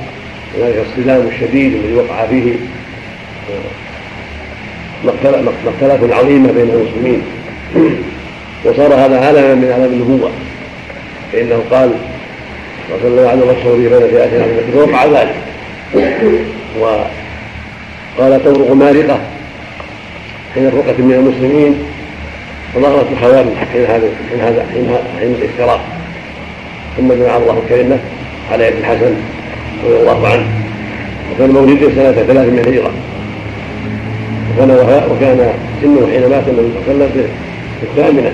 وذلك 0.55 0.85
الصدام 0.87 1.29
الشديد 1.29 1.75
الذي 1.75 1.95
وقع 1.95 2.27
فيه 2.27 2.55
مقتلة 5.05 6.17
عظيمة 6.17 6.53
بين 6.53 6.71
المسلمين. 6.71 7.23
وصار 8.65 8.95
هذا 8.95 9.27
علما 9.27 9.55
من 9.55 9.73
علم 9.73 9.93
النبوة. 9.93 10.31
فإنه 11.33 11.63
قال 11.71 11.91
صلى 13.03 13.09
الله 13.09 13.29
عليه 13.29 13.41
وسلم 13.41 13.89
بين 13.89 14.09
فئات 14.11 14.31
عظيمة 14.33 14.87
فوقع 14.87 15.05
ذلك. 15.05 15.35
وقال 16.81 18.45
تبرق 18.45 18.73
مارقة 18.73 19.21
حين 20.55 20.67
الرقة 20.67 20.99
من 20.99 21.13
المسلمين 21.13 21.75
وظهرت 22.75 23.07
الخوارج 23.13 23.47
حين 23.73 23.85
هذا 23.85 24.09
حين 24.31 24.41
هذا 24.41 24.67
حين 25.21 25.35
الافتراق. 25.35 25.81
ثم 26.97 27.13
جمع 27.13 27.37
الله 27.37 27.63
الكلمة 27.65 27.99
على 28.53 28.67
يد 28.67 28.77
الحسن. 28.77 29.15
رضي 29.85 29.97
الله 30.01 30.29
عنه. 30.29 30.47
وكان 31.35 31.51
مولده 31.51 31.89
سنة 31.95 32.13
ثلاث 32.13 32.49
من 32.49 32.59
الهجرة. 32.59 32.93
وكان 34.51 34.71
وكان 35.11 35.53
سنه 35.83 36.07
حين 36.13 36.31
مات 36.31 36.49
النبي 36.49 36.69
صلى 36.87 36.95
الله 36.95 37.05
عليه 37.05 37.15
وسلم 37.15 37.29
في 37.81 37.87
الثامنة. 37.87 38.33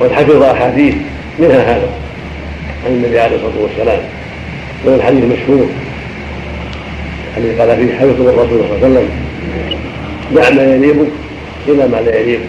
وقد 0.00 0.12
حفظ 0.12 0.42
أحاديث 0.42 0.94
منها 1.38 1.76
هذا 1.76 1.88
عن 2.86 2.92
النبي 2.92 3.20
عليه 3.20 3.36
الصلاة 3.36 3.62
والسلام. 3.62 3.98
وهو 4.84 4.94
الحديث 4.94 5.24
المشهور 5.24 5.66
الذي 7.36 7.60
قال 7.60 7.76
فيه 7.76 7.94
حفظ 7.98 8.20
الرسول 8.20 8.60
صلى 8.68 8.76
الله 8.76 8.86
عليه 8.86 8.86
وسلم. 8.86 9.08
دع 10.34 10.50
ما 10.50 10.74
يليقك 10.74 11.10
إلى 11.68 11.88
ما 11.88 11.96
لا 11.96 12.20
يليقك 12.20 12.40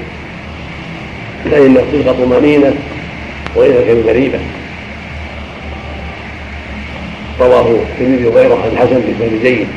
فإن 1.51 1.78
الصدق 1.78 2.11
طمأنينة 2.11 2.73
وإذا 3.55 3.80
غريبة. 4.07 4.39
رواه 7.39 7.71
الترمذي 7.71 8.25
وغيره 8.25 8.55
عن 8.63 8.69
الحسن 8.71 9.01
بإسناد 9.01 9.41
جيد 9.43 9.67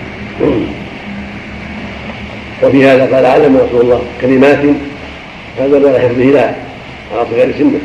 وفي 2.63 2.85
هذا 2.85 3.17
قال 3.17 3.27
علم 3.27 3.57
رسول 3.57 3.81
الله 3.81 4.03
كلمات 4.21 4.59
هذا 5.59 5.79
بلغ 5.79 5.99
حفظه 5.99 6.41
على 7.13 7.27
صغير 7.31 7.55
سنه. 7.59 7.81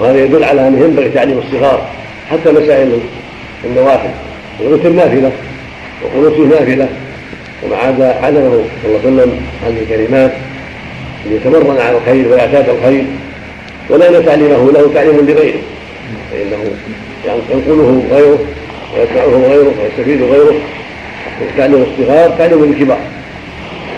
وهذا 0.00 0.24
يدل 0.24 0.44
على 0.44 0.68
أنه 0.68 0.84
ينبغي 0.84 1.08
تعليم 1.08 1.38
الصغار 1.38 1.86
حتى 2.30 2.52
مسائل 2.52 2.98
النوافل. 3.64 4.10
الوتر 4.60 4.88
نافله 4.88 5.32
وقنوته 6.04 6.42
نافله 6.42 6.88
ومع 7.64 7.76
هذا 7.76 8.20
علمه 8.22 8.62
صلى 8.82 8.96
الله 8.96 9.00
عليه 9.04 9.08
وسلم 9.08 9.40
هذه 9.66 9.82
الكلمات. 9.82 10.32
ليتمرن 11.30 11.78
على 11.80 11.96
الخير 11.96 12.28
ويعتاد 12.28 12.68
الخير. 12.68 13.04
ولان 13.90 14.24
تعليمه 14.24 14.72
له 14.72 14.90
تعليم 14.94 15.16
لغيره 15.16 15.60
فإنه 16.32 16.70
ينقله 17.50 18.02
غيره. 18.10 18.38
ويسمعه 18.94 19.48
غيره 19.48 19.72
ويستفيد 19.82 20.22
غيره. 20.22 20.54
تعليم 21.56 21.82
الصغار 21.82 22.30
تعليم 22.38 22.64
الكبار. 22.64 22.98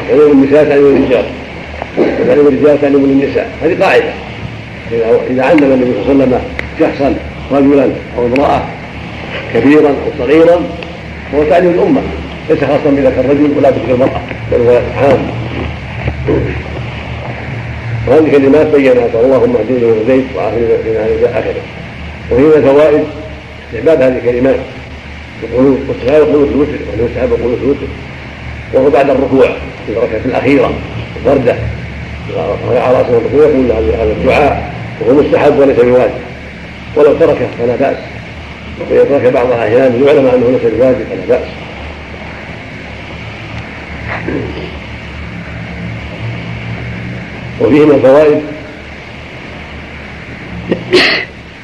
تعليم 0.08 0.30
النساء 0.32 0.64
تعليم 0.64 0.86
الرجال. 0.86 1.24
وتعليم 1.98 2.46
الرجال 2.46 2.80
تعليم 2.80 3.06
للنساء 3.06 3.50
هذه 3.62 3.82
قاعدة. 3.82 4.12
إذا 5.30 5.44
علم 5.44 5.64
النبي 5.64 5.92
صلى 5.92 6.12
الله 6.12 6.24
عليه 6.24 6.36
وسلم 6.36 6.42
شخصا 6.80 7.14
رجلا 7.52 7.88
أو 8.18 8.26
امرأة 8.26 8.62
كبيرا 9.54 9.88
أو 9.88 10.10
صغيرا 10.18 10.62
هو 11.34 11.44
تعليم 11.44 11.70
الأمة. 11.70 12.00
ليس 12.50 12.60
خاصا 12.60 12.90
بذاك 12.90 13.18
الرجل 13.18 13.50
ولا 13.56 13.70
بذاك 13.70 13.90
المرأة 13.90 14.20
بل 14.52 14.60
هو 14.60 14.80
عام. 14.96 15.26
وهذه 18.08 18.30
كلمات 18.30 18.66
بينها 18.66 19.06
اللهم 19.14 19.56
اهدني 19.56 19.84
وهديت 19.84 20.24
وعافني 20.36 20.58
إلى 20.60 21.26
آخره. 21.26 21.62
وهي 22.30 22.42
من 22.42 22.52
الفوائد 22.56 23.04
استحباب 23.68 24.02
هذه 24.02 24.18
الكلمات. 24.18 24.56
واستحباب 25.42 26.22
قنوت 26.28 26.48
الوتر 26.48 26.72
يستحب 26.98 27.32
قنوت 27.32 27.58
الوتر 27.62 27.86
وهو 28.74 28.90
بعد 28.90 29.10
الركوع 29.10 29.46
في 29.86 29.92
الركعة 29.92 30.20
الأخيرة 30.24 30.72
فرده 31.24 31.56
رفع 32.36 32.90
رأسه 32.90 33.18
الركوع 33.18 33.46
يقول 33.46 33.72
هذا 33.72 34.12
الدعاء 34.12 34.74
وهو 35.00 35.22
مستحب 35.22 35.58
وليس 35.58 35.76
بواجب. 35.76 36.10
ولو 36.96 37.14
تركه 37.14 37.46
فلا 37.58 37.76
بأس. 37.76 37.96
وإذا 38.90 39.04
ترك 39.04 39.32
بعض 39.32 39.46
الأحيان 39.46 40.02
يعلم 40.06 40.26
أنه 40.26 40.50
ليس 40.50 40.72
بواجب 40.74 41.06
فلا 41.10 41.38
بأس. 41.38 41.48
وفيه 47.60 47.84
من 47.84 47.94
الفوائد 47.94 48.42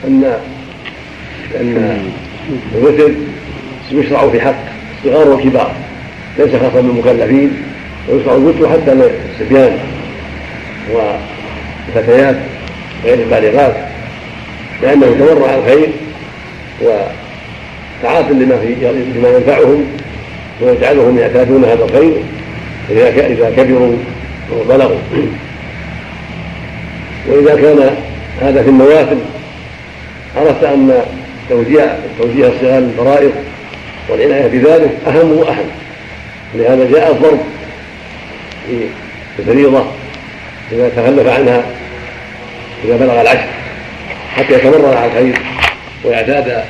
أن 0.06 0.38
أن 1.60 2.02
الوتر 2.74 3.12
يشرع 3.92 4.28
في 4.28 4.40
حق 4.40 4.64
الصغار 5.04 5.28
والكبار 5.28 5.72
ليس 6.38 6.50
خاصا 6.50 6.80
بالمكلفين 6.80 7.50
ويشرع 8.08 8.34
الوتر 8.34 8.68
حتى 8.68 8.94
للصبيان 8.94 9.78
والفتيات 10.92 12.36
غير 13.04 13.18
البالغات 13.18 13.76
لأنه 14.82 15.06
تورع 15.18 15.54
الخير 15.54 15.88
وتعاطي 16.80 18.32
لما 18.32 18.54
لما 19.16 19.28
ينفعهم 19.28 19.84
ويجعلهم 20.62 21.18
يعتادون 21.18 21.64
هذا 21.64 21.84
الخير 21.84 22.12
إذا 22.90 23.50
كبروا 23.56 23.96
وبلغوا. 24.52 24.98
وإذا 27.28 27.54
كان 27.54 27.96
هذا 28.42 28.62
في 28.62 28.68
النوافل 28.68 29.18
عرفت 30.36 30.64
أن 30.64 31.00
توجيه 31.48 31.98
توجيه 32.18 32.46
الصغار 32.46 32.80
للفرائض 32.80 33.32
والعناية 34.08 34.46
بذلك 34.46 34.90
أهم 35.06 35.32
وأهم. 35.32 35.66
لهذا 36.54 36.90
جاء 36.90 37.12
الضرب 37.12 37.40
في 38.66 38.88
الفريضة 39.38 39.84
إذا 40.72 40.88
تخلف 40.88 41.28
عنها 41.28 41.62
إذا 42.84 42.96
بلغ 42.96 43.20
العشر 43.20 43.48
حتى 44.36 44.54
يتمرن 44.54 44.96
على 44.96 45.06
الخير 45.06 45.38
ويعتاد 46.04 46.64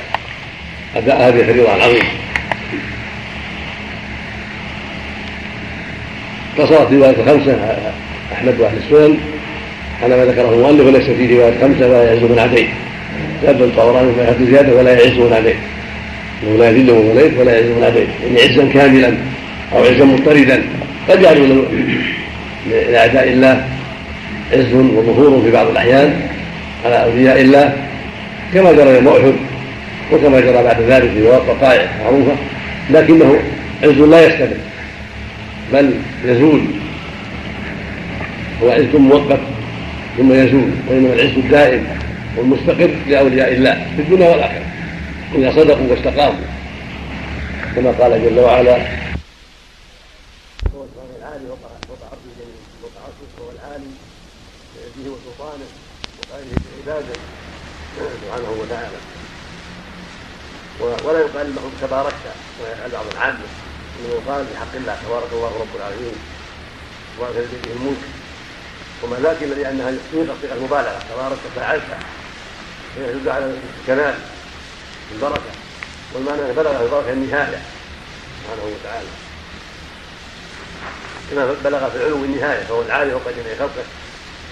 أداء 0.97 1.29
هذه 1.29 1.41
الفريضة 1.41 1.75
العظيمة. 1.75 2.09
قصرت 6.59 6.93
رواية 6.93 7.11
الخمسة 7.11 7.77
أحمد 8.33 8.61
وأهل 8.61 8.77
السنن 8.77 9.19
على 10.03 10.17
ما 10.17 10.25
ذكره 10.25 10.55
المؤلف 10.55 10.87
وليس 10.87 11.11
في 11.11 11.35
رواية 11.35 11.61
خمسة 11.61 11.89
ولا 11.89 12.05
يعز 12.05 12.23
من 12.23 12.39
عليه 12.39 12.69
زاد 13.43 13.63
الطبراني 13.63 14.13
في 14.39 14.47
زيادة 14.47 14.77
ولا 14.77 14.93
يعز 14.93 15.19
من 15.19 15.33
عليه. 15.33 15.55
انه 16.43 16.59
لا 16.59 16.71
يذل 16.71 16.91
وليد 16.91 17.39
ولا 17.39 17.53
يعز 17.53 17.65
من 17.65 17.85
عليه 17.85 18.07
يعني 18.23 18.53
عزا 18.53 18.73
كاملا 18.73 19.15
أو 19.73 19.79
عزا 19.85 20.05
مضطردا. 20.05 20.63
قد 21.09 21.23
يعرض 21.23 21.69
لأعداء 22.71 23.33
الله 23.33 23.65
عز 24.53 24.73
وظهور 24.75 25.43
في 25.43 25.51
بعض 25.51 25.67
الأحيان 25.67 26.21
على 26.85 27.05
أولياء 27.05 27.41
الله. 27.41 27.77
كما 28.55 28.73
جرى 28.73 28.95
يوم 28.95 29.09
أحد 29.09 29.35
وكما 30.13 30.41
جرى 30.41 30.63
بعد 30.63 30.81
ذلك 30.81 31.11
في 31.11 31.23
وقائع 31.23 31.89
معروفة 32.05 32.33
لكنه 32.91 33.37
عز 33.83 33.99
لا 33.99 34.27
يستمر 34.27 34.57
بل 35.73 35.91
يزول. 36.25 36.61
هو 38.63 38.71
عز 38.71 38.95
مؤقت 38.95 39.41
ثم 40.19 40.33
يزول 40.33 40.71
وإنما 40.89 41.13
العز 41.15 41.37
الدائم 41.37 41.87
والمستقر 42.37 42.91
لأولياء 43.09 43.53
الله 43.53 43.87
في 43.97 44.03
الدنيا 44.03 44.29
والآخرة. 44.31 44.66
إذا 45.35 45.51
صدقوا 45.51 45.91
واستقاموا 45.91 46.47
كما 47.77 47.91
قال 47.91 48.25
جل 48.25 48.41
وعلا 48.41 48.77
العالي 51.19 51.51
وقع 51.51 51.71
وقع 51.89 52.09
وقع 52.83 53.01
هو 53.41 53.51
العالي 53.51 53.91
بيده 54.97 55.11
وسلطانه 55.11 55.67
وقائله 56.19 56.57
بعباده 56.87 57.19
سبحانه 57.97 58.51
وتعالى 58.61 58.97
ولا 60.81 61.21
يقال 61.21 61.55
له 61.55 61.71
تباركت 61.81 62.27
ويفعل 62.61 62.91
بعض 62.91 63.05
العامة 63.13 63.39
إنه 63.99 64.09
يقال 64.09 64.47
بحق 64.55 64.75
الله 64.75 64.97
تبارك 65.07 65.33
الله 65.33 65.53
رب 65.61 65.77
العالمين 65.77 66.17
تبارك 67.17 67.35
بيده 67.37 67.75
الملك. 67.77 68.05
وما 69.03 69.17
ذاك 69.23 69.43
إلا 69.43 69.55
لأنها 69.55 69.93
صيغة 70.13 70.37
صيغة 70.43 70.55
المبالغه 70.55 71.03
تبارك 71.15 71.39
فعلت 71.57 71.83
يدل 72.99 73.31
على 73.31 73.55
الكمال. 73.81 74.15
البركة. 75.13 75.51
والمعنى 76.15 76.53
بلغ 76.53 76.83
البركة 76.83 77.13
النهاية 77.13 77.63
سبحانه 78.43 78.63
وتعالى. 78.65 79.09
كما 81.31 81.55
بلغ 81.65 81.91
في 81.91 81.97
العلو 81.97 82.25
النهاية 82.25 82.65
فهو 82.65 82.83
العالي 82.83 83.11
فوق 83.11 83.33
جميع 83.33 83.59
خلقه 83.59 83.85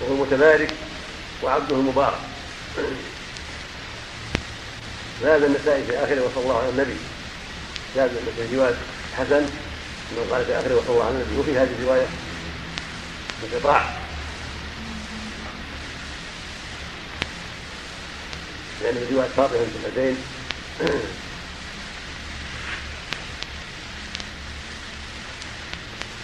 وهو 0.01 0.15
المتبارك 0.15 0.75
وعبده 1.43 1.77
المبارك. 1.77 2.19
زاد 5.23 5.43
النسائي 5.43 5.85
في 5.85 5.99
آخره 5.99 6.21
وصلى 6.21 6.45
الله 6.45 6.59
على 6.59 6.69
النبي. 6.69 6.97
زاد 7.97 8.11
في 8.37 8.57
رواية 8.57 8.75
حسن 9.17 9.47
انه 10.13 10.33
قال 10.33 10.45
في 10.45 10.59
آخره 10.59 10.75
وصلى 10.75 10.91
الله 10.91 11.05
على 11.05 11.15
النبي. 11.15 11.39
وفي 11.39 11.59
هذه 11.59 11.75
الرواية 11.81 12.07
انقطاع. 13.45 13.91
لأن 18.83 18.95
في 19.09 19.15
رواية 19.15 19.29
فاطمة 19.37 19.59
بنت 19.59 19.87
الحسين 19.87 20.17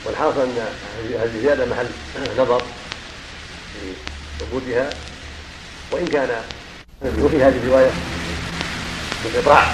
والحاصل 0.07 0.41
أن 0.41 0.67
هذه 1.15 1.25
الزيادة 1.25 1.67
محل 1.67 1.87
نظر 2.39 2.59
في 2.59 3.93
ثبوتها 4.41 4.91
وإن 5.93 6.07
كان 6.07 6.29
وفي 7.03 7.43
هذه 7.43 7.57
الرواية 7.57 7.91
انقطاع 9.27 9.65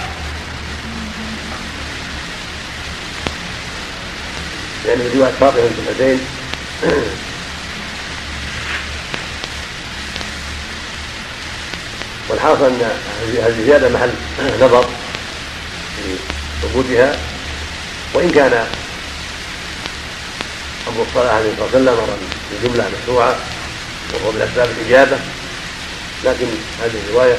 لأن 4.85 4.99
في 5.12 5.18
رواية 5.18 5.33
فاطمة 5.33 5.70
بنت 5.99 6.20
والحاصل 12.29 12.64
أن 12.64 12.91
هذه 13.22 13.47
الزيادة 13.47 13.89
محل 13.89 14.11
نظر 14.64 14.83
في 15.97 16.16
ثبوتها 16.62 17.18
وإن 18.14 18.31
كان 18.31 18.66
أمر 20.89 21.07
الصلاة 21.09 21.33
عليه 21.33 21.51
الصلاة 21.51 21.64
والسلام 21.64 21.95
أمرا 21.95 22.16
بجملة 22.53 22.85
مشروعة 23.03 23.37
وهو 24.14 24.33
من 24.33 24.43
أسباب 24.43 24.68
الإجابة 24.79 25.16
لكن 26.24 26.47
هذه 26.83 27.01
الرواية 27.09 27.37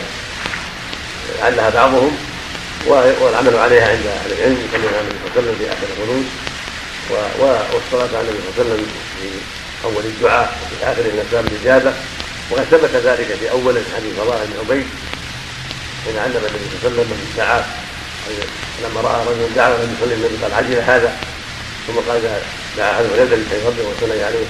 علها 1.42 1.70
بعضهم 1.70 2.18
والعمل 2.88 3.56
عليها 3.58 3.90
عند 3.90 4.06
أهل 4.06 4.32
العلم 4.32 4.68
يصلون 4.68 4.94
على 4.94 5.02
النبي 5.02 5.16
صلى 5.24 5.30
الله 5.30 5.38
عليه 5.38 5.42
وسلم 5.42 5.56
في 5.60 5.74
آخر 5.74 5.88
القنوت 5.98 6.26
والصلاة 7.10 8.20
على 8.20 8.30
النبي 8.30 8.44
صلى 8.56 8.64
الله 8.64 8.74
عليه 8.74 8.84
وسلم 8.84 8.88
في 9.22 9.28
أول 9.86 10.06
الدعاء 10.06 10.58
وفي 10.64 10.84
آخره 10.84 11.04
من 11.04 11.24
أسباب 11.28 11.46
الإجابة. 11.48 11.94
وقد 12.52 12.64
ثبت 12.64 12.96
ذلك 12.96 13.38
في 13.40 13.52
أول 13.52 13.82
حديث 13.96 14.14
فضاء 14.18 14.46
بن 14.46 14.60
عبيد 14.60 14.88
حين 16.06 16.18
علم 16.18 16.36
النبي 16.36 16.78
صلى 16.82 16.92
الله 16.92 17.02
عليه 17.02 18.38
وسلم 18.38 18.50
لما 18.84 19.02
رأى 19.02 19.26
رجلا 19.26 19.56
دعا 19.56 19.70
ولم 19.70 19.98
يصلي 19.98 20.14
النبي 20.14 20.44
قال 20.44 20.54
عجل 20.54 20.76
هذا 20.76 21.18
ثم 21.88 21.94
قال 22.10 22.22
دعا 22.78 22.92
هذا 22.92 23.10
ولد 23.12 23.34
لكي 23.34 23.68
ربه 23.68 23.84
وصلي 23.90 24.24
عليه 24.24 24.46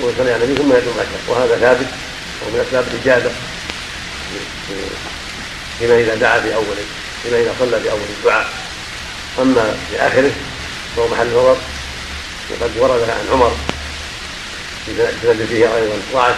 وصلي 0.00 0.32
على 0.32 0.44
النبي 0.44 0.62
ثم 0.62 0.72
يدعو 0.72 0.92
ما 0.92 1.04
وهذا 1.28 1.56
ثابت 1.56 1.86
ومن 2.42 2.64
أسباب 2.66 2.84
الإجابة 2.92 3.30
فيما 5.78 5.94
إذا 6.00 6.14
دعا 6.14 6.40
في 6.40 6.54
أول 6.54 6.76
فيما 7.22 7.40
إذا 7.40 7.54
صلى 7.60 7.80
في 7.80 7.90
أول 7.90 8.00
الدعاء. 8.18 8.48
أما 9.38 9.76
في 9.90 9.96
آخره 9.96 10.30
فهو 10.96 11.08
محل 11.08 11.26
نظر 11.26 11.56
وقد 12.50 12.70
ورد 12.76 13.10
عن 13.10 13.28
عمر 13.32 13.56
في 14.86 14.92
سند 15.22 15.46
فيه 15.48 15.76
أيضا 15.76 15.96
ضعف 16.12 16.36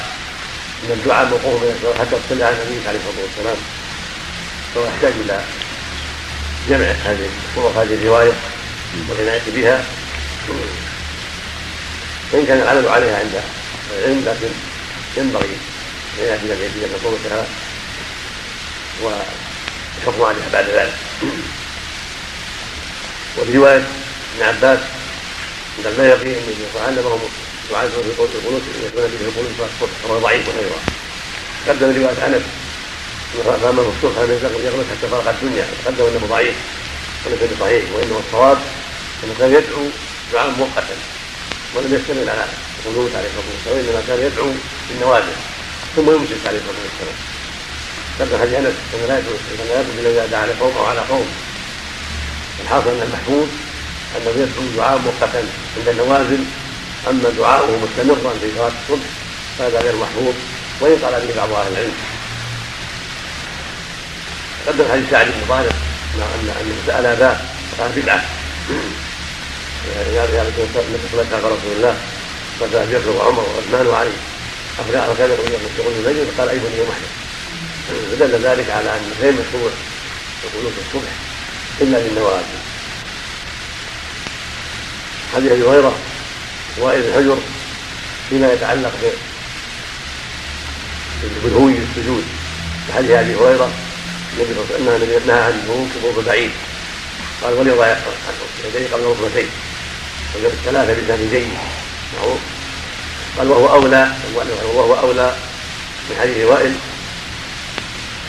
ان 0.84 0.92
الدعاء 0.92 1.28
موقوف 1.28 1.62
من 1.62 1.94
حتى 1.98 2.16
تصلي 2.28 2.44
على 2.44 2.56
النبي 2.62 2.88
عليه 2.88 2.98
الصلاة 2.98 3.24
والسلام. 3.24 3.56
فهو 4.74 4.84
يحتاج 4.84 5.12
إلى 5.24 5.40
جمع 6.68 6.86
هذه 6.86 7.28
هذه 7.76 7.94
الرواية 7.94 8.32
والعناية 9.08 9.42
بها. 9.46 9.84
وإن 12.32 12.46
كان 12.46 12.60
العمل 12.60 12.88
عليها 12.88 13.18
عند 13.18 13.42
العلم 13.98 14.24
لكن 14.26 14.52
ينبغي 15.16 15.56
يأتي 16.18 16.44
إلى 16.44 16.86
بطرقها 16.94 17.46
والحكم 19.02 20.22
عليها 20.22 20.48
بعد 20.52 20.64
ذلك. 20.64 20.94
وفي 23.38 23.56
رواية 23.56 23.86
ابن 24.36 24.42
عباس 24.42 24.78
عند 25.78 25.86
البيهقي 25.86 26.38
ان 26.38 26.86
علمهم 26.86 27.20
دعاء 27.70 27.88
في 27.88 28.36
القنوت 28.38 28.62
يكون 28.86 29.02
به 29.02 29.26
القنوت 29.28 29.70
فهو 30.02 30.18
ضعيف 30.18 30.48
أيضا. 30.48 30.80
قدم 31.68 32.02
روايه 32.02 32.26
أنس 32.26 32.42
فاما 33.44 33.82
الصبح 33.82 34.16
فلم 34.16 34.64
يغلط 34.64 34.86
حتى 34.90 35.08
فرق 35.10 35.28
الدنيا 35.28 35.66
قدم 35.86 36.04
أنه 36.04 36.26
ضعيف 36.30 36.54
وليس 37.26 37.40
بصحيح 37.52 37.84
وإنما 37.94 38.20
الصواب 38.26 38.58
انه 39.24 39.34
كان 39.38 39.50
يدعو 39.52 39.84
دعاء 40.32 40.50
مؤقتا 40.58 40.96
ولم 41.74 41.94
يشتمل 41.94 42.28
على 42.28 42.44
القنوت 42.78 43.10
عليه 43.16 43.28
الصلاة 43.28 43.50
والسلام 43.54 43.78
انما 43.78 44.02
كان 44.08 44.26
يدعو 44.26 44.50
بالنوازل 44.88 45.36
ثم 45.96 46.10
يمسك 46.10 46.46
عليه 46.46 46.58
الصلاة 46.58 46.82
والسلام. 46.86 47.18
ذكر 48.20 48.38
حديث 48.40 48.54
أنس 48.54 48.76
انه 48.94 49.06
لا 49.08 49.18
يدعو 49.18 49.34
لا 49.68 49.80
يدعو 49.80 49.92
إلا 50.00 50.10
إذا 50.10 50.26
دعا 50.26 50.40
على 50.40 50.52
قوم 50.60 50.76
أو 50.76 50.84
على 50.84 51.00
قوم. 51.00 51.28
الحاصل 52.62 52.88
أن 52.88 53.02
المحفوظ 53.02 53.48
أنه 54.16 54.30
يدعو 54.42 54.64
دعاء 54.76 54.98
مؤقتا 54.98 55.42
عند 55.76 55.88
النوازل 55.88 56.44
أما 57.08 57.30
دعاؤه 57.38 57.78
مستمرا 57.84 58.32
في 58.40 58.48
صلاة 58.56 58.72
الصبح 58.82 59.06
فهذا 59.58 59.78
غير 59.80 59.96
محفوظ 59.96 60.34
وان 60.80 60.96
قال 61.02 61.26
به 61.26 61.34
بعض 61.36 61.52
أهل 61.52 61.72
العلم. 61.72 61.94
قدم 64.66 64.84
حديث 64.92 65.10
سعد 65.10 65.26
بن 65.26 65.48
طالب 65.48 65.72
ان 66.14 66.48
أن 66.60 66.82
سأل 66.86 67.06
أباه 67.06 67.36
قال 67.78 67.90
بدعه 67.96 68.24
يا 70.14 70.24
التي 70.42 71.08
خلف 71.12 71.34
رسول 71.34 71.72
الله 71.76 71.96
صلى 72.60 72.82
أبي 72.82 73.08
وعمر 73.08 73.44
وعثمان 73.54 73.86
وعلي. 73.86 74.10
افلا 74.80 75.08
وكان 75.08 75.30
يقول 75.78 75.92
الليل 75.92 76.26
فقال 76.26 76.48
أيضا 76.48 76.68
يوم 76.78 76.88
احد 76.90 77.02
فدل 78.12 78.44
ذلك 78.44 78.70
على 78.70 78.90
أن 78.90 79.12
غير 79.20 79.32
مشروع 79.32 79.70
القنوت 80.44 80.72
الصبح 80.86 81.10
إلا 81.80 81.96
للنوازل 81.96 82.44
حديث 85.34 85.52
أبي 85.52 85.62
هريرة 85.62 85.94
وائل 86.78 87.04
الحجر 87.04 87.38
فيما 88.30 88.52
يتعلق 88.52 88.92
بالهوي 91.44 91.74
السجود. 91.78 92.24
حديث 92.94 93.10
أبي 93.10 93.34
هريرة 93.34 93.70
النبي 94.32 94.54
صلى 94.54 94.78
الله 94.78 94.92
عليه 94.92 95.06
وسلم 95.06 95.26
نهى 95.26 95.40
عن 95.40 95.60
الهوك 95.64 95.88
وهو 96.02 96.22
بعيد. 96.26 96.50
قال 97.42 97.54
وليضع 97.54 97.96
يديه 98.64 98.88
قبل 98.92 99.02
ركبتين 99.02 99.48
وجاب 100.36 100.52
الثلاثة 100.52 100.92
بلسان 100.94 101.28
جيد 101.30 101.48
معروف. 102.18 102.38
قال 103.38 103.48
وهو 103.48 103.74
اولى 103.74 104.12
وهو 104.74 104.94
أولى 104.94 105.36
من 106.10 106.16
حديث 106.20 106.44
وائل 106.44 106.74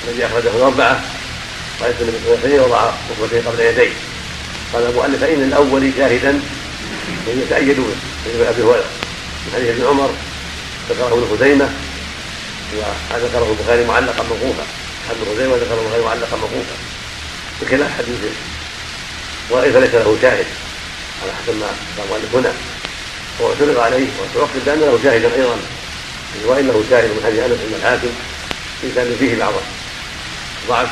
الذي 0.08 0.26
أخرجه 0.26 0.50
الأربعة. 0.56 1.04
قال 1.82 1.94
النبي 2.02 2.18
صلى 2.26 2.34
الله 2.34 2.40
عليه 2.44 2.56
وسلم 2.56 2.64
وضع 2.64 2.92
ركبتيه 3.12 3.50
قبل 3.50 3.60
يديه. 3.60 3.94
قال 4.74 4.90
المؤلف 4.90 5.22
فإن 5.22 5.44
الأول 5.44 5.92
شاهدا 5.98 6.42
يتأيد 7.28 7.80
به 7.80 8.50
أبي 8.50 8.62
هريرة 8.62 8.90
من 9.46 9.52
حديث 9.56 9.70
ابن 9.70 9.88
عمر 9.88 10.10
ذكره 10.90 11.14
ابن 11.14 11.38
خزيمة 11.38 11.70
وذكره 12.76 13.56
البخاري 13.60 13.86
معلقا 13.86 14.24
موقوفا. 14.24 14.66
ابن 15.10 15.36
خزيمة 15.36 15.56
ذكره 15.56 15.82
البخاري 15.82 16.04
معلقا 16.04 16.38
موقوفا. 16.38 16.76
بخلاف 17.62 17.98
حديث 17.98 18.20
وائل 19.50 19.74
فليس 19.74 19.94
له 19.94 20.18
شاهد 20.22 20.46
على 21.24 21.32
حسب 21.34 21.56
ما 21.56 21.68
قال 21.98 22.06
المؤلف 22.06 22.36
هنا. 22.36 22.54
واعترض 23.40 23.80
عليه 23.80 24.08
وتعقد 24.20 24.66
بأن 24.66 24.80
له 24.80 25.00
شاهدا 25.04 25.36
أيضا. 25.36 25.58
وإن 26.46 26.68
له 26.68 26.84
شاهد 26.90 27.10
من 27.10 27.22
حديث 27.26 27.40
أنس 27.40 27.60
بن 27.70 27.76
الحاكم 27.76 28.12
في 28.82 28.92
كان 28.96 29.16
فيه 29.20 29.36
بعض 29.36 29.54
ضعف 30.68 30.90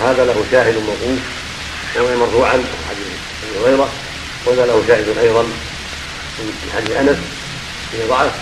هذا 0.00 0.24
له 0.24 0.44
شاهد 0.50 0.74
موقوف 0.74 1.18
وهو 1.96 2.16
مرفوعا 2.16 2.64
حديث 2.88 3.06
أبي 3.44 3.64
هريرة. 3.64 3.88
وهذا 4.46 4.66
له 4.66 4.84
شاهد 4.88 5.18
أيضا 5.18 5.42
من 5.42 6.70
حديث 6.76 6.96
أنس 6.96 7.16
فيه 7.92 8.04
ضعف 8.08 8.32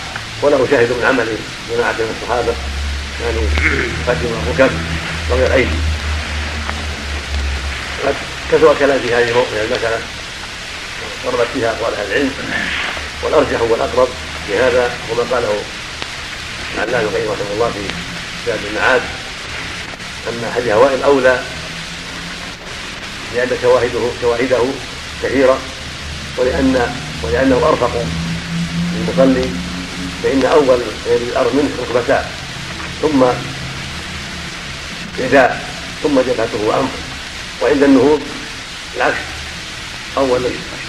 وله 0.41 0.67
شاهد 0.71 0.89
من 0.89 1.05
عمل 1.05 1.27
جماعة 1.71 1.91
من 1.93 2.15
الصحابة 2.21 2.53
كانوا 3.19 3.41
يقدمون 4.07 4.43
الركب 4.47 4.71
وغير 5.29 5.53
ايدي 5.53 5.79
قد 8.05 8.15
كثر 8.51 8.75
كلام 8.79 8.99
في 8.99 9.15
هذه 9.15 9.45
المسألة 9.63 9.99
قربت 11.25 11.47
فيها 11.53 11.69
أقوال 11.69 11.95
أهل 11.95 12.11
العلم 12.11 12.31
والأرجح 13.23 13.61
والأقرب 13.61 14.07
في 14.47 14.57
هذا 14.57 14.91
هو 15.09 15.15
ما 15.15 15.35
قاله 15.35 15.61
العلامه 16.75 17.03
القيم 17.03 17.31
رحمه 17.31 17.53
الله 17.53 17.69
في 17.69 17.79
كتاب 18.45 18.59
المعاد. 18.71 19.01
ان 20.29 20.51
حديث 20.55 20.73
وائل 20.73 21.03
أولى 21.03 21.43
لأن 23.35 23.49
شواهده 23.61 24.09
شواهده 24.21 24.63
كثيرة. 25.23 25.57
ولان 26.37 26.95
ولأنه 27.23 27.55
ارفق 27.55 28.03
للمصلي 28.93 29.49
فإن 30.23 30.45
أول 30.45 30.79
الأرض 31.05 31.55
منه 31.55 31.69
ركبتان 31.81 32.25
ثم 33.01 33.23
يداه 35.19 35.55
ثم 36.03 36.19
جبهته 36.19 36.61
وأنفه. 36.65 36.97
وعند 37.61 37.83
النهوض 37.83 38.21
العكس. 38.97 39.17
أول 40.17 40.41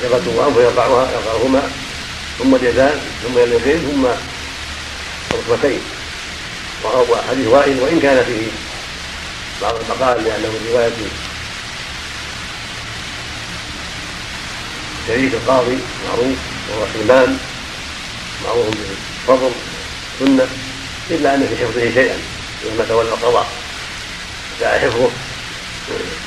جبهته 0.03 0.31
وأنفه 0.37 0.61
يرفعها 0.61 1.09
يرفعهما 1.13 1.63
ثم 2.39 2.55
اليدان 2.55 3.01
ثم 3.25 3.39
اليدين 3.39 3.79
ثم 3.79 4.07
الركبتين. 5.35 5.81
وهو 6.85 7.17
حديث 7.31 7.47
وائل 7.47 7.81
وإن 7.81 8.01
كان 8.01 8.25
فيه 8.25 8.47
بعض 9.63 9.75
المقال 9.75 10.25
لأنه 10.25 10.49
من 10.49 10.69
رواية 10.73 10.91
شريك 15.09 15.35
القاضي 15.35 15.79
معروف 16.09 16.37
وهو 16.71 16.87
سلمان 16.95 17.39
معروف 18.45 18.67
بالفضل 18.67 19.51
سنة 20.19 20.47
إلا 21.11 21.35
أن 21.35 21.47
في 21.49 21.57
حفظه 21.57 21.95
شيئا 21.95 22.17
لما 22.65 22.85
تولى 22.89 23.09
القضاء. 23.09 23.47
جاء 24.61 24.79
حفظه 24.79 25.11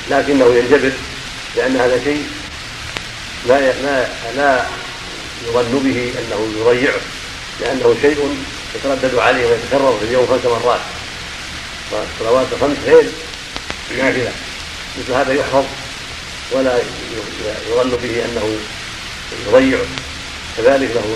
لكنه 0.10 0.46
ينجبر 0.46 0.92
لأن 1.56 1.78
هذا 1.78 2.02
شيء 2.04 2.28
لا 3.48 3.60
لا 3.60 4.08
لا 4.36 4.66
يظن 5.48 5.80
به 5.84 6.14
أنه 6.20 6.54
يضيعه 6.60 7.00
لأنه 7.62 7.96
شيء 8.02 8.38
يتردد 8.76 9.16
عليه 9.16 9.46
ويتكرر 9.46 9.98
في 10.00 10.06
اليوم 10.06 10.28
خمس 10.28 10.46
مرات. 10.46 10.80
والصلوات 11.92 12.48
الخمس 12.52 12.78
غير 12.86 13.06
نافلة. 13.98 14.32
مثل 15.00 15.14
هذا 15.14 15.34
يحفظ 15.34 15.66
ولا 16.52 16.80
يظن 17.70 17.90
به 17.90 18.26
أنه 18.26 18.58
يضيعه 19.48 19.86
كذلك 20.58 20.92
له 20.96 21.16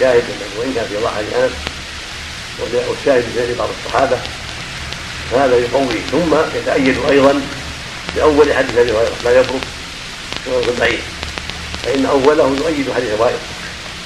شاهد 0.00 0.24
وإن 0.58 0.72
كان 0.74 0.86
في 0.88 0.96
ضحى 0.96 1.20
أنس 1.20 1.52
والشاهد 2.88 3.22
في 3.22 3.54
بعض 3.58 3.68
الصحابة. 3.84 4.18
هذا 5.32 5.56
يقوي. 5.56 6.00
ثم 6.12 6.58
يتأيد 6.58 6.96
أيضا 7.10 7.42
بأول 8.16 8.52
حديث 8.54 8.78
أبي 8.78 8.92
هريرة 8.92 9.16
لا 9.24 9.30
يبرك 9.30 9.60
بروك 10.46 10.68
البعير 10.68 10.98
فإن 11.84 12.06
أوله 12.06 12.56
يؤيد 12.58 12.92
حديث 12.94 13.10
وائل 13.18 13.36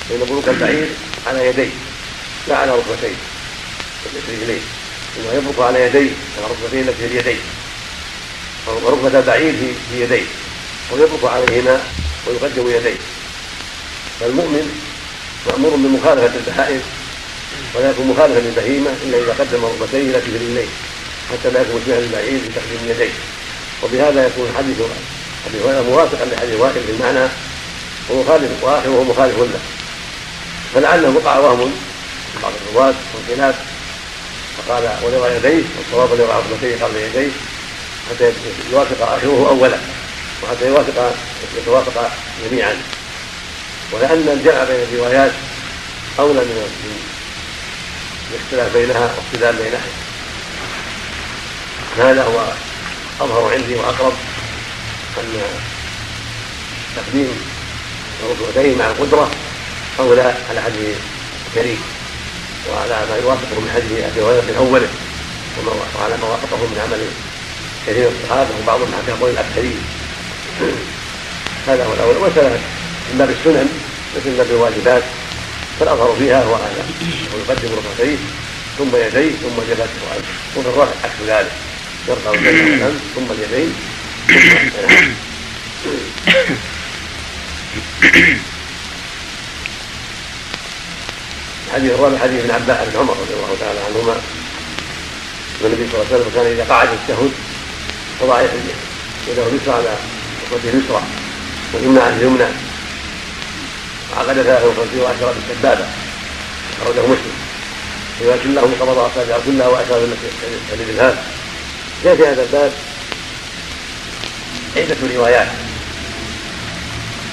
فإن 0.08 0.26
بروك 0.28 0.48
البعير 0.48 0.88
على 1.26 1.46
يديه 1.46 1.70
لا 2.48 2.56
على 2.56 2.72
ركبتيه 2.72 3.14
رجليه 4.28 4.60
إنه 5.16 5.32
يبرك 5.32 5.66
على 5.66 5.82
يديه 5.82 6.10
على 6.38 6.46
ركبتيه 6.50 6.80
التي 6.80 6.94
في 6.98 7.06
اليدين. 7.06 7.40
وركبة 8.66 9.18
البعير 9.18 9.54
في 9.90 10.02
يديه. 10.02 10.24
ويبرك 10.92 11.24
عليهما 11.24 11.80
ويقدم 12.26 12.70
يديه. 12.70 12.96
فالمؤمن 14.20 14.80
مأمور 15.46 15.70
بمخالفة 15.70 16.36
البهائم 16.36 16.82
ولا 17.74 17.90
يكون 17.90 18.06
مخالفا 18.06 18.38
للبهيمة 18.38 18.90
إلا 19.02 19.18
إذا 19.18 19.34
قدم 19.38 19.64
ركبتيه 19.64 20.02
التي 20.02 20.30
في 20.30 20.36
رجليه 20.36 20.68
حتى 21.32 21.50
لا 21.50 21.60
يكون 21.60 21.80
مشبها 21.80 22.00
للبعير 22.00 22.40
في 22.40 22.48
تقديم 22.48 22.90
يديه. 22.90 23.12
وبهذا 23.82 24.26
يكون 24.26 24.54
حديث 24.58 24.76
ابي 25.46 25.64
هريره 25.64 25.82
موافقا 25.82 26.24
لحديث 26.24 26.60
وائل 26.60 26.82
بالمعنى 26.86 27.28
ومخالف 28.10 28.50
واخره 28.62 29.02
مخالف 29.02 29.38
له. 29.38 29.60
فلعله 30.74 31.08
وقع 31.08 31.38
وهم 31.38 31.72
بعض 32.42 32.52
الرواة 32.68 32.94
والخلاف 33.14 33.54
فقال 34.58 34.90
ولغى 35.02 35.36
يديه 35.36 35.64
والصواب 35.78 36.10
ولغى 36.12 36.32
عظمتيه 36.32 36.84
قبل 36.84 36.96
يديه 36.96 37.30
حتى 38.10 38.32
يوافق 38.72 39.12
آخره 39.12 39.46
اولا. 39.48 39.78
وحتى 40.42 40.66
يوافق 40.66 41.16
يتوافق 41.58 42.10
جميعا. 42.44 42.76
ولأن 43.92 44.28
الجمع 44.28 44.64
بين 44.64 44.82
الروايات 44.92 45.32
أولى 46.18 46.40
من 46.40 46.70
الاختلاف 48.30 48.72
بينها 48.76 49.14
واختلاف 49.16 49.62
بينها. 49.62 49.86
هذا 51.98 52.24
هو 52.24 52.52
أظهر 53.20 53.52
عندي 53.52 53.74
وأقرب 53.74 54.12
أن 55.18 55.40
تقديم 56.96 57.28
الركبتين 58.22 58.78
مع 58.78 58.86
القدرة 58.86 59.30
أولى 59.98 60.34
على 60.50 60.62
حديث 60.62 60.96
الكريم. 61.48 61.82
وعلى 62.70 63.06
ما 63.10 63.16
يوافقه 63.22 63.60
من 63.60 63.70
حديث 63.74 63.92
ابي 63.92 64.20
هريره 64.22 64.40
من 64.40 64.56
أوله. 64.58 64.88
وعلى 65.98 66.16
ما 66.16 66.28
وافقه 66.28 66.56
من 66.56 66.78
عمل 66.84 67.02
كثير 67.86 68.08
من 68.08 68.20
الصحابة 68.22 68.50
وبعضهم 68.62 68.92
حتى 69.02 69.10
يقول 69.10 69.30
الاكثرين 69.30 69.80
هذا 71.66 71.84
هو 71.84 71.92
الأول. 71.92 72.16
وسلم 72.16 72.62
من 73.12 73.18
باب 73.18 73.30
السنن 73.30 73.68
مثل 74.16 74.30
باب 74.36 74.50
الواجبات 74.50 75.02
فالأظهر 75.80 76.16
فيها 76.18 76.44
هو 76.44 76.54
هذا. 76.54 76.84
ويقدم 77.34 77.68
ركبتيه 77.68 78.16
ثم 78.78 78.96
يديه 78.96 79.30
ثم 79.30 79.56
جبهته 79.70 80.00
وفي 80.56 80.68
الرفع 80.68 80.92
عكس 81.04 81.14
ذلك 81.26 81.52
يرفع 82.08 82.30
اليدين 82.30 83.00
ثم 83.14 83.26
اليدين 83.30 83.74
الحديث 91.68 91.92
الرابع 91.92 92.18
حديث 92.18 92.40
ابن 92.40 92.50
عباس 92.50 92.88
بن 92.88 92.98
عمر 92.98 93.12
رضي 93.12 93.34
الله 93.34 93.56
تعالى 93.60 93.80
عنهما. 93.80 94.12
ان 95.60 95.66
النبي 95.66 95.88
صلى 95.92 95.94
الله 95.94 96.06
عليه 96.12 96.16
وسلم 96.16 96.32
كان 96.34 96.46
إذا 96.46 96.74
قعد 96.74 96.88
التشهد 96.88 97.32
وضع 98.20 98.40
يده 99.28 99.46
اليسرى 99.46 99.74
على 99.74 99.96
ركبته 100.52 100.68
اليسرى 100.68 101.02
واليمنى 101.74 102.00
على 102.00 102.16
اليمنى 102.16 102.46
وعقد 104.12 104.34
ثلاثة 104.34 104.66
وخمسين 104.66 105.00
وأشرب 105.00 105.34
بالسبابة 105.48 105.84
أخرجه 106.82 107.00
مسلم. 107.00 107.34
ولكنه 108.20 108.60
قبض 108.60 108.98
أصابعه 108.98 109.40
كلها 109.46 109.68
وأشار 109.68 110.06
بالإبهام 110.70 111.16
جاء 112.04 112.16
في 112.16 112.26
هذا 112.26 112.42
الباب؟ 112.42 112.72
عدة 114.76 114.96
روايات. 115.16 115.48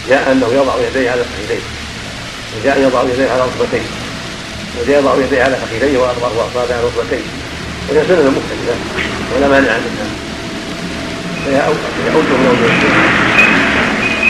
جاء 0.09 0.31
أنه 0.31 0.47
يضع 0.53 0.75
يديه 0.87 1.11
على 1.11 1.23
فخذيه 1.23 1.61
وجاء 2.59 2.79
يضع 2.79 3.03
يديه 3.03 3.31
على 3.31 3.41
ركبتيه 3.41 3.85
وجاء 4.81 4.99
يضع 4.99 5.15
يديه 5.25 5.43
على 5.43 5.55
فخذيه 5.55 5.97
وأصابع 5.97 6.75
ركبتيه 6.75 7.23
وهي 7.89 8.07
سنن 8.07 8.35
مختلفة 8.37 8.75
ولا 9.35 9.47
مانع 9.47 9.77
منها. 9.77 10.26
من 11.47 12.11
أوجه 12.15 12.37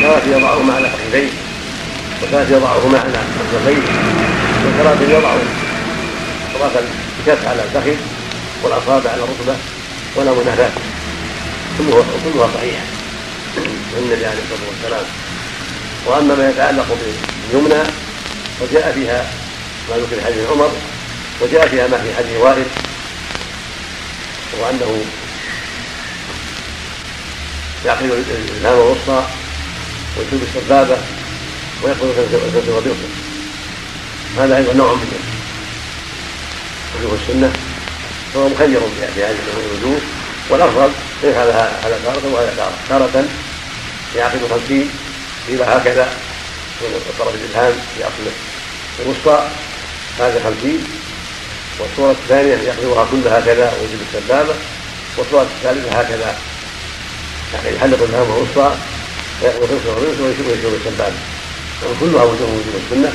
تارة 0.02 0.38
يضعهما 0.38 0.74
على 0.76 0.90
فخذيه 0.90 1.30
وتارة 2.24 2.48
يضعهما 2.52 3.00
على 3.00 3.20
ركبتيه 3.40 3.82
وتارة 4.66 5.02
يضع 5.10 5.32
طرف 6.54 6.84
الكف 7.20 7.48
على 7.48 7.64
الفخذ 7.64 7.96
والأصابع 8.64 9.10
على 9.12 9.24
الركبة 9.24 9.56
ولا 10.16 10.32
منافاة 10.32 10.72
كلها 11.78 12.04
كلها 12.34 12.50
صحيحة 12.56 12.84
من 13.58 14.04
النبي 14.04 14.26
عليه 14.26 14.40
الصلاة 14.44 14.70
والسلام 14.70 15.06
وأما 16.06 16.36
ما 16.36 16.50
يتعلق 16.50 16.86
باليمنى 17.52 17.84
فجاء 18.60 18.92
فيها 18.96 19.26
ما 19.90 19.96
ذكر 19.96 20.16
في 20.16 20.26
حديث 20.26 20.50
عمر 20.52 20.72
وجاء 21.42 21.68
فيها 21.68 21.88
ما 21.88 21.98
في 21.98 22.16
حديث 22.16 22.38
وائل 22.42 22.66
وأنه 24.62 25.02
يعقد 27.86 28.04
الإلهام 28.04 28.80
الوسطى 28.80 29.28
ويسوق 30.18 30.42
السبابة 30.48 30.98
ويقبل 31.84 32.12
كنز 32.54 32.70
وبيصر 32.70 33.10
هذا 34.38 34.58
أيضا 34.58 34.74
نوع 34.74 34.94
من 34.94 35.20
وجوه 37.00 37.18
السنة 37.22 37.54
فهو 38.34 38.50
مخير 38.50 38.80
في 39.16 39.24
هذه 39.24 39.36
الوجوه. 39.72 40.00
والأفضل 40.50 40.90
يفعلها 41.24 41.80
على 41.86 41.96
تارة 42.06 42.34
وعلى 42.34 42.52
تارة. 42.58 42.74
تارة 42.90 43.26
يعقد 44.16 44.40
خمسين 44.50 44.90
قيل 45.48 45.62
هكذا 45.62 46.08
من 46.82 47.02
طرف 47.20 47.36
الإلهام 47.36 47.74
في 47.98 48.04
أصل 48.04 48.32
الوسطى. 49.06 49.48
هذا 50.20 50.42
خمسين 50.44 50.84
والصورة 51.80 52.12
الثانية 52.12 52.56
يقلبها 52.56 53.08
كلها 53.12 53.40
هكذا 53.40 53.74
ويجيب 53.82 54.00
السبابة. 54.08 54.54
والصورة 55.18 55.42
الثالثة 55.42 56.00
هكذا 56.00 56.38
يحلق 57.54 58.00
الإلهام 58.04 58.28
الوسطى 58.32 58.76
ويقلب 59.42 59.70
خمسة 59.70 59.92
وخمسة 59.92 60.24
ويشوف 60.24 60.48
السبابة 60.74 61.20
كلها 62.00 62.24
وجوه 62.24 62.50
وجوه 62.50 62.82
السنة. 62.86 63.12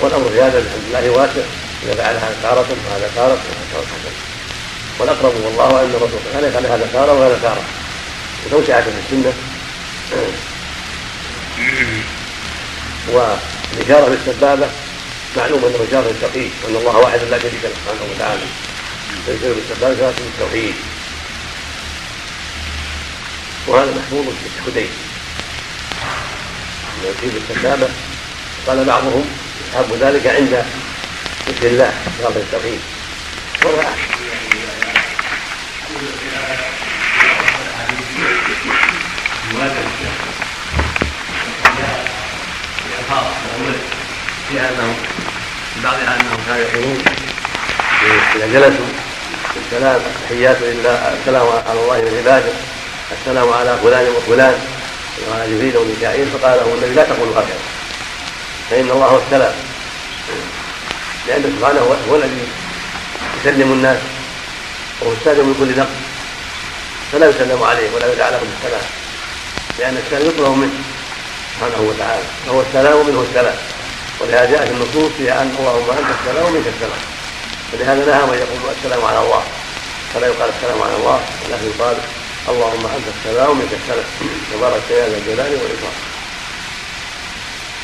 والأمر 0.00 0.28
في 0.28 0.42
هذا 0.42 0.58
الحمد 0.58 0.82
لله 0.88 1.10
واسع. 1.10 1.44
إذا 1.82 1.94
فعلها 1.94 2.30
تارة 2.42 2.66
وهذا 2.86 3.10
تارة 3.14 3.38
وهذا 3.46 3.66
تارة 3.72 3.86
والأقرب 4.98 5.34
والله 5.44 5.82
أن 5.82 5.90
الرسول 5.90 6.08
صلى 6.10 6.28
الله 6.28 6.36
عليه 6.36 6.48
وسلم 6.48 6.72
هذا 6.72 6.88
تاره 6.92 7.12
وهذا 7.12 7.38
تاره 7.42 7.64
وتوسعة 8.46 8.82
في 8.82 8.88
السنة. 8.88 9.32
والإشارة 13.08 14.08
بالسبابة. 14.08 14.68
معلوم 15.36 15.64
انه 15.64 15.86
اشاره 15.88 16.08
للتوحيد 16.08 16.50
وأن 16.64 16.76
الله 16.76 16.96
واحد 16.96 17.18
لا 17.30 17.38
شريك 17.38 17.64
له 17.64 17.70
سبحانه 17.70 18.12
وتعالى. 18.14 18.46
فيشير 19.26 19.54
بالسبابة 19.54 19.94
اشاره 19.94 20.14
للتوحيد 20.20 20.74
وهذا 23.66 23.90
محفوظ 23.90 24.24
في 24.24 24.46
انه 24.66 24.88
يشير 27.04 27.30
بالسبابه 27.48 27.88
قال 28.66 28.84
بعضهم 28.84 29.24
يحب 29.74 29.92
ذلك 30.00 30.26
عند 30.26 30.64
ذكر 31.48 31.66
الله. 31.66 31.92
اشاره 32.18 32.34
للتوحيد 32.36 32.80
وهو 33.64 33.82
في 44.48 44.60
انه 44.60 44.94
في 45.74 45.80
بعضها 45.84 46.20
أنهم 46.20 46.38
كانوا 46.46 46.62
يقولون 46.62 46.98
إذا 48.36 48.46
جلسوا 48.46 48.86
السلام 49.56 50.00
التحيات 50.00 50.56
لله 50.60 51.16
السلام 51.20 51.46
على 51.68 51.80
الله 51.80 51.96
من 51.96 52.18
عباده. 52.18 52.52
السلام 53.12 53.52
على 53.52 53.78
فلان 53.82 54.06
وفلان 54.16 54.58
وعلى 55.28 55.54
جبريل 55.54 55.76
وميكائيل 55.76 56.26
فقال 56.26 56.56
له 56.58 56.74
النبي 56.74 56.94
لا 56.94 57.04
تقولوا 57.04 57.34
هكذا 57.34 57.58
فإن 58.70 58.90
الله 58.90 59.06
هو 59.06 59.18
السلام 59.18 59.54
لأنه 61.28 61.48
سبحانه 61.58 61.96
هو 62.10 62.16
الذي 62.16 62.48
يسلم 63.40 63.72
الناس 63.72 63.98
وهو 65.00 65.12
السالم 65.12 65.46
من 65.48 65.54
كل 65.58 65.80
نقص 65.80 65.98
فلا 67.12 67.26
يسلم 67.28 67.62
عليه 67.62 67.90
ولا 67.94 68.12
يدعى 68.12 68.30
له 68.30 68.38
بالسلام 68.38 68.86
لأن 69.78 69.96
السلام 70.06 70.26
يطلب 70.28 70.56
منه 70.56 70.74
سبحانه 71.54 71.88
وتعالى 71.88 72.22
فهو 72.46 72.60
السلام 72.60 73.06
منه 73.06 73.26
السلام. 73.28 73.56
ولهذا 74.20 74.50
جاءت 74.50 74.70
النصوص 74.70 75.12
فيها 75.18 75.42
أن 75.42 75.56
اللهم 75.58 75.90
أنت 75.90 76.10
السلام 76.20 76.44
ومنك 76.46 76.66
السلام. 76.74 77.02
فلهذا 77.72 78.04
نهى 78.04 78.26
من 78.26 78.38
يقول 78.38 78.74
السلام 78.78 79.04
على 79.04 79.18
الله. 79.18 79.42
فلا 80.14 80.26
يقال 80.26 80.50
السلام 80.56 80.82
على 80.82 80.96
الله 80.96 81.20
ولكن 81.44 81.66
يقال 81.78 81.96
اللهم 82.48 82.86
انت 82.86 83.06
السلام 83.18 83.50
ومنك 83.50 83.72
السلام 83.82 84.04
تبارك 84.52 84.82
يا 84.90 85.08
ذا 85.08 85.16
الجلال 85.16 85.52
والاكرام 85.52 85.96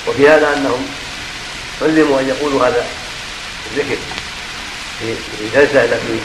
وفي 0.06 0.28
هذا 0.28 0.56
انهم 0.56 0.86
علموا 1.82 2.20
ان 2.20 2.28
يقولوا 2.28 2.66
هذا 2.66 2.86
الذكر 3.70 3.96
في 5.00 5.14
الجلسه 5.40 5.84
التي 5.84 6.20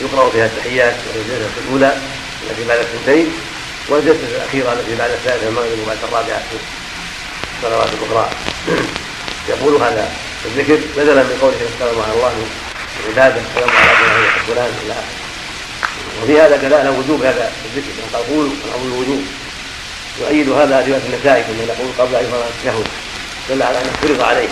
يقرا 0.00 0.30
فيها 0.30 0.46
التحيات 0.46 0.94
وهي 1.06 1.20
الجلسه 1.20 1.50
الاولى 1.64 1.96
التي 2.42 2.68
بعد 2.68 2.78
الثنتين 2.78 3.32
والجلسه 3.88 4.36
الاخيره 4.36 4.72
التي 4.72 4.94
بعد 4.94 5.10
الثالثه 5.10 5.48
المغرب 5.48 5.78
وبعد 5.84 5.98
الرابعه 6.08 6.42
في 6.50 6.56
الصلوات 7.56 7.88
الاخرى 7.88 8.30
يقول 9.48 9.82
هذا 9.82 10.12
الذكر 10.44 10.78
بدلا 10.96 11.22
من 11.22 11.38
قوله 11.42 11.56
السلام 11.74 12.02
على 12.02 12.12
الله 12.12 12.32
العباده 13.04 13.40
السلام 13.50 13.70
على 13.76 14.44
فلان 14.46 14.72
إلى 14.84 14.92
اخره 14.92 15.27
وفي 16.22 16.40
هذا 16.40 16.56
دلالة 16.56 16.90
وجوب 16.90 17.22
هذا 17.22 17.52
الذكر 17.64 17.90
قال 18.12 18.26
قولوا 18.26 18.50
الامر 18.64 18.86
الوجوب. 18.94 19.22
يؤيد 20.20 20.48
هذا 20.48 20.86
روايه 20.88 21.02
النسائي 21.12 21.42
كما 21.42 21.64
نقول 21.68 21.88
قبل 21.98 22.14
أن 22.14 22.24
يفرغ 22.24 22.44
التشهد 22.46 22.86
دل 23.50 23.62
على 23.62 23.78
أنه 23.78 23.92
فرض 24.02 24.20
عليه. 24.20 24.48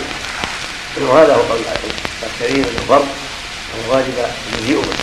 وهذا 1.01 1.35
هو 1.35 1.41
قول 1.41 1.59
الاكثرين 2.23 2.63
أنه 2.63 2.81
فرض 2.89 3.07
الواجب 3.85 4.13
يجيء 4.61 4.81
به 4.81 4.97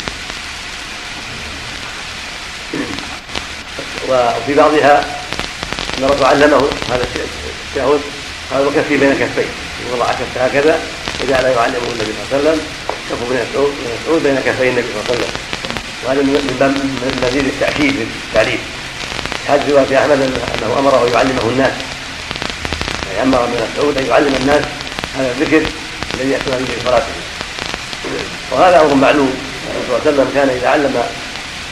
وفي 4.09 4.55
بعضها 4.55 5.05
أن 5.99 6.05
الرسول 6.05 6.27
علمه 6.27 6.69
هذا 6.91 7.05
التشهد 7.05 8.01
قال 8.53 8.67
وكفي 8.67 8.97
بين 8.97 9.13
كفيه 9.15 9.49
وضع 9.93 10.07
كفه 10.13 10.47
هكذا 10.47 10.81
وجعل 11.23 11.45
يعلمه 11.45 11.89
النبي 11.93 12.13
صلى 12.31 12.39
الله 12.39 12.51
عليه 12.51 12.51
وسلم 12.51 12.61
كف 13.11 13.19
بن 13.31 13.37
مسعود 14.03 14.23
بين 14.23 14.37
كفي 14.47 14.69
النبي 14.69 14.87
صلى 14.89 15.01
الله 15.01 15.05
عليه 15.09 15.19
وسلم. 15.19 15.54
وهذا 16.05 16.23
من 16.23 16.57
باب 16.61 16.75
مزيد 17.27 17.45
التأكيد 17.45 17.95
في 18.33 18.39
هذه 19.49 19.71
رواية 19.71 19.99
أحمد 19.99 20.21
أنه 20.21 20.79
امره 20.79 21.11
يعلمه 21.15 21.43
الناس. 21.43 21.73
يعني 23.17 23.23
أمر 23.23 23.45
ابن 23.45 23.53
مسعود 23.53 23.99
أن 23.99 24.07
يعلم 24.07 24.35
الناس 24.41 24.65
هذا 25.19 25.31
الذكر 25.31 25.63
الذي 26.15 26.31
ياتون 26.31 26.59
به 26.59 26.65
في 26.65 26.81
وهذا 28.53 28.81
أمر 28.81 28.95
معلوم. 28.95 29.35
الرسول 29.71 29.87
صلى 29.89 29.97
الله 29.97 30.01
عليه 30.07 30.13
وسلم 30.13 30.31
كان 30.35 30.49
إذا 30.49 30.69
علم 30.69 31.03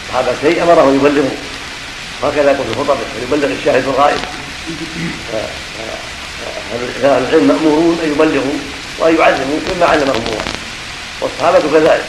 صحابة 0.08 0.32
شيء 0.42 0.62
أمره 0.62 0.90
أن 0.90 0.94
يبلغوا 0.94 1.36
وهكذا 2.22 2.50
يقول 2.50 2.66
في 2.66 2.74
خطبه 2.74 2.96
يبلغ 3.22 3.48
الشاهد 3.58 3.84
الغائب. 3.88 4.20
أهل 7.04 7.24
العلم 7.28 7.48
مأمورون 7.48 7.98
أن 8.04 8.12
يبلغوا 8.12 8.58
وأن 8.98 9.16
يعلموا 9.18 9.58
مما 9.74 9.86
علمهم 9.86 10.22
الله. 10.26 10.44
والصحابة 11.20 11.58
كذلك. 11.58 12.04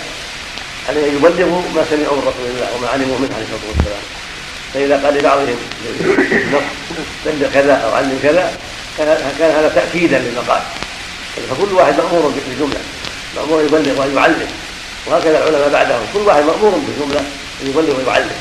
عليه 0.89 1.09
ان 1.09 1.15
يبلغوا 1.15 1.61
ما 1.75 1.85
سمعوا 1.89 2.15
من 2.15 2.21
رسول 2.27 2.47
الله 2.55 2.67
وما 2.75 2.87
علموا 2.89 3.17
منه 3.19 3.35
عليه 3.35 3.45
الصلاة 3.45 3.69
والسلام. 3.69 4.03
فإذا 4.73 5.05
قال 5.05 5.17
لبعضهم 5.17 5.57
بلغ 7.25 7.49
كذا 7.53 7.73
أو 7.73 7.93
علم 7.93 8.19
كذا 8.23 8.57
كان 8.97 9.07
هذا 9.39 9.71
تأكيدا 9.75 10.19
للمقال. 10.19 10.61
فكل 11.49 11.73
واحد 11.73 11.97
مأمور 11.97 12.33
بالجمله 12.47 12.81
مأمور 13.35 13.61
ان 13.61 13.65
يبلغ 13.65 14.01
وان 14.01 14.15
يعلم 14.15 14.47
وهكذا 15.05 15.37
العلماء 15.37 15.69
بعدهم. 15.69 16.05
كل 16.13 16.19
واحد 16.19 16.43
مأمور 16.43 16.71
بالجمله 16.71 17.19
أن 17.61 17.67
يبلغ 17.67 17.97
ويعلم. 17.97 18.35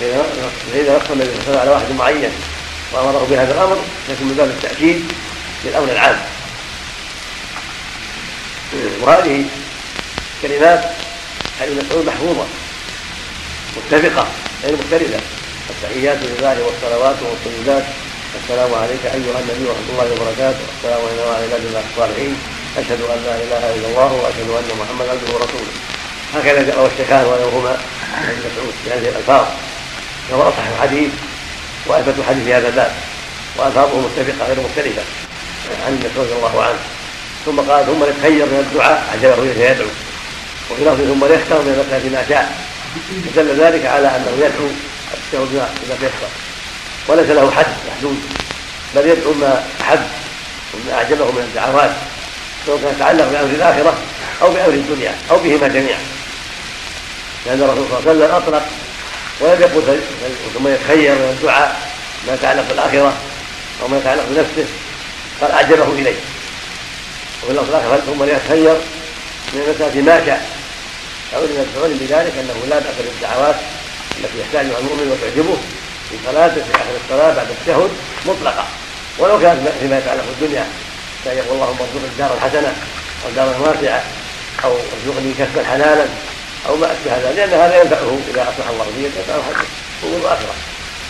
فاذا 0.00 0.96
نص 0.96 1.10
النبي 1.10 1.30
صلى 1.30 1.48
الله 1.48 1.60
عليه 1.60 1.60
وسلم 1.60 1.60
على 1.60 1.70
واحد 1.70 1.92
معين 1.98 2.32
وأمره 2.92 3.26
بهذا 3.30 3.54
الأمر 3.54 3.78
لكن 4.08 4.24
من 4.24 4.34
باب 4.34 4.48
التأكيد 4.48 5.12
للأمر 5.64 5.92
العام. 5.92 6.18
وهذه 9.00 9.44
كلمات 10.42 10.84
حديث 11.60 11.84
مسعود 11.84 12.06
محفوظة 12.06 12.46
متفقة 13.76 14.26
غير 14.64 14.76
مختلفة. 14.76 15.20
التحيات 15.70 16.18
لله 16.22 16.62
والصلوات 16.64 17.16
والطيبات 17.22 17.84
السلام 18.42 18.74
عليك 18.74 19.04
أيها 19.04 19.38
النبي 19.40 19.64
ورحمة 19.68 19.88
الله 19.92 20.12
وبركاته. 20.12 20.64
السلام 20.76 21.00
علينا 21.06 21.24
وعلى 21.24 21.44
عباد 21.44 21.64
الله 21.64 21.82
الصالحين 21.90 22.36
أشهد 22.78 23.00
أن 23.00 23.18
لا 23.26 23.34
إله 23.44 23.74
إلا 23.74 23.88
الله 23.88 24.12
وأشهد 24.12 24.48
أن 24.50 24.78
محمدا 24.80 25.10
عبده 25.10 25.34
ورسوله. 25.34 25.74
هكذا 26.34 26.62
جاء 26.62 26.86
الشيخان 26.86 27.24
وغيرهما 27.26 27.78
عن 28.14 28.36
مسعود 28.46 28.74
بهذه 28.86 29.08
الألفاظ. 29.08 29.46
فهو 30.30 30.42
أصح 30.42 30.66
الحديث 30.74 31.10
وأثبت 31.86 32.14
الحديث 32.18 32.44
في 32.44 32.54
هذا 32.54 32.68
الباب. 32.68 32.92
وألفاظه 33.56 34.00
متفقة 34.00 34.46
غير 34.48 34.60
مختلفة 34.60 35.02
عن 35.86 35.92
مسعود 36.04 36.26
رضي 36.26 36.36
الله 36.36 36.62
عنه. 36.62 36.78
ثم 37.46 37.60
قال 37.60 37.86
ثم 37.86 38.04
يتخير 38.04 38.46
من 38.46 38.66
الدعاء. 38.66 38.98
عجبه 39.12 39.52
فيدعو 39.54 39.88
وفي 40.70 40.84
لفظ 40.84 40.96
ثم 40.96 41.24
يختار 41.24 41.58
من 41.62 41.74
المسألة 41.74 42.10
ما 42.10 42.24
شاء 42.28 42.58
فدل 43.36 43.60
ذلك 43.60 43.86
على 43.86 44.08
أنه 44.08 44.32
يدعو 44.38 44.68
التشهد 45.14 45.48
بما 45.52 45.96
تيسر 46.00 46.30
وليس 47.08 47.30
له 47.30 47.50
حد 47.50 47.66
محدود 47.88 48.18
بل 48.94 49.06
يدعو 49.06 49.32
ما 49.32 49.64
أحب 49.80 50.02
وما 50.74 50.94
أعجبه 50.94 51.24
من 51.24 51.42
الدعوات 51.48 51.90
سواء 52.66 52.78
كان 52.78 52.94
يتعلق 52.96 53.28
بأمر 53.28 53.50
الآخرة 53.50 53.98
أو 54.42 54.50
بأمر 54.50 54.74
الدنيا 54.74 55.14
أو 55.30 55.38
بهما 55.38 55.68
جميعا. 55.68 56.00
لأن 57.46 57.62
الرسول 57.62 57.86
صلى 57.88 58.12
الله 58.12 58.24
عليه 58.24 58.34
وسلم 58.34 58.34
أطلق 58.34 58.62
ولم 59.40 59.60
يقل 59.60 60.00
ثم 60.54 60.68
يتخير 60.68 61.14
من 61.14 61.36
الدعاء 61.38 61.80
ما 62.26 62.34
يتعلق 62.34 62.68
بالآخرة 62.68 63.12
أو 63.82 63.88
ما 63.88 63.98
يتعلق 63.98 64.24
بنفسه 64.28 64.70
قال 65.40 65.50
أعجبه 65.50 65.92
إليه. 65.92 66.16
وفي 67.42 67.52
اللفظ 67.52 67.74
الآخر 67.74 68.00
ثم 68.06 68.24
يتخير 68.24 68.74
من 69.52 69.62
المسألة 69.66 70.02
ما 70.02 70.26
شاء 70.26 70.59
علم 71.32 71.66
العلم 71.76 71.98
بذلك 72.00 72.32
إنه 72.40 72.66
لا 72.70 72.78
بأس 72.78 72.94
بالدعوات 73.06 73.56
التي 74.18 74.40
يحتاجها 74.40 74.78
المؤمن 74.78 75.06
وتعجبه 75.12 75.56
في 76.10 76.16
صلاته 76.26 76.54
في 76.54 76.70
آخر 76.74 76.94
الصلاة 77.04 77.34
بعد 77.34 77.46
التشهد 77.50 77.90
مطلقة. 78.26 78.66
ولو 79.18 79.40
كانت 79.40 79.60
فيما 79.80 79.98
يتعلق 79.98 80.24
بالدنيا 80.30 80.66
كان 81.24 81.36
يقول 81.36 81.54
اللهم 81.56 81.76
ارزقني 81.80 82.08
الدار 82.12 82.34
الحسنة 82.34 82.72
أو 83.24 83.30
دارا 83.36 83.58
واسعه 83.58 84.02
أو 84.64 84.72
ارزقني 84.72 85.34
كسبا 85.38 85.64
حلالا 85.64 86.06
أو 86.68 86.76
ما 86.76 86.86
أشبه 86.86 87.16
هذا 87.16 87.32
لأن 87.36 87.52
هذا 87.60 87.82
ينفعه 87.82 88.18
إذا 88.30 88.42
أصلح 88.42 88.68
الله 88.68 88.86
به 88.96 89.04
ينفعه 89.04 89.42
حتى 89.42 89.66
امور 90.04 90.20
الآخرة. 90.20 90.54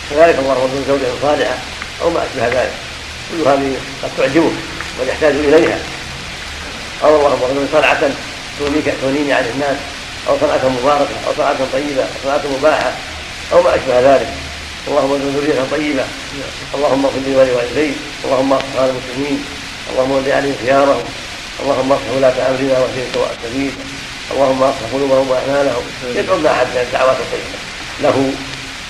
كذلك 0.09 0.39
اللهم 0.39 0.61
ارزقني 0.61 0.85
زوجه 0.87 1.11
صالحه 1.21 1.57
أو 2.01 2.09
ما 2.09 2.23
أشبه 2.25 2.47
ذلك. 2.47 2.73
كل 3.31 3.47
هذه 3.47 3.75
قد 4.03 4.09
تعجبك 4.17 4.57
ويحتاج 4.99 5.35
إليها. 5.35 5.79
أو 7.03 7.15
اللهم 7.15 7.41
ارزقني 7.43 7.67
صنعه 7.73 8.09
تغنيني 9.01 9.33
عن 9.33 9.45
الناس 9.55 9.77
أو 10.27 10.37
صنعة 10.41 10.69
مباركة 10.69 11.15
أو 11.27 11.33
صنعة 11.37 11.57
طيبة 11.73 12.03
أو 12.03 12.17
صنعة 12.23 12.41
مباحة 12.57 12.91
أو 13.53 13.63
ما 13.63 13.75
أشبه 13.75 13.99
ذلك. 13.99 14.29
اللهم 14.87 15.11
ارزق 15.11 15.25
ذرية 15.37 15.61
طيبة. 15.71 16.05
اللهم 16.75 17.05
اغفر 17.05 17.19
لي 17.25 17.35
ولوالدي 17.35 17.91
اللهم 18.25 18.53
اغفر 18.53 18.89
المسلمين 18.89 19.45
اللهم 19.91 20.11
ول 20.11 20.31
عليهم 20.31 20.55
خيارهم 20.65 21.03
اللهم 21.61 21.91
اصلح 21.91 22.09
ولاة 22.15 22.37
أمرنا 22.49 22.79
واهدهم 22.79 23.07
سواء 23.13 23.35
السبيل 23.37 23.73
اللهم 24.31 24.63
اصلح 24.63 24.87
قلوبهم 24.93 25.29
وأعمالهم. 25.29 25.83
يدعو 26.15 26.37
ما 26.37 26.51
أحد 26.51 26.67
من 26.67 26.81
الدعوات 26.87 27.17
الطيبة. 27.25 27.57
له 28.01 28.17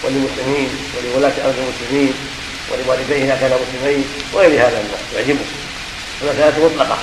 وللمسلمين 0.04 0.70
ولولاة 0.94 1.36
أمر 1.46 1.56
المسلمين 1.64 2.14
ولوالديه 2.70 3.24
إذا 3.24 3.36
كان 3.42 3.52
مسلمين 3.64 4.06
وغير 4.34 4.52
هذا 4.62 4.78
مما 4.84 4.98
يعجبه. 5.20 5.46
المسألة 6.22 6.66
مطلقة 6.66 6.98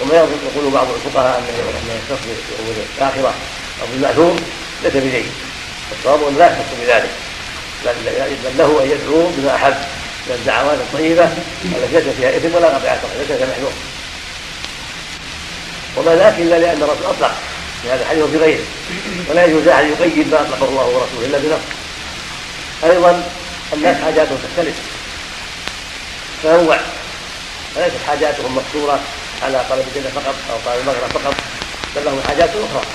وما 0.00 0.14
يقول 0.14 0.70
بعض 0.72 0.86
الفقهاء 0.94 1.38
انه 1.38 1.94
يختص 1.98 2.22
بامور 2.26 2.74
الاخره 2.98 3.34
أو 3.80 3.86
بالماثور 3.92 4.36
ليس 4.82 4.92
بجيد. 4.92 5.32
الصواب 5.98 6.38
لا 6.38 6.46
يختص 6.46 6.80
بذلك. 6.80 7.10
بل 7.84 8.58
له 8.58 8.82
أن 8.82 8.90
يدعو 8.90 9.30
بما 9.36 9.54
أحب 9.54 9.74
من 10.26 10.34
الدعوات 10.34 10.78
الطيبة 10.78 11.24
التي 11.64 11.92
ليس 11.92 12.16
فيها 12.16 12.36
إثم 12.36 12.54
ولا 12.54 12.66
قطيعه 12.66 13.00
ليس 13.18 13.38
فيها 13.38 13.46
محذور 13.46 13.72
وما 15.96 16.14
ذاك 16.14 16.34
إلا 16.38 16.58
لأن 16.58 16.82
الرسول 16.82 17.06
أطلق 17.06 17.34
في 17.82 17.90
هذا 17.90 18.02
الحديث 18.02 18.22
وفي 18.22 18.36
غيره. 18.36 18.64
ولا 19.28 19.44
يجوز 19.44 19.68
أحد 19.68 19.84
يقيد 19.84 20.28
ما 20.30 20.40
أطلقه 20.40 20.68
الله 20.68 20.86
ورسوله 20.86 21.26
إلا 21.26 21.38
بنص 21.38 21.60
أيضا 22.84 23.30
الناس 23.72 24.02
حاجاتهم 24.04 24.38
تختلف. 24.48 24.74
تنوع 26.42 26.80
فليست 27.74 27.96
حاجاتهم 28.06 28.56
مقصورة 28.56 29.00
على 29.42 29.64
طلب 29.70 29.84
الجنة 29.94 30.10
فقط 30.14 30.34
أو 30.50 30.56
طلب 30.66 30.80
المغرب 30.80 31.10
فقط 31.14 31.34
بل 31.96 32.04
لهم 32.04 32.20
حاجات 32.28 32.50
أخرى. 32.50 32.86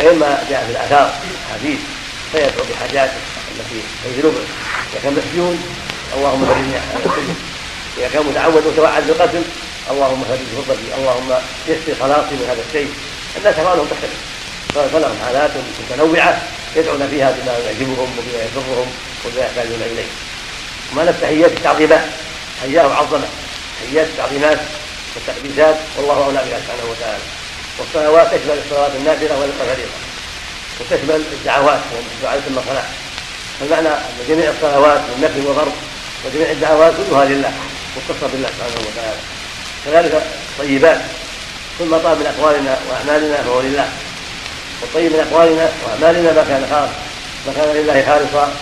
فإما 0.00 0.44
جاء 0.50 0.64
في 0.66 0.72
الآثار 0.72 1.14
حديث 1.52 1.78
فيدعو 2.32 2.64
بحاجاته 2.70 3.20
التي 3.54 3.80
تنزل 4.04 4.22
به 4.22 4.44
إذا 4.92 5.00
كان 5.02 5.12
مسجون 5.12 5.62
اللهم 6.16 6.46
فرجني 6.46 6.74
على 6.74 7.04
السجن 7.04 7.34
إذا 7.98 8.08
كان 8.08 8.22
متعود 8.26 8.66
متوعد 8.66 9.06
بالقتل 9.06 9.42
اللهم 9.90 10.24
فرج 10.28 10.38
غربتي 10.56 10.94
اللهم 10.98 11.30
يسر 11.68 11.94
خلاصي 12.00 12.34
من 12.34 12.46
هذا 12.50 12.62
الشيء. 12.68 12.90
الناس 13.36 13.58
افعالهم 13.58 13.86
تختلف. 13.86 14.20
فلهم 14.92 15.16
حالات 15.24 15.50
متنوعة 15.90 16.42
يدعون 16.76 17.08
فيها 17.10 17.30
بما 17.30 17.52
يعجبهم 17.58 18.18
وبما 18.18 18.42
يضرهم 18.44 18.88
وبما 19.24 19.40
يحتاجون 19.44 19.82
إليه. 19.92 20.10
وما 20.92 21.10
التحيات 21.10 21.52
التعظيمات 21.52 22.04
حياه 22.62 22.86
وعظمه 22.86 23.28
تحيات 23.84 24.06
التعظيمات 24.06 24.58
والتقديسات 25.14 25.76
والله 25.96 26.24
اولى 26.24 26.38
بها 26.38 26.58
سبحانه 26.60 26.90
وتعالى. 26.90 27.39
والصلوات 27.80 28.26
تشمل 28.26 28.58
الصلوات 28.64 28.90
النافلة 28.94 29.38
والفريضه 29.38 29.90
وتشمل 30.80 31.24
الدعوات 31.32 31.80
الدعاء 32.16 32.40
ثم 32.40 32.60
صلاه 32.70 32.84
فالمعنى 33.60 33.88
أن 33.88 34.24
جميع 34.28 34.50
الصلوات 34.50 35.00
والنفل 35.12 35.46
والغرب 35.46 35.72
وجميع 36.24 36.50
الدعوات 36.50 36.92
كلها 36.96 37.24
لله 37.24 37.52
مختصه 37.96 38.26
بالله 38.32 38.48
سبحانه 38.48 38.88
وتعالى. 38.88 39.20
كذلك 39.84 40.22
الطيبات. 40.58 41.00
كل 41.78 41.84
ما 41.84 41.98
طاب 41.98 42.18
من 42.18 42.26
أقوالنا 42.26 42.78
وأعمالنا 42.88 43.36
فهو 43.36 43.60
لله. 43.60 43.88
والطيب 44.82 45.12
من 45.12 45.20
أقوالنا 45.30 45.72
وأعمالنا 45.84 46.32
ما 46.32 46.44
كان 46.48 46.66
خالص 46.70 46.92
ما 47.46 47.52
كان 47.56 47.76
لله 47.76 48.04
خالصا 48.06 48.54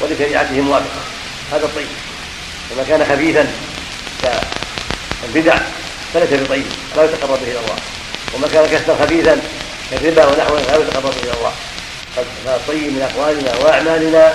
ولشريعته 0.00 0.60
موافقا 0.60 1.02
هذا 1.52 1.64
الطيب. 1.64 1.88
وما 2.72 2.84
كان 2.88 3.04
خبيثا 3.04 3.46
كالبدع 4.22 5.56
فليس 6.14 6.40
بطيب. 6.40 6.66
لا 6.96 7.04
يتقرب 7.04 7.38
به 7.40 7.50
إلى 7.50 7.58
الله. 7.58 7.76
وما 8.34 8.48
كان 8.52 8.66
كسبا 8.66 8.96
خبيثا 9.00 9.40
كالربا 9.90 10.26
ونحوه 10.26 10.60
لا 10.60 10.76
يتقرب 10.76 11.14
إلى 11.22 11.32
الله. 11.38 11.52
فالطيب 12.44 12.82
من 12.82 13.02
أقوالنا 13.10 13.52
وأعمالنا 13.60 14.34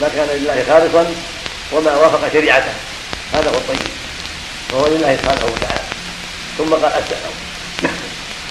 ما 0.00 0.08
كان 0.16 0.28
لله 0.28 0.64
خالصا 0.68 1.14
وما 1.72 1.96
وافق 1.96 2.32
شريعته. 2.32 2.72
هذا 3.32 3.48
هو 3.50 3.54
الطيب. 3.54 3.88
وهو 4.72 4.86
لله 4.86 5.16
سبحانه 5.16 5.44
وتعالى. 5.44 5.84
ثم 6.58 6.74
قال 6.74 6.92
السلام 7.02 7.34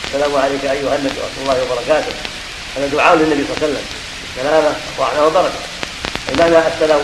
السلام 0.06 0.36
عليك 0.36 0.66
أيها 0.66 0.96
النبي 0.96 1.16
ورحمة 1.20 1.42
الله 1.42 1.64
وبركاته. 1.64 2.14
هذا 2.78 2.88
دعاء 2.88 3.16
للنبي 3.16 3.44
صلى 3.44 3.52
الله 3.52 3.62
عليه 3.62 3.68
وسلم. 3.68 3.86
بالسلامه 4.36 4.74
ورحمه 4.98 5.26
وبركة. 5.26 5.60
بمعنى 6.30 6.58
السلام 6.68 7.02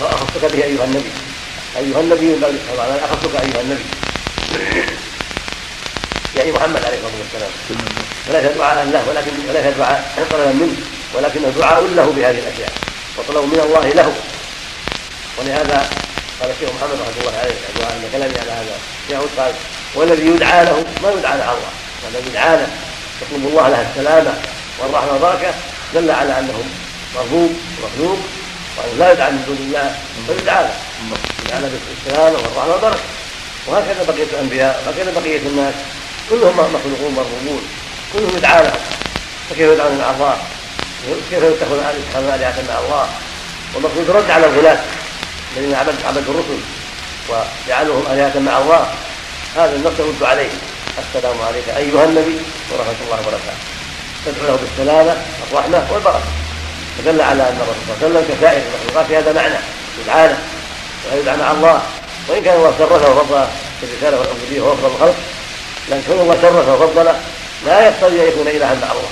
اخصك 0.00 0.44
به 0.52 0.64
أيها 0.64 0.84
النبي. 0.84 1.12
أيها 1.76 2.00
النبي 2.00 2.26
من 2.26 2.44
وسلم 2.72 3.04
اخصك 3.04 3.34
أيها 3.42 3.60
النبي. 3.60 3.84
يعني 6.42 6.54
محمد 6.56 6.84
عليه 6.84 6.98
الصلاة 6.98 7.12
والسلام. 7.22 7.94
وليس 8.28 8.56
دعاء 8.56 8.84
له 8.84 9.02
ولكن 9.08 9.30
وليس 9.48 9.76
دعاء 9.78 10.26
طلبا 10.30 10.52
منه 10.52 10.76
ولكنه 11.14 11.48
دعاء 11.58 11.82
له 11.96 12.06
بهذه 12.16 12.38
الأشياء. 12.38 12.72
وطلب 13.16 13.44
من 13.44 13.60
الله 13.64 13.88
له. 13.88 14.14
ولهذا 15.38 15.90
قال 16.40 16.50
الشيخ 16.50 16.68
محمد 16.76 16.98
رحمه 17.00 17.20
الله 17.20 17.38
عليه 17.42 17.54
عند 17.94 18.04
كلامي 18.12 18.38
على 18.42 18.50
هذا 18.50 18.76
يعود 19.10 19.30
قال 19.38 19.52
والذي 19.94 20.26
يدعى 20.26 20.64
له 20.64 20.84
ما 21.02 21.10
يدعى 21.10 21.38
له 21.38 21.52
الله. 21.54 21.72
والذي 22.04 22.28
يدعى 22.30 22.56
له 22.56 22.66
يطلب 23.22 23.48
الله 23.48 23.68
له 23.68 23.86
السلامة 23.90 24.34
والرحمة 24.78 25.12
والبركة 25.12 25.54
دل 25.94 26.10
على 26.10 26.38
انه 26.38 26.64
مرغوب 27.14 27.52
ومخلوق 27.82 28.18
وأنه 28.76 28.94
لا 28.98 29.12
يدعى 29.12 29.30
من 29.30 29.42
دون 29.46 29.56
الله 29.66 29.96
فيدعى 30.26 30.62
له. 30.64 30.74
يدعى 31.44 31.60
له 31.60 31.70
بالسلامة 32.04 32.36
والرحمة 32.36 32.72
والبركة. 32.72 33.00
وهكذا 33.66 34.02
بقية 34.08 34.30
الأنبياء 34.34 34.82
وهكذا 34.86 35.20
بقية 35.20 35.38
الناس. 35.38 35.74
كلهم 36.32 36.56
مخلوقون 36.56 37.14
مرغوبون 37.14 37.62
كلهم 38.12 38.36
يدعى 38.36 38.62
لهم 38.62 38.80
فكيف 39.50 39.68
يدعون 39.68 39.98
مع 39.98 40.10
الله؟ 40.10 40.36
كيف 41.30 41.42
يتخذون 41.42 41.78
آلهة 42.18 42.62
مع 42.68 42.78
الله؟ 42.78 43.06
والمقصود 43.74 44.10
رد 44.10 44.30
على 44.30 44.46
الغلاة 44.46 44.78
الذين 45.56 45.74
عبدوا 45.74 46.06
عبدوا 46.06 46.34
الرسل 46.34 46.60
وجعلوهم 47.28 48.04
آلهة 48.12 48.38
مع 48.38 48.58
الله. 48.58 48.86
هذا 49.56 49.76
النص 49.76 49.92
يرد 49.98 50.22
عليه. 50.22 50.50
السلام 50.98 51.36
عليك 51.48 51.68
أيها 51.68 52.04
النبي 52.04 52.38
ورحمة 52.70 53.00
الله 53.04 53.18
وبركاته. 53.20 53.62
تدعو 54.26 54.46
له 54.46 54.58
بالسلامة 54.62 55.16
والرحمة 55.52 55.86
والبركة. 55.92 56.22
فدل 56.98 57.20
على 57.20 57.42
أن 57.42 57.58
الرسول 57.60 57.84
صلى 58.00 58.06
الله 58.06 58.18
عليه 58.18 58.26
وسلم 58.26 58.36
كسائر 58.36 58.62
المخلوقات 58.62 59.06
في 59.06 59.16
هذا 59.16 59.32
معنى 59.32 59.58
يدعى 60.02 60.28
له 60.28 60.38
ويدعى 61.12 61.36
مع 61.36 61.50
الله. 61.50 61.82
وإن 62.28 62.42
كان 62.42 62.56
الله 62.56 62.74
شرفه 62.78 63.10
وفضله 63.10 63.48
في 63.80 63.86
الرسالة 63.86 64.18
والعبودية 64.18 64.60
وأفضل 64.60 64.86
الخلق 64.86 65.14
لكن 65.92 66.02
كون 66.08 66.20
الله 66.20 66.36
شرفه 66.42 66.74
وفضله 66.74 67.14
لا 67.66 67.80
يقتضي 67.86 68.22
أن 68.22 68.28
يكون 68.28 68.48
إلها 68.48 68.74
مع 68.74 68.92
الله. 68.92 69.10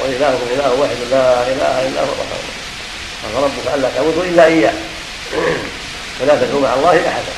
وإلهكم 0.00 0.46
إله 0.54 0.80
واحد 0.80 0.96
لا 1.10 1.42
إله 1.42 1.88
إلا 1.88 2.00
هو. 2.00 2.12
قال 3.22 3.42
ربك 3.44 3.74
ألا 3.74 3.88
تعبدوا 3.96 4.24
إلا 4.24 4.44
إياه. 4.44 4.72
فلا 6.20 6.34
تدعوا 6.34 6.60
مع 6.60 6.74
الله 6.74 6.90
أحدا. 6.90 7.32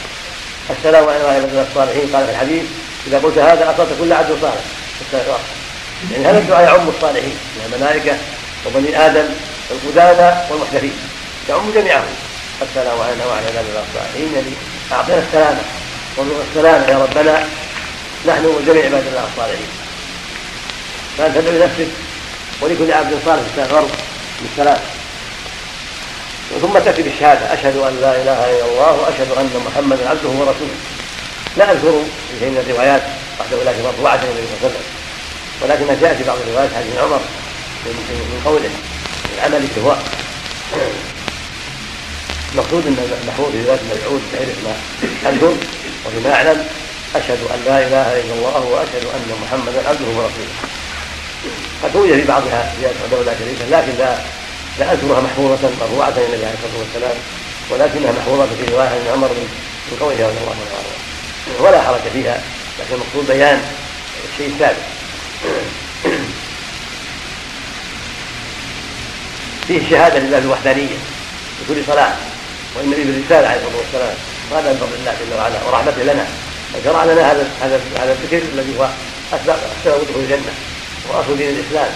السلام 0.70 1.08
على 1.08 1.24
عباد 1.24 1.66
الصالحين. 1.70 2.16
قال 2.16 2.26
في 2.26 2.30
الحديث 2.30 2.62
إذا 3.06 3.18
قلت 3.18 3.38
هذا 3.38 3.66
اعطيت 3.66 3.88
كل 4.00 4.12
عبد 4.12 4.38
صالح. 4.42 5.40
يعني 6.12 6.26
هذا 6.26 6.38
الدعاء 6.38 6.64
يعم 6.64 6.88
الصالحين. 6.88 7.36
من 7.56 7.72
الملائكة 7.72 8.16
وبني 8.66 9.06
آدم 9.06 9.28
والقدامى 9.70 10.42
والمحدثين 10.50 10.96
يعم 11.48 11.70
جميعهم. 11.74 12.14
السلام 12.62 13.00
علينا 13.00 13.26
وعلى 13.26 13.46
عباد 13.46 13.64
الصالحين. 13.88 14.34
يعني 14.34 14.52
أعطينا 14.92 15.22
السلامة. 15.26 15.62
وارزق 16.16 16.44
السلامة 16.50 16.90
يا 16.90 16.98
ربنا. 16.98 17.46
نحن 18.26 18.44
وجميع 18.46 18.84
عباد 18.84 19.06
الله 19.06 19.28
الصالحين. 19.32 19.66
تدعو 21.18 21.56
لنفسك 21.56 21.88
ولكل 22.60 22.92
عبد 22.92 23.18
صالح 23.26 23.42
استغفر 23.50 23.86
بالسلام 24.42 24.80
ثم 26.62 26.78
تأتي 26.78 27.02
بالشهادة. 27.02 27.54
أشهد 27.54 27.76
أن 27.76 27.98
لا 28.00 28.12
إله 28.22 28.38
إلا 28.50 28.66
الله 28.66 28.92
وأشهد 28.92 29.30
أن 29.38 29.50
محمدا 29.66 30.08
عبده 30.08 30.28
ورسوله. 30.28 30.76
لا 31.56 31.72
أذكر 31.72 32.02
في 32.30 32.38
شيء 32.40 32.50
من 32.50 32.64
الروايات 32.66 33.02
وحده 33.40 33.56
لكن 33.64 33.82
مرفوعة 33.82 34.14
النبي 34.14 34.46
صلى 34.46 34.56
الله 34.56 34.60
عليه 34.62 34.68
وسلم. 34.68 34.84
ولكنها 35.62 36.00
جاءت 36.00 36.16
في 36.16 36.24
بعض 36.24 36.38
الروايات 36.46 36.70
حديث 36.76 36.96
عمر 36.98 37.20
من 37.86 38.40
قوله 38.44 38.70
من 39.30 39.38
عمل 39.44 39.68
سواء 39.74 40.02
المقصود 42.52 42.86
أن 42.86 42.96
المحفوظ 43.22 43.50
في 43.52 43.64
رواية 43.64 43.80
مسعود 43.96 44.22
بغير 44.32 44.48
ما 44.64 44.74
اذكر 45.30 45.54
وفيما 46.06 46.34
أعلم 46.34 46.66
أشهد 47.14 47.38
أن 47.54 47.60
لا 47.66 47.78
إله 47.86 48.20
إلا 48.20 48.34
الله 48.34 48.60
وأشهد 48.72 49.04
أن 49.14 49.28
محمدا 49.42 49.88
عبده 49.88 50.08
ورسوله. 50.16 50.54
قد 51.82 51.96
روي 51.96 52.14
في 52.20 52.24
بعضها 52.24 52.72
زيادة 52.80 52.94
وحده 53.04 53.22
لا 53.22 53.38
شريك 53.38 53.58
لكن 53.70 53.98
لا 53.98 54.18
لا 54.78 54.92
أذكرها 54.92 55.20
محفوظة 55.20 55.70
مرفوعه 55.80 56.08
إلى 56.08 56.26
النبي 56.26 56.44
عليه 56.46 56.54
الصلاة 56.54 56.78
والسلام 56.80 57.16
ولكنها 57.70 58.12
محفوظة 58.12 58.46
في 58.46 58.72
رواية 58.72 58.88
عن 58.88 59.06
عمر 59.12 59.28
من 59.28 59.96
قوله 60.00 60.14
رضي 60.14 60.38
الله 60.40 60.56
عنه. 60.78 61.64
ولا 61.64 61.82
حرج 61.82 62.00
فيها 62.12 62.42
لكن 62.78 62.94
المقصود 62.94 63.26
بيان 63.26 63.62
الشيء 64.32 64.48
الثابت 64.48 64.76
فيه 69.66 69.78
الشهاده 69.78 70.18
لله 70.18 70.38
بالوحدانيه 70.38 70.96
بكل 71.60 71.84
صلاة 71.86 72.14
والنبي 72.76 73.04
بالرساله 73.04 73.48
عليه 73.48 73.60
الصلاة 73.60 73.78
والسلام 73.78 74.16
وهذا 74.50 74.72
من 74.72 74.78
فضل 74.78 74.94
الله 75.00 75.14
جل 75.20 75.36
وعلا 75.36 75.64
ورحمته 75.66 76.02
لنا. 76.02 76.26
وشرع 76.74 77.04
لنا 77.04 77.32
هذا 77.32 77.48
هذا 77.62 77.80
هذا 78.00 78.12
الذكر 78.12 78.42
الذي 78.54 78.78
هو 78.78 78.88
أسباب 79.32 79.58
أسباب 79.80 80.00
دخول 80.08 80.22
الجنة 80.22 80.52
وأصل 81.08 81.36
دين 81.36 81.48
الإسلام 81.48 81.92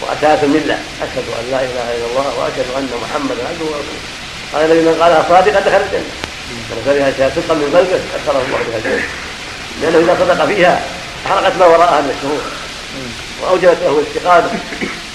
وأساس 0.00 0.44
الملة. 0.44 0.78
أشهد 1.02 1.24
أن 1.38 1.50
لا 1.50 1.60
إله 1.60 1.86
إلا 1.96 2.06
الله 2.10 2.38
وأشهد 2.38 2.66
أن 2.76 2.88
محمدا 3.02 3.48
عبده 3.48 3.64
ورسوله. 3.64 4.02
قال 4.52 4.64
الذي 4.64 4.80
من 4.80 5.02
قالها 5.02 5.26
صادقا 5.28 5.60
دخل 5.60 5.82
الجنة. 5.86 6.12
من 6.50 7.14
شهاده 7.18 7.34
صدقا 7.34 7.54
من 7.54 7.76
قلبه 7.76 8.00
ادخله 8.14 8.42
الله 8.46 8.58
بها 8.68 8.78
الجنة. 8.78 9.08
لأنه 9.82 9.98
إذا 9.98 10.24
صدق 10.24 10.46
فيها 10.46 10.84
أحرقت 11.26 11.56
ما 11.56 11.66
وراءها 11.66 12.00
من 12.00 12.10
الشرور. 12.16 12.42
وأوجبت 13.42 13.78
له 13.82 13.98
الاستقامة. 13.98 14.50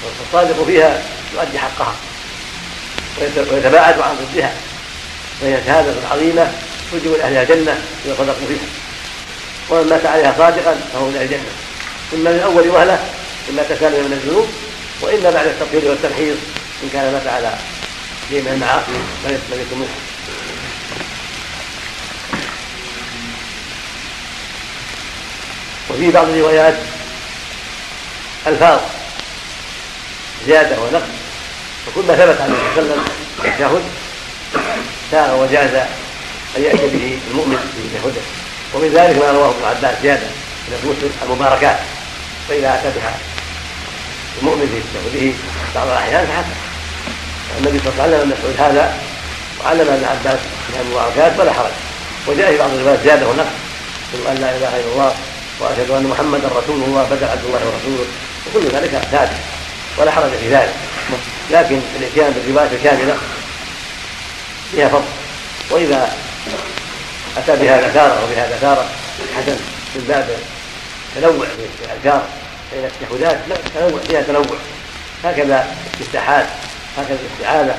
والصادق 0.04 0.66
فيها 0.66 1.02
يؤدي 1.34 1.60
حقها. 1.60 1.96
ويتباعد 3.52 4.00
عن 4.00 4.16
ضدها. 4.16 4.54
فهي 5.42 5.58
شهادة 5.66 5.94
عظيمة 6.12 6.52
توجب 6.92 7.14
لاهلها 7.18 7.44
الجنة 7.44 7.82
إذا 8.06 8.16
صدقوا 8.18 8.48
فيها. 8.48 8.68
ومن 9.70 9.90
مات 9.90 10.06
عليها 10.06 10.36
صادقا 10.38 10.76
فهو 10.94 11.06
من 11.06 11.18
الجنة. 11.22 11.52
اما 12.14 12.32
من 12.32 12.40
اول 12.40 12.70
وهلة 12.70 13.00
اما 13.50 13.64
تسالم 13.64 14.06
من 14.06 14.14
الذنوب 14.14 14.48
واما 15.02 15.30
بعد 15.32 15.48
التطهير 15.48 15.90
والتمحيص 15.90 16.38
إن 16.84 16.90
كان 16.94 17.14
مات 17.14 17.28
على 17.28 17.54
شيء 18.30 18.42
من 18.42 18.52
المعاصي 18.52 18.92
لم 19.52 19.62
يكن 19.62 19.78
منها 19.78 19.96
وفي 25.90 26.12
بعض 26.12 26.30
الروايات 26.30 26.76
ألفاظ 28.48 28.80
زيادة 30.48 30.82
ونقص. 30.82 31.04
وكل 31.88 32.08
ما 32.08 32.16
ثبت 32.16 32.42
عليه 32.42 32.54
وسلم 32.74 33.06
التشهد 33.46 33.84
ساغ 35.12 35.42
وجاز 35.42 35.74
أن 36.58 36.64
يأتي 36.64 36.88
به 36.88 37.20
المؤمن 37.32 37.58
في 37.58 37.98
تشهده 37.98 38.37
ومن 38.74 38.90
ذلك 38.94 39.18
ما 39.18 39.32
رواه 39.32 39.50
ابن 39.50 39.66
عباس 39.66 40.02
زيادة 40.02 40.28
من 40.68 40.78
مسلم 40.84 41.12
المباركات 41.24 41.78
فإذا 42.50 42.70
أتى 42.74 43.00
بها 43.00 43.14
المؤمن 44.42 44.68
في 44.68 44.80
تشهده 44.82 45.34
بعض 45.76 45.88
الأحيان 45.88 46.26
فحسن. 46.28 46.58
النبي 47.58 47.80
صلى 47.80 47.94
الله 47.94 48.04
عليه 48.04 48.18
وسلم 48.18 48.34
مسعود 48.38 48.56
هذا 48.60 48.98
وعلم 49.60 49.88
ابن 49.94 50.06
عباس 50.06 50.40
من 50.70 50.80
المباركات 50.86 51.40
ولا 51.40 51.54
حرج. 51.54 51.72
وجاء 52.28 52.52
في 52.52 52.58
بعض 52.58 52.70
الروايات 52.70 53.04
زيادة 53.04 53.28
ونقص. 53.28 53.56
أن 54.32 54.36
لا 54.36 54.50
إله 54.58 54.70
إلا 54.80 54.92
الله 54.94 55.16
وأشهد 55.60 55.92
أن 55.92 56.04
محمدا 56.04 56.48
رسول 56.48 56.84
الله 56.84 57.04
بدل 57.04 57.28
عبد 57.28 57.46
الله 57.46 57.60
ورسوله. 57.66 58.06
وكل 58.48 58.76
ذلك 58.76 58.92
ثابت 59.12 59.38
ولا 59.98 60.12
حرج 60.12 60.32
في 60.42 60.50
ذلك. 60.50 60.74
لكن 61.52 61.80
الإتيان 62.00 62.32
بالرواية 62.32 62.70
الكاملة 62.72 63.18
فيها 64.72 64.90
فضل. 64.90 65.06
وإذا 65.72 66.16
أتى 67.38 67.56
بهذا 67.56 67.92
تاره 67.94 68.24
وبهذا 68.24 68.58
تاره 68.62 68.90
حسن 69.36 69.58
من 69.96 70.06
باب 70.08 70.28
تنوع 71.16 71.46
في 71.46 71.86
الاذكار 71.86 72.26
بين 72.74 72.86
التشهدات 72.86 73.38
لا 73.50 73.56
تنوع 73.76 74.02
فيها 74.08 74.22
تنوع. 74.22 74.58
هكذا 75.24 75.76
الاستحاد 75.98 76.46
هكذا 76.98 77.18
الاستعاذة 77.26 77.76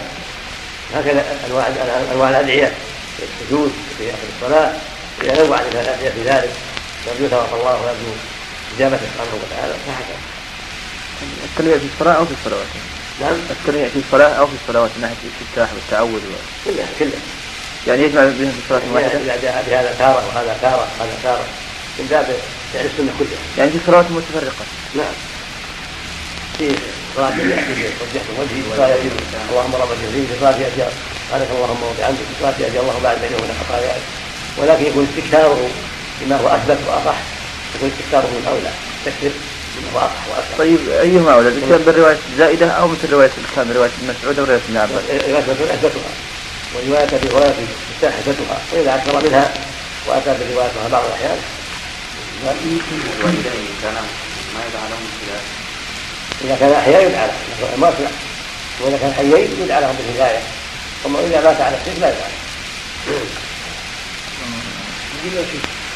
هكذا 0.95 1.25
أنواع 1.47 1.67
أنواع 2.13 2.31
الأدعية 2.31 2.73
في 3.17 3.23
السجود 3.23 3.73
في 3.99 4.11
اخر 4.11 4.29
الصلاة. 4.37 4.73
اذا 5.23 5.47
نوع 5.47 5.61
الأدعية 5.61 6.11
في 6.11 6.23
ذلك. 6.25 6.51
يرجو 7.07 7.29
ثواب 7.29 7.49
الله 7.61 7.73
ويرجو 7.73 8.13
إجابته 8.77 9.03
سبحانه 9.15 9.35
وتعالى. 9.35 9.75
فهكذا 9.87 10.19
التنويع 11.45 11.79
في 11.79 11.87
الصلاة 11.95 12.15
أو 12.15 12.25
في 12.25 12.33
الصلوات؟ 12.41 12.67
نعم. 13.21 13.37
التنويع 13.51 13.89
في 13.89 13.99
الصلاة 14.07 14.29
أو 14.29 14.47
في 14.47 14.53
الصلوات 14.63 14.91
من 14.97 15.03
ناحية 15.03 15.17
الاستفتاح 15.25 15.69
والتعوذ 15.75 16.23
و... 16.33 16.35
كلها 16.65 16.87
كلها. 16.99 17.21
يعني 17.89 18.03
يجمع 18.03 18.25
بهم 18.25 18.53
في 18.55 18.61
الصلاة 18.65 18.93
واحدة؟ 18.95 19.19
إذا 19.19 19.37
جاء 19.43 19.65
بهذا 19.67 19.95
تاره 19.99 20.23
وهذا 20.29 20.57
تاره 20.63 20.89
وهذا 20.99 21.15
تاره 21.23 21.47
من 21.99 22.07
باب 22.11 22.27
فعل 22.73 22.87
السنة 22.87 23.13
كلها. 23.19 23.41
يعني 23.59 23.71
في 23.71 23.79
صلوات 23.87 24.07
متفرقة. 24.11 24.65
نعم. 24.95 25.15
في 26.59 26.75
صلاة 27.17 27.31
يأتي 27.31 27.73
وجهت 28.03 28.27
وجهي 28.39 28.63
وصلاة 28.73 28.89
يأتي 28.89 29.09
اللهم 29.51 29.75
رب 29.75 29.89
الجليل 29.93 30.27
في 30.27 30.35
صلاة 30.41 30.59
يأتي 30.65 30.83
سبحانك 31.27 31.49
اللهم 31.57 31.83
وبحمدك 31.83 32.19
في 32.29 32.35
صلاة 32.41 32.55
يأتي 32.59 32.81
الله 32.81 33.01
بعد 33.05 33.17
بينه 33.23 33.37
وبين 33.37 33.55
خطاياك 33.61 34.03
ولكن 34.59 34.85
يكون 34.87 35.09
استكثاره 35.11 35.69
بما 36.21 36.37
هو 36.41 36.49
أثبت 36.49 36.79
وأصح. 36.89 37.19
يكون 37.75 37.91
استكثاره 37.93 38.27
من 38.27 38.45
أولى. 38.49 38.73
تكثر 39.07 39.31
طيب 40.59 40.79
أيهما 41.01 41.35
أولى؟ 41.35 41.49
الإتيان 41.49 41.83
بالرواية 41.87 42.19
الزائدة 42.33 42.71
أو 42.71 42.89
مثل 42.89 43.13
رواية 43.13 43.31
الكامل 43.49 43.77
رواية 43.77 43.91
ابن 44.03 44.15
مسعود 44.15 44.39
أو 44.39 44.45
رواية 44.45 44.61
ابن 44.69 44.77
عباس؟ 44.77 45.03
رواية 45.11 45.43
مسعود 45.43 45.71
أثبتها. 45.71 46.11
ورواية 46.75 47.05
أبي 47.05 47.29
هريرة 47.29 47.55
أثبتها 48.03 48.59
وإذا 48.73 48.95
أكثر 48.95 49.29
منها 49.29 49.55
وأتى 50.07 50.37
بروايتها 50.41 50.89
بعض 50.93 51.05
الأحيان. 51.05 51.39
إذا 56.45 56.57
كان 56.61 56.73
أحياء 56.73 57.03
يدعى 57.07 57.27
له. 57.27 57.77
ما 57.77 57.87
لا. 57.87 58.11
وإذا 58.81 58.99
كان 58.99 59.13
حيين 59.13 59.49
يدعى 59.63 59.81
لهم 59.81 59.97
بالهداية. 59.97 60.41
أما 61.07 61.21
إذا 61.21 61.41
مات 61.41 61.61
على 61.61 61.77
الشرك 61.77 61.99
لا 62.01 62.09
يدعى 62.09 62.31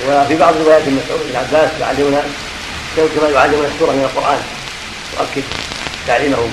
وفي 0.06 0.36
بعض 0.36 0.56
روايات 0.56 0.82
ابن 0.82 1.00
مسعود 1.04 1.20
بن 1.30 1.36
عباس 1.36 1.70
يعلمنا 1.80 2.22
كما 2.96 3.28
يعلمنا 3.28 3.68
السورة 3.68 3.92
من 3.92 4.04
القرآن. 4.04 4.42
يؤكد 5.20 5.44
تعليمهم 6.06 6.52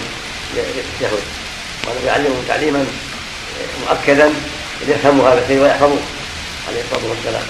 للتشهد 0.56 1.24
وأنه 1.88 2.06
يعلمهم 2.08 2.44
تعليما 2.48 2.86
مؤكدا 3.90 4.34
ليفهموا 4.88 5.30
هذا 5.30 5.42
الشيء 5.44 5.62
ويحفظوه 5.62 6.00
عليه 6.68 6.82
الصلاة 6.82 7.10
والسلام. 7.10 7.44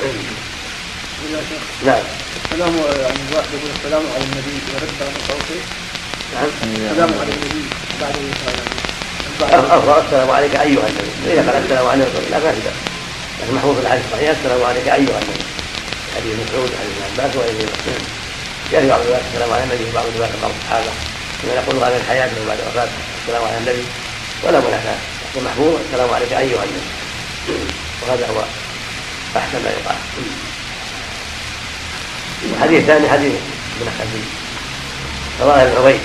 نعم. 1.85 2.03
السلام 2.45 2.73
يعني 2.75 3.19
الواحد 3.29 3.47
يقول 3.53 3.71
السلام 3.77 4.03
على 4.15 4.23
النبي. 4.23 4.55
ورد 4.73 4.89
على 5.01 5.09
التوفيق 5.09 5.63
نعم. 6.33 6.49
السلام 6.91 7.11
على 7.19 7.31
النبي. 7.33 7.63
بعد 8.01 9.53
أفضل 9.53 10.05
السلام 10.05 10.29
عليك 10.31 10.55
أيها 10.55 10.87
النبي. 10.87 11.33
إذا 11.33 11.51
قال 11.51 11.63
السلام 11.63 11.87
عليك 11.87 12.07
لا 12.31 12.39
ما 12.39 12.51
في 12.51 12.61
لكن 13.41 13.53
محفوظ 13.55 13.75
في 13.75 13.81
الحديث 13.81 14.05
الصحيح. 14.05 14.29
السلام 14.29 14.63
عليك 14.63 14.87
أيها 14.87 15.19
النبي. 15.21 15.45
حديث 16.15 16.33
مسعود 16.43 16.69
حديث 16.79 16.95
ابن 16.97 17.21
عباس 17.23 17.35
وغيره 17.35 17.69
يأتي 18.71 18.87
بعض 18.87 18.99
الروايات 18.99 19.25
السلام 19.33 19.53
على 19.53 19.63
النبي 19.63 19.83
وبعض 19.89 20.05
الروايات 20.05 20.33
بعض 20.41 20.51
الصحابة. 20.59 20.91
كما 21.41 21.53
يقول 21.53 21.75
هذا 21.83 21.97
الحياة 21.97 22.29
بعد 22.47 22.59
وفاة. 22.67 22.89
السلام 23.21 23.43
على 23.47 23.57
النبي. 23.57 23.85
ولا 24.43 24.59
منافاة. 24.59 25.18
لكن 25.35 25.45
محفوظ 25.45 25.75
السلام 25.87 26.13
عليك 26.13 26.33
أيها 26.33 26.63
النبي 26.63 26.89
وهذا 28.01 28.27
هو 28.27 28.43
أحسن 29.37 29.63
ما 29.63 29.69
يقال. 29.69 29.95
الحديث 32.55 32.79
الثاني 32.79 33.09
حديث 33.09 33.33
ابن 33.81 33.91
خليل 33.99 34.23
رواه 35.41 35.61
ابن 35.63 35.77
عبيد 35.77 35.99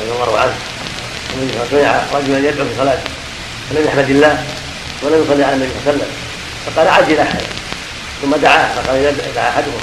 رضي 0.00 0.10
الله 0.12 0.38
عنه. 0.38 0.54
سمع 1.70 2.02
رجلا 2.12 2.48
يدعو 2.48 2.68
في 2.68 2.74
صلاته 2.78 3.10
فلم 3.70 3.84
يحمد 3.86 4.10
الله 4.10 4.44
ولم 5.02 5.24
يصلي 5.24 5.44
على 5.44 5.54
النبي 5.54 5.70
صلى 5.70 5.78
الله 5.80 5.92
عليه 5.92 5.96
وسلم. 5.96 6.12
فقال 6.66 6.88
عجل 6.88 7.20
أحد. 7.20 7.42
ثم 8.22 8.36
دعاه 8.36 8.74
فقال 8.74 9.16
دعا 9.34 9.48
أحدهم 9.48 9.80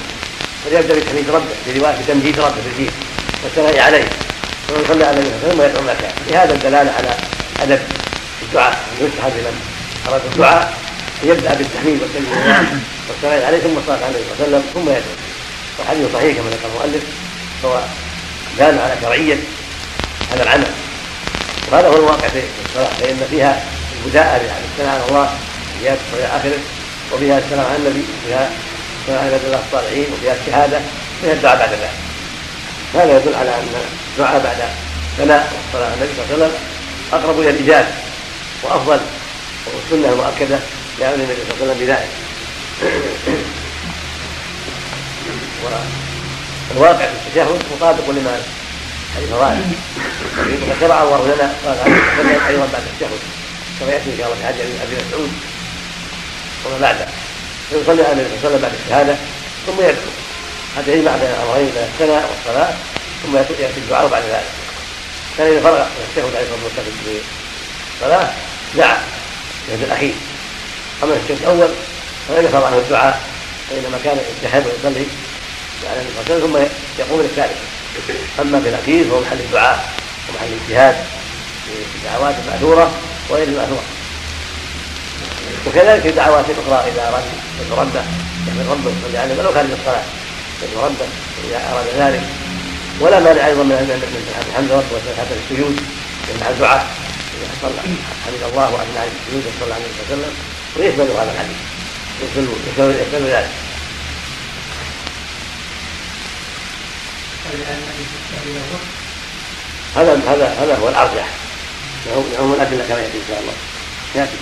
فليبدأ 0.66 0.96
بتحميد 0.96 1.30
ربه 1.30 1.46
في 1.66 1.80
روايه 1.80 1.96
بتمجيد 2.02 2.40
ربه 2.40 2.62
في 2.62 2.70
الدين 2.70 2.92
والثناء 3.44 3.80
عليه. 3.80 4.10
ثم 4.68 4.84
يصلي 4.84 5.06
على 5.06 5.20
النبي 5.20 5.30
صلى 5.42 5.52
الله 5.52 5.64
عليه 5.64 5.74
وسلم 5.74 6.12
لهذا 6.30 6.54
الدلالة 6.54 6.92
على 6.98 7.10
أدب 7.62 7.82
الدعاء. 8.42 8.80
يستحب 9.02 9.32
لمن 9.38 9.62
أراد 10.10 10.22
الدعاء 10.32 10.74
ان 11.24 11.30
يبدأ 11.30 11.54
بالتحميد 11.54 12.02
والتمجيد 12.02 12.82
والثناء 13.10 13.46
عليه 13.46 13.60
ثم 13.60 13.78
الصلاه 13.78 13.98
على 13.98 14.08
النبي 14.08 14.24
صلى 14.24 14.46
الله 14.48 14.58
عليه 14.58 14.58
وسلم 14.58 14.64
ثم 14.74 14.90
يدعو. 14.90 15.16
والحديث 15.80 16.14
صحيح 16.14 16.38
كما 16.38 16.50
ذكر 16.50 16.68
المؤلف. 16.68 17.04
هو 17.66 17.80
دال 18.58 18.80
على 18.80 18.96
شرعية 19.02 19.38
هذا 20.32 20.44
العمل. 20.44 20.68
وهذا 21.72 21.88
هو 21.88 21.96
الواقع 21.96 22.28
في 22.28 22.42
الصلاة. 22.66 22.90
فإن 23.00 23.28
فيها 23.30 23.64
البداءة 24.06 24.38
بالثناء 24.38 24.96
على 24.96 25.10
الله 25.10 25.30
زيادة 25.82 26.00
إلى 26.14 26.26
آخره 26.26 26.60
وفيها 27.14 27.38
السلام 27.38 27.66
على 27.66 27.78
النبي 27.78 28.04
وفيها 28.24 28.50
السلام 29.02 29.20
على 29.20 29.40
الله 29.48 29.62
الصالحين 29.68 30.06
وفيها 30.14 30.36
الشهادة 30.42 30.80
وفيها 31.20 31.34
الدعاء 31.34 31.58
بعد 31.58 31.70
ذلك. 31.70 32.07
هذا 32.94 33.18
يدل 33.18 33.36
على 33.36 33.50
أن 33.50 33.68
الدعاء 34.14 34.44
بعد 34.44 34.58
ثناء 35.18 35.54
على 35.76 35.94
النبي 35.94 36.10
صلى 36.14 36.26
الله 36.26 36.34
عليه 36.34 36.46
وسلم 36.46 36.52
أقرب 37.14 37.40
إلى 37.40 37.50
الإجابة 37.50 37.88
وأفضل 38.64 39.00
والسنة 39.66 40.14
المؤكدة 40.14 40.60
لأمر 41.00 41.16
النبي 41.16 41.34
صلى 41.34 41.44
الله 41.44 41.62
عليه 41.62 41.72
وسلم 41.72 41.80
بذلك. 41.86 42.10
والواقع 46.76 47.06
في 47.06 47.28
التشهد 47.28 47.64
مطابق 47.76 48.10
لما 48.10 48.42
حديث 49.16 49.32
راجع 49.32 49.60
وقد 50.38 50.80
شرع 50.80 51.04
الله 51.04 51.36
لنا 51.36 51.54
قال 51.66 51.80
عليه 51.80 51.94
وسلم 51.94 52.46
أيضا 52.48 52.68
بعد 52.74 52.84
التشهد 52.94 53.20
كما 53.80 53.92
يأتي 53.92 54.12
إن 54.12 54.18
شاء 54.18 54.28
الله 54.28 54.38
في 54.38 54.46
حديث 54.48 54.82
أبي 54.82 54.96
مسعود 55.08 55.32
وما 56.66 56.78
بعده. 56.82 57.08
فيصلي 57.70 58.04
على 58.04 58.14
النبي 58.14 58.28
صلى 58.30 58.38
الله 58.38 58.48
عليه 58.48 58.48
وسلم 58.48 58.62
بعد 58.62 58.72
الشهادة 58.86 59.16
ثم 59.68 59.80
يدعو. 59.80 60.27
يجمع 60.88 61.12
بين 61.12 61.30
الامرين 61.30 61.66
بين 61.76 61.84
الثناء 61.84 62.30
والصلاة 62.30 62.74
ثم 63.24 63.36
ياتي 63.38 63.78
الدعاء 63.78 64.08
بعد 64.08 64.24
ذلك. 64.24 64.52
كان 65.38 65.48
إذا 65.48 65.62
فرغ 65.62 65.80
من 65.80 66.06
التشهد 66.10 66.36
عليه 66.36 66.46
الصلاة 66.46 66.64
والسلام 66.64 66.86
في 67.06 67.20
الصلاة 67.96 68.30
دعا 68.76 68.98
التشهد 69.62 69.84
الأخير. 69.84 70.14
أما 71.04 71.14
التشهد 71.14 71.38
الأول 71.42 71.70
فلم 72.28 72.46
يفرغ 72.46 72.66
عنه 72.66 72.78
الدعاء 72.78 73.22
فإنما 73.70 74.00
كان 74.04 74.18
يتشهد 74.18 74.66
ويصلي 74.68 75.06
على 75.90 76.00
النبي 76.02 76.14
صلى 76.14 76.36
الله 76.36 76.36
عليه 76.36 76.36
وسلم 76.36 76.48
ثم 76.48 76.58
يقوم 77.02 77.22
للثالث 77.22 77.58
أما 78.42 78.62
في 78.62 78.70
الأخير 78.70 79.06
فهو 79.10 79.22
محل 79.22 79.40
الدعاء 79.40 79.90
ومحل 80.30 80.48
الاجتهاد 80.48 80.96
في 81.66 81.98
الدعوات 81.98 82.36
المأثورة 82.46 82.92
وغير 83.30 83.48
المأثورة. 83.48 83.84
وكذلك 85.68 86.02
في 86.02 86.12
دعوات 86.12 86.46
أخرى 86.46 86.92
إذا 86.92 87.08
أراد 87.08 87.24
يدعو 87.62 87.82
ربه 87.82 88.04
يحمد 88.48 88.66
ربه 88.72 88.88
ويصلي 88.88 89.18
عليه 89.18 89.36
ولو 89.40 89.54
خارج 89.54 89.70
الصلاه 89.72 90.04
يدعو 90.64 90.86
ربه 90.86 91.08
إذا 91.44 91.58
أراد 91.72 91.86
ذلك. 91.98 92.24
ولا 93.00 93.20
مانع 93.20 93.48
أيضا 93.48 93.64
من 93.64 93.70
من 93.70 94.46
الحمد 94.50 94.72
ربه 94.72 94.92
وسبحانه 94.96 95.32
السجود 95.44 95.80
مع 96.42 96.50
الدعاء 96.50 96.88
إذا 97.38 97.48
صلى 97.62 97.80
حمد 98.26 98.44
الله 98.50 98.74
واثنى 98.74 99.00
عليه 99.00 99.12
السجود 99.20 99.44
صلى 99.60 99.66
الله 99.66 99.76
عليه 99.76 99.86
وسلم. 100.06 100.34
ويشمل 100.78 101.08
هذا 101.22 101.32
الحديث. 101.32 101.58
يشمل 102.24 102.48
يشمل 102.68 103.30
ذلك. 103.30 103.50
هذا 109.96 110.14
هذا 110.28 110.56
هذا 110.62 110.78
هو 110.82 110.90
الأرجح. 110.90 111.28
لهم 112.08 112.54
الادله 112.54 112.86
كما 112.88 113.00
ياتي 113.00 113.18
إن 113.18 113.24
شاء 113.28 113.40
الله. 113.40 113.54
يأتي 114.16 114.36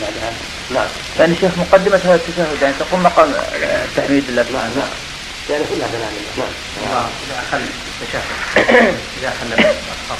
بعدها. 0.00 0.32
نعم. 0.70 0.88
يعني 1.18 1.36
شيخ 1.40 1.50
مقدمة 1.58 1.96
هذا 1.96 2.14
التشهد 2.14 2.62
يعني 2.62 2.74
تقوم 2.78 3.02
مقام 3.02 3.34
التحميد 3.62 4.24
لله 4.28 4.42
نعم 4.42 4.42
سبحانه 4.42 4.74
نعم. 4.76 5.11
يعني 5.50 5.64
كلها 5.64 5.88
الله 5.88 6.10
نعم. 6.36 7.06
إذا 7.26 7.42
أخل 7.48 7.60
التشهد 8.02 8.22
إذا 9.18 9.28
أخل 9.28 9.52
الخط 9.52 10.18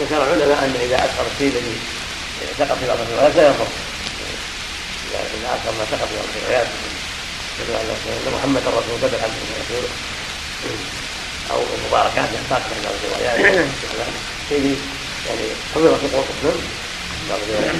ذكر 0.00 0.16
العلماء 0.16 0.64
أن 0.64 0.74
إذا 0.80 0.96
أثر 0.96 1.24
الشيء 1.32 1.48
الذي 1.48 1.76
سقط 2.58 2.78
في 2.78 2.86
بعض 2.86 2.98
الروايات 3.00 3.36
لا 3.36 3.42
يضر. 3.42 3.66
إذا 5.12 5.54
أثر 5.54 5.72
ما 5.78 5.84
سقط 5.90 6.08
في 6.08 6.16
بعض 6.16 6.24
الروايات 6.36 6.66
أن 8.26 8.32
محمد 8.34 8.62
الرسول 8.66 8.98
بدل 9.02 9.20
عن 9.22 9.30
رسوله 9.60 9.88
أو 11.50 11.62
المباركات 11.78 12.28
يحتاج 12.34 12.62
من 12.62 12.82
بعض 12.84 12.94
الروايات. 13.04 13.66
شيء 14.48 14.78
يعني 15.28 15.42
حفظ 15.74 15.94
في 16.00 16.16
قوة 16.16 16.24
مسلم 16.42 16.60
بعض 17.30 17.38
الروايات. 17.48 17.76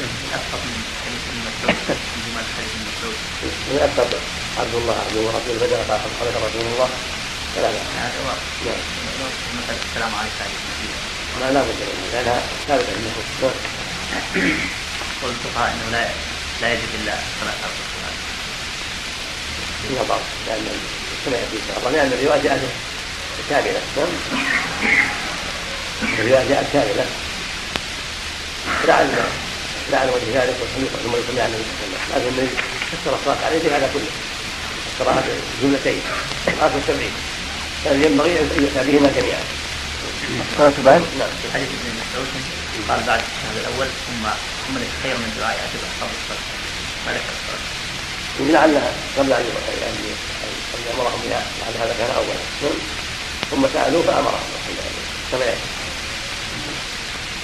من 3.70 3.78
أكثر 3.82 4.06
عبد 4.60 4.74
الله 4.74 4.94
عبد 4.94 5.16
الله 5.16 5.30
رسول 5.30 5.56
بدر 5.56 5.76
قال 5.76 6.00
رسول 6.46 6.66
الله 6.72 6.88
فلا 7.56 7.72
لا 7.72 7.80
مثلا 9.58 9.76
السلام 9.90 10.12
عليك 10.14 10.32
لا 11.40 11.52
لا 11.52 11.60
بد 11.62 11.80
منها 11.80 12.22
لأنها 12.22 12.42
ثابتة 12.68 12.92
عند 12.92 13.06
النصوص 13.06 13.52
قول 15.22 15.30
الفقهاء 15.30 15.74
انه 15.74 15.90
لا 15.92 16.08
لا 16.60 16.72
يجب 16.72 16.88
الا 17.02 17.14
صلاه 17.40 17.52
الصلاه 17.52 18.16
فيها 19.88 20.02
ضعف 20.02 20.20
لأن 20.46 20.66
كما 21.26 21.36
شاء 21.68 21.78
الله 21.78 21.90
لأن 21.90 22.12
الرواية 22.12 22.42
جاءت 22.42 22.60
كاملة 23.50 23.80
نعم 23.96 24.08
الرواية 26.18 26.48
جاءت 26.48 26.66
كاملة 26.72 27.06
لعل 28.88 29.10
لعل 29.92 30.08
وجه 30.08 30.28
ذلك 30.38 30.56
والحديث 30.60 30.90
ثم 31.02 31.12
يصلي 31.20 31.40
على 31.40 31.52
النبي 31.52 31.64
صلى 31.78 31.86
الله 31.86 32.00
عليه 32.14 32.26
وسلم. 32.26 32.36
لكن 32.40 32.56
فسر 32.90 33.14
الصلاة 33.18 33.46
عليه 33.46 33.58
بهذا 33.64 33.90
كله. 33.94 34.10
فسرها 34.86 35.22
جملتين 35.62 36.00
صلاة 36.46 36.74
السبعين 36.80 37.14
كان 37.84 38.04
ينبغي 38.04 38.40
أن 38.40 38.46
يؤتى 38.62 38.80
بهما 38.86 39.10
جميعا 39.16 39.44
بعد 40.58 41.02
نعم. 41.18 41.28
في 41.42 41.46
حديث 41.54 41.68
ابن 41.68 41.90
مسعود. 42.00 42.28
قال 42.88 43.00
بعد 43.06 43.20
الشهر 43.20 43.56
الأول 43.62 43.88
ثم 44.06 44.24
ثم 44.66 44.74
خير 45.02 45.16
من 45.16 45.30
دعاء 45.38 45.56
أتبع 45.56 45.88
فرض 46.00 46.14
الصلاة. 46.20 46.44
ذكر 47.16 47.32
الصلاة. 47.38 47.64
لعلها 48.40 48.92
قبل 49.18 49.32
أن 49.32 49.44
يعني 49.82 49.96
أن 50.74 50.80
يأمرهم 50.90 51.20
بها. 51.24 51.42
لعل 51.60 51.74
هذا 51.82 51.94
كان 51.98 52.10
اولا 52.16 52.36
ثم 53.50 53.66
سألوه 53.74 54.02
فامرهم 54.02 54.40
كما 55.32 55.44
ياتي 55.44 55.60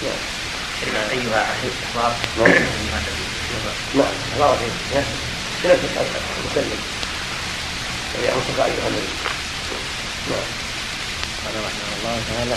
نعم. 0.03 0.36
ايها 0.85 1.43
احباب 1.53 2.17
نعم 3.95 4.15
أمر 4.37 4.57
فيه 4.57 5.01
في 5.63 5.69
نفس 5.69 5.81
المسلم 6.39 6.81
وهي 8.15 8.33
انصف 8.33 8.61
ايها 8.61 8.89
النبي 8.89 9.13
نعم 10.31 10.47
قال 11.45 11.55
رحمه 11.65 11.91
الله 11.99 12.21
تعالى 12.29 12.57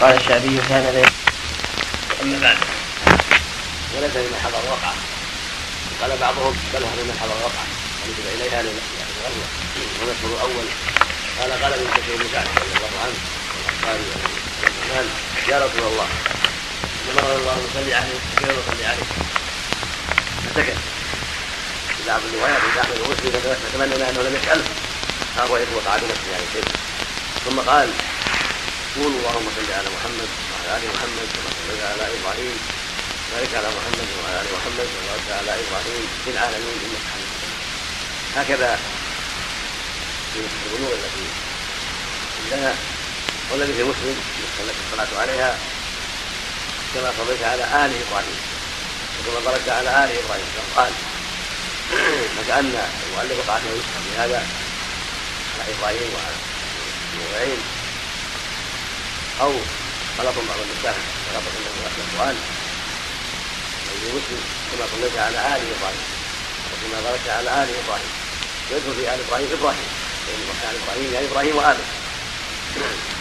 قال 0.00 0.16
الشعبي 0.16 0.58
كان 0.68 1.04
اما 2.22 2.38
بعد 2.38 2.56
وليس 3.96 4.16
لمن 4.16 4.40
حضر 4.44 4.70
وقعه 4.70 4.94
قال 6.00 6.18
بعضهم 6.20 6.56
بل 6.74 6.82
هو 6.82 6.90
لمن 6.98 7.16
حضر 7.20 7.36
وقعه 7.44 7.66
ونسب 8.00 8.26
اليها 8.34 8.62
للغزوه 8.62 9.48
والمشهور 10.00 10.32
الأول 10.36 10.66
قال 11.40 11.62
قال 11.62 11.72
ابن 11.72 11.86
كثير 11.96 12.16
بن 12.16 12.24
سعد 12.32 12.46
رضي 12.48 12.72
الله 12.76 13.00
عنه 13.02 13.14
قال 13.86 15.06
يا 15.48 15.66
رسول 15.66 15.92
الله 15.92 16.06
أمر 17.08 17.36
الله 17.36 17.52
ان 17.52 17.66
نصلي 17.70 17.94
عليه. 17.94 18.18
كيف 18.38 18.50
نصلي 18.50 18.86
عليه 18.86 19.06
فسكت 20.44 20.78
في 21.96 22.02
بعض 22.06 22.20
الروايات 22.28 22.60
عند 22.60 22.78
احمد 22.78 22.98
ومسلم 23.00 23.56
فتمنى 23.62 23.94
إنه 24.10 24.22
لم 24.22 24.36
يساله 24.42 24.64
هذا 25.36 25.50
وقع 25.50 25.96
بنفسه 25.96 26.30
يعني 26.32 26.44
كيف 26.54 26.64
ثم 27.44 27.60
قال 27.60 27.88
قول 28.96 29.06
اللهم 29.06 29.46
صل 29.56 29.72
على 29.72 29.88
محمد 29.96 30.28
وعلى 30.50 30.76
آل 30.76 30.88
محمد 30.94 31.26
كما 31.34 31.50
صليت 31.58 31.82
على 31.82 32.04
إبراهيم. 32.16 32.58
وبارك 33.32 33.54
على 33.54 33.68
محمد 33.68 34.08
وعلى 34.16 34.40
آل 34.40 34.46
محمد 34.56 34.88
وبارك 34.96 35.28
على 35.38 35.50
إبراهيم 35.62 36.08
في 36.24 36.30
العالمين 36.30 36.78
إنك 36.84 37.04
حميد 37.12 37.30
هكذا 38.36 38.78
في 40.34 40.40
البلوغ 40.40 40.92
التي 40.92 41.26
عندنا 42.44 42.74
والذي 43.50 43.72
في 43.72 43.82
مسلم 43.82 44.16
التي 44.60 44.80
الصلاة 44.86 45.20
عليها. 45.20 45.58
كما 46.94 47.12
صليت 47.18 47.42
على 47.52 47.62
آل 47.64 47.90
إبراهيم 48.02 48.38
وكما 49.18 49.40
باركت 49.50 49.68
على 49.68 49.90
آل 50.04 50.10
إبراهيم. 50.24 50.44
قال 50.76 50.92
فكأن 52.36 52.66
المؤلف 53.06 53.48
له 53.48 53.56
يفهم 53.56 54.02
بهذا 54.10 54.46
على 55.52 55.74
إبراهيم 55.74 56.08
وعلى 56.14 56.36
نوعين. 57.18 57.58
أو 59.40 59.52
غلط 60.18 60.34
بعض 60.34 60.58
النساء 60.60 60.94
غلط 61.34 61.44
عند 61.56 61.66
الاخوان 61.96 62.36
في 64.00 64.06
مسلم 64.16 64.40
كما 64.72 64.86
صليت 64.92 65.18
على 65.18 65.56
آل 65.56 65.62
إبراهيم 65.76 66.04
وكما 66.72 67.00
باركت 67.10 67.28
على 67.28 67.50
آل 67.64 67.68
إبراهيم. 67.84 68.10
ويدخل 68.70 68.94
في 68.94 69.14
آل 69.14 69.20
إبراهيم 69.26 69.48
إبراهيم. 69.52 69.88
فإن 70.26 70.42
ال 70.70 70.82
إبراهيم 70.82 71.12
يعني 71.12 71.26
إبراهيم 71.26 71.56
واله 71.56 71.84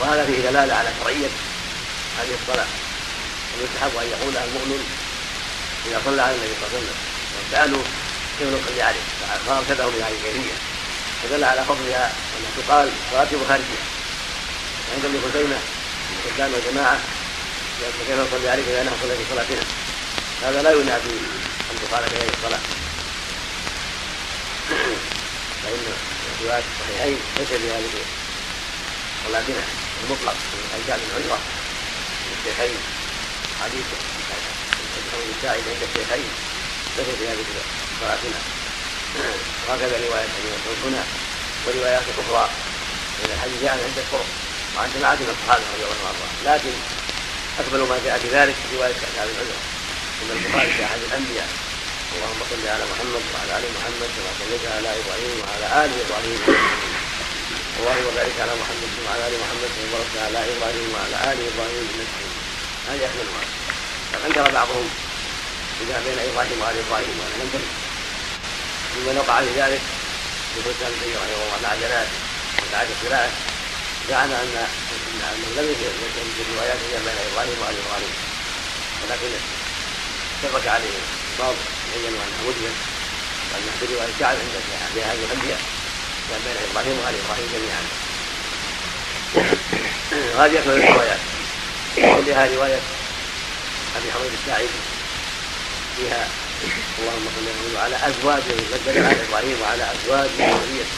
وهذا 0.00 0.26
فيه 0.26 0.50
دلالة 0.50 0.74
على 0.74 0.88
شرعية 1.00 1.30
هذه 2.18 2.34
الصلاة. 2.42 2.66
ويستحب 3.58 3.96
أن 4.02 4.08
يقولها 4.14 4.44
المؤمن 4.44 4.80
إذا 5.86 6.00
صلى 6.04 6.22
على 6.22 6.34
النبي 6.34 6.54
صلى 6.60 6.66
الله 6.66 6.76
عليه 6.76 6.86
وسلم 6.86 6.98
وسالوا 7.36 7.82
كيف 8.38 8.48
نصلي 8.48 8.82
عليه 8.82 9.00
فارشدهم 9.46 9.88
إلى 9.88 10.02
هذه 10.02 10.16
الكيفيه 10.18 10.56
فدل 11.22 11.44
على 11.44 11.64
فضلها 11.64 12.12
انها 12.36 12.50
تقال 12.58 12.90
راتب 13.12 13.38
خارجيه 13.48 13.82
وعند 14.88 15.04
ابن 15.04 15.20
خزيمة 15.30 15.58
الإسلام 16.24 16.52
والجماعة 16.52 16.98
كيف 18.06 18.20
نصلي 18.20 18.48
عليك 18.48 18.64
إذا 18.68 18.82
نحن 18.82 18.96
صلى 19.02 19.16
في 19.16 19.24
صلاتنا؟ 19.30 19.62
هذا 20.42 20.62
لا 20.62 20.70
ينافي 20.72 21.10
أن 21.70 21.76
تقال 21.82 22.04
في 22.10 22.16
هذه 22.16 22.30
الصلاة. 22.38 22.60
فإن 25.62 25.80
الروايات 26.40 26.64
الصحيحين 26.72 27.18
ليس 27.38 27.48
في 27.48 27.70
هذه 27.70 27.90
صلاتنا. 29.26 29.89
المطلق. 30.04 30.36
اجزاء 30.76 30.98
من 30.98 32.32
الشيخين. 32.38 32.78
حديث. 33.62 33.86
السائل 35.36 35.62
عند 35.72 35.82
الشيخين. 35.88 36.30
ليس 36.96 37.06
في 37.18 37.24
هذه 37.28 37.44
صلاتنا 38.00 38.40
وهكذا 39.68 39.96
رواية 40.06 40.28
هنا 40.84 41.02
وروايات 41.66 42.02
أخرى. 42.18 42.48
من 43.18 43.30
الحديث 43.34 43.62
جاء 43.62 43.72
عند 43.72 43.98
الطرق 43.98 44.28
وعن 44.76 44.88
جماعة 44.94 45.14
من 45.14 45.34
الصحابة 45.34 45.64
رضي 45.74 45.84
الله 45.84 46.08
عنهم. 46.10 46.30
لكن 46.44 46.74
أكمل 47.60 47.80
ما 47.88 47.98
جاء 48.04 48.18
في 48.18 48.28
ذلك 48.28 48.56
رواية 48.74 48.96
أصحاب 48.96 49.28
العذر. 49.34 49.58
إن 50.20 50.30
البخاري 50.36 50.70
في 50.76 50.84
أحد 50.84 51.00
الأنبياء. 51.08 51.48
اللهم 52.14 52.40
صل 52.50 52.68
على 52.68 52.84
محمد 52.92 53.22
وعلى 53.32 53.52
آل 53.58 53.64
محمد 53.76 54.10
كما 54.16 54.30
صليت 54.40 54.64
على 54.76 54.88
إبراهيم 55.00 55.36
وعلى 55.40 55.66
آل 55.84 55.90
إبراهيم. 56.04 56.40
اللهم 57.80 58.08
بارك 58.16 58.36
على 58.44 58.54
محمد 58.62 58.92
وعلى 59.04 59.22
آل 59.28 59.34
محمد 59.42 59.70
كما 59.76 59.88
باركت 59.92 60.16
على 60.26 60.38
إبراهيم 60.52 60.88
وعلى 60.94 61.16
آل 61.32 61.38
إبراهيم 61.50 61.84
إنك 61.92 62.12
هذه 62.88 63.04
أكملها 63.08 63.44
أنكر 64.26 64.52
بعضهم. 64.58 64.88
إذا 65.82 65.96
بين 66.06 66.18
إبراهيم 66.28 66.58
وآل 66.60 66.76
إبراهيم 66.84 67.14
وأنا 67.20 67.36
لم 67.40 67.48
تكن 67.54 67.72
ممن 68.96 69.16
وقع 69.18 69.36
في 69.40 69.52
ذلك 69.60 69.82
مثل 70.56 70.72
كان 70.80 70.92
رحمه 70.92 71.42
الله 71.44 71.58
مع 71.62 71.72
جلال 71.82 72.08
وسعد 72.60 72.88
القراءة. 72.94 73.32
زعم 74.08 74.30
ان 74.42 74.56
انه 74.92 75.50
لم 75.56 75.66
يكن 75.72 76.26
في 76.36 76.42
الروايات 76.44 76.80
هي 76.86 76.96
بين 77.06 77.18
إبراهيم 77.28 77.56
وآل 77.62 77.76
إبراهيم. 77.82 78.14
ولكن 79.00 79.30
شبك 80.42 80.66
عليه 80.74 80.96
بعض 81.38 81.54
بينوا 81.92 82.20
انها 82.26 82.42
وجدت 82.46 82.78
وان 83.50 83.66
في 83.80 83.94
روايه 83.94 84.12
كعب 84.20 84.36
عند 84.36 84.98
هذه 85.10 85.24
الانبياء 85.24 85.60
كان 86.30 86.40
بين 86.46 86.56
إبراهيم 86.70 86.96
وآل 86.98 87.14
إبراهيم 87.24 87.48
جميعا. 87.54 87.82
هذه 90.44 90.58
أكثر 90.58 90.72
الروايات. 90.72 91.20
كلها 91.94 92.46
رواية 92.54 92.80
أبي 93.96 94.12
حميد 94.12 94.32
الساعدي 94.40 94.80
فيها 95.96 96.28
اللهم 96.98 97.26
صل 97.36 97.42
وسلم 97.42 97.78
على 97.78 97.96
ازواجه 97.96 98.54
بدل 98.72 99.06
على 99.06 99.16
إبراهيم 99.28 99.56
وعلى 99.62 99.84
ازواجه 99.92 100.38
وذريته 100.38 100.96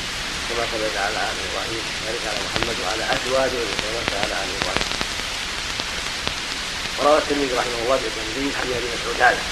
كما 0.49 0.65
صليت 0.73 0.97
على 0.97 1.19
آل 1.31 1.37
إبراهيم 1.49 1.85
وبارك 2.03 2.23
على 2.31 2.39
محمد 2.47 2.77
وعلى 2.85 3.05
ازواجه 3.17 3.59
وبارك 3.63 4.13
على 4.23 4.35
آل 4.43 4.51
إبراهيم. 4.61 4.89
وروى 6.99 7.19
الترمذي 7.19 7.55
رحمه 7.55 7.79
الله 7.85 7.97
باسنده 8.03 8.59
حديث 8.59 8.77
أبي 8.77 8.89
مسعود 8.95 9.23
هذا. 9.23 9.43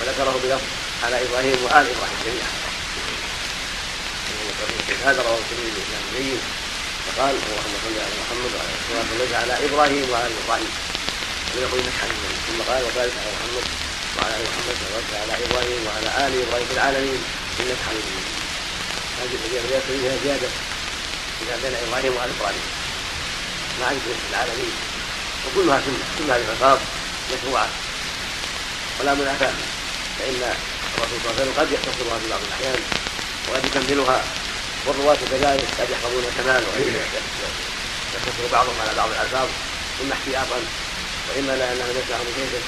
وذكره 0.00 0.40
بلفظ 0.42 0.68
على 1.04 1.16
إبراهيم 1.26 1.58
وآل 1.64 1.86
إبراهيم 1.94 2.18
جميعا. 2.26 2.71
هذا 5.06 5.22
رواه 5.22 5.38
الترمذي 5.38 5.72
باسناد 5.76 6.04
جيد 6.16 6.40
فقال 7.06 7.34
اللهم 7.34 7.74
صل 7.84 7.96
على 8.04 8.14
محمد 8.22 8.50
وعلى 8.54 8.74
كما 8.88 9.02
صليت 9.10 9.32
على 9.34 9.54
إبراهيم 9.66 10.10
وعلى 10.10 10.34
ولم 11.54 11.62
يقل 11.62 11.78
انك 11.78 11.96
حديث 12.02 12.20
ثم 12.46 12.72
قال 12.72 12.82
وبارك 12.82 13.12
على 13.20 13.30
محمد 13.36 13.64
وعلى 14.16 14.34
ال 14.36 14.42
محمد 14.48 14.76
وبارك 14.84 15.10
على 15.22 15.44
إبراهيم 15.44 15.80
وعلى 15.86 16.08
ال 16.26 16.42
إبراهيم 16.46 16.66
في 16.68 16.74
العالمين 16.74 17.20
انك 17.60 17.78
حميد 17.86 18.04
مجيد 18.12 18.28
هذه 19.20 19.34
الروايه 19.64 19.80
فيها 19.80 20.16
زياده 20.24 20.50
اذا 21.42 21.56
بين 21.62 21.74
إبراهيم 21.86 22.12
وال 22.16 22.30
إبراهيم 22.36 22.64
مع 23.80 23.92
ذكر 23.92 24.16
العالمين 24.30 24.74
وكلها 25.44 25.80
سنه 25.86 26.04
كلها 26.18 26.36
العقاب 26.36 26.78
مشروعه 27.32 27.68
ولا 29.00 29.14
منافاة 29.14 29.54
فإن 30.18 30.40
الرسول 30.98 31.18
صلى 31.22 31.30
الله 31.30 31.40
عليه 31.40 31.42
وسلم 31.42 31.54
قد 31.60 31.72
يختصرها 31.72 32.18
في 32.18 32.28
بعض 32.30 32.40
الأحيان 32.48 32.80
وقد 33.48 33.64
يكملها 33.64 34.24
والرواة 34.86 35.16
كذلك 35.30 35.68
قد 35.80 35.90
يحفظون 35.90 36.24
الكمال 36.28 36.62
وقد 36.66 36.80
يختصر 38.14 38.44
بعضهم 38.52 38.74
على 38.80 38.96
بعض 38.96 39.08
الألفاظ 39.10 39.48
إما 40.02 40.14
احتياطا 40.14 40.58
لا 41.36 41.72
انه 41.72 41.86
يسمع 42.00 42.18
من 42.18 42.32
كيفه 42.36 42.64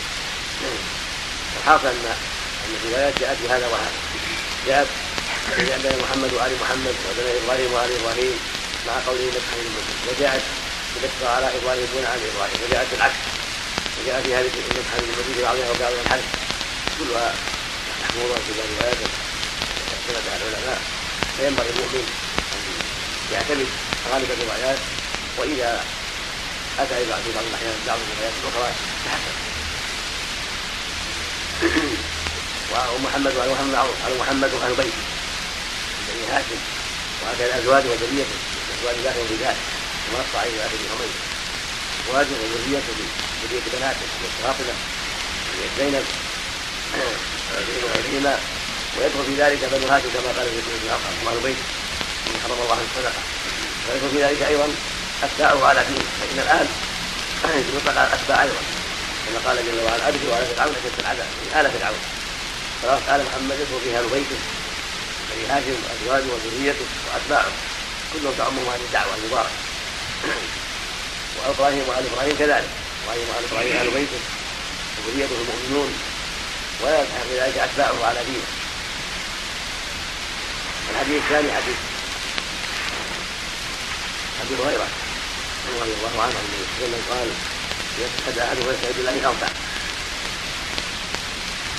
الحاصل 1.60 1.86
ان 1.86 2.74
الروايات 2.84 3.14
جاءت 3.20 3.36
بهذا 3.44 3.66
وهذا. 3.66 3.92
جاءت 4.66 4.88
بين 5.82 5.98
محمد 6.02 6.32
وآل 6.32 6.52
محمد 6.62 6.94
وبين 7.06 7.28
إبراهيم 7.44 7.72
وآل 7.72 7.90
إبراهيم 8.00 8.36
مع 8.86 8.92
قوله 9.06 9.26
مسحا 9.36 9.56
المسلم 9.66 9.98
وجاءت 10.08 10.42
بالإقصاء 10.94 11.30
على 11.36 11.46
إبراهيم 11.58 11.86
دون 11.94 12.04
عن 12.12 12.18
إبراهيم. 12.30 12.58
وجاءت 12.64 12.86
بالعكس. 12.92 13.20
وجاء 13.98 14.22
في 14.22 14.34
هذه 14.34 14.50
المسحا 14.70 14.96
المسلم 14.98 15.42
بعضها 15.42 15.70
وبعضها 15.70 16.02
الحدث 16.04 16.28
كلها 16.98 17.34
محموله 18.02 18.34
في 18.34 18.52
روايات 18.80 19.00
اختلفها 20.08 20.36
العلماء 20.36 20.80
فينبغي 21.36 21.70
المؤمن 21.70 22.06
أن 22.54 23.34
يعتمد 23.34 23.66
غالب 24.12 24.30
الروايات 24.30 24.78
وإذا 25.38 25.84
أتى 26.78 26.94
في 26.94 27.10
بعض 27.10 27.20
الأحيان 27.48 27.74
بعض 27.86 27.98
الروايات 27.98 28.32
الأخرى 28.42 28.72
تحسن 29.04 29.34
ومحمد 32.72 33.36
وآل 33.36 33.50
محمد 33.50 33.72
معروف 33.72 33.96
على 34.04 34.14
محمد 34.18 34.54
وأهل 34.54 34.74
بيته 34.74 35.02
بني 36.08 36.26
هاشم 36.36 36.60
وهكذا 37.22 37.58
أزواجه 37.58 37.86
وذريته 37.88 38.36
أزواج 38.78 38.94
الله 38.96 39.14
وبذاته 39.20 39.60
ونص 40.12 40.34
عليه 40.36 40.66
آخر 40.66 40.76
يومين 40.90 41.14
أزواجه 42.04 42.34
وذريته 42.42 42.94
بذرية 43.42 43.78
بناته 43.78 44.06
فاطمة 44.42 44.74
زينب 45.78 46.04
وغيرهما 47.84 48.38
ويدخل 48.98 49.24
في 49.26 49.34
ذلك 49.42 49.60
بنو 49.72 49.86
هاشم 49.92 50.08
كما 50.14 50.30
قال 50.36 50.46
ابن 50.46 50.60
بن 50.82 50.88
أرقم 50.90 51.26
وأهل 51.26 51.40
بيته 51.46 51.66
من 52.26 52.40
حرم 52.42 52.58
الله 52.62 52.74
عن 52.74 52.86
الصدقة 52.90 53.22
ويدخل 53.86 54.10
في 54.10 54.24
ذلك 54.24 54.42
أيضا 54.42 54.68
أتباعه 55.22 55.66
على 55.66 55.80
دينه 55.88 56.08
فإن 56.20 56.38
الآن 56.38 56.66
يطلق 57.68 57.98
على 57.98 58.08
الأتباع 58.08 58.42
أيضا. 58.42 58.62
كما 59.26 59.38
قال 59.46 59.56
جل 59.66 59.80
وعلا 59.84 60.08
أبشروا 60.08 60.34
على 60.36 60.46
فرعون 60.46 60.74
أشد 60.80 60.98
العذاب 61.00 61.26
من 61.42 61.48
آل 61.60 61.66
فرعون. 61.70 62.02
قال 62.82 63.20
آل 63.20 63.26
محمد 63.26 63.56
يدخل 63.60 63.80
فيها 63.84 63.98
أهل 63.98 64.08
بيته 64.14 64.38
بني 65.30 65.44
هاشم 65.52 65.78
وأزواجه 65.84 66.28
وذريته 66.32 66.86
وأتباعه 67.06 67.52
كلهم 68.12 68.34
تعمهم 68.38 68.66
هذه 68.72 68.84
الدعوة 68.88 69.14
المباركة. 69.14 69.58
وإبراهيم 71.36 71.84
وآل 71.88 72.04
إبراهيم 72.12 72.36
كذلك. 72.38 72.70
إبراهيم 73.02 73.26
وآل 73.30 73.44
إبراهيم 73.50 73.76
أهل 73.76 73.90
بيته. 73.90 74.20
وذريته 74.96 75.36
المؤمنون. 75.42 75.90
ولا 76.80 77.00
يلتحق 77.00 77.26
بذلك 77.30 77.58
أتباعه 77.58 78.06
على 78.06 78.20
دينه. 78.24 78.63
الحديث 80.90 81.22
الثاني 81.22 81.52
حديث 81.52 81.78
أبي 84.42 84.54
هريرة 84.62 84.88
رضي 85.80 85.92
الله 85.98 86.22
عنه 86.22 86.32
أن 86.32 86.44
النبي 86.46 86.64
صلى 86.64 86.86
الله 86.86 86.86
عليه 86.86 86.94
وسلم 86.94 87.02
قال 87.10 87.28
يشهد 88.00 88.38
أحدهم 88.38 88.66
ويستعد 88.68 88.98
الله 88.98 89.28
أربع. 89.28 89.48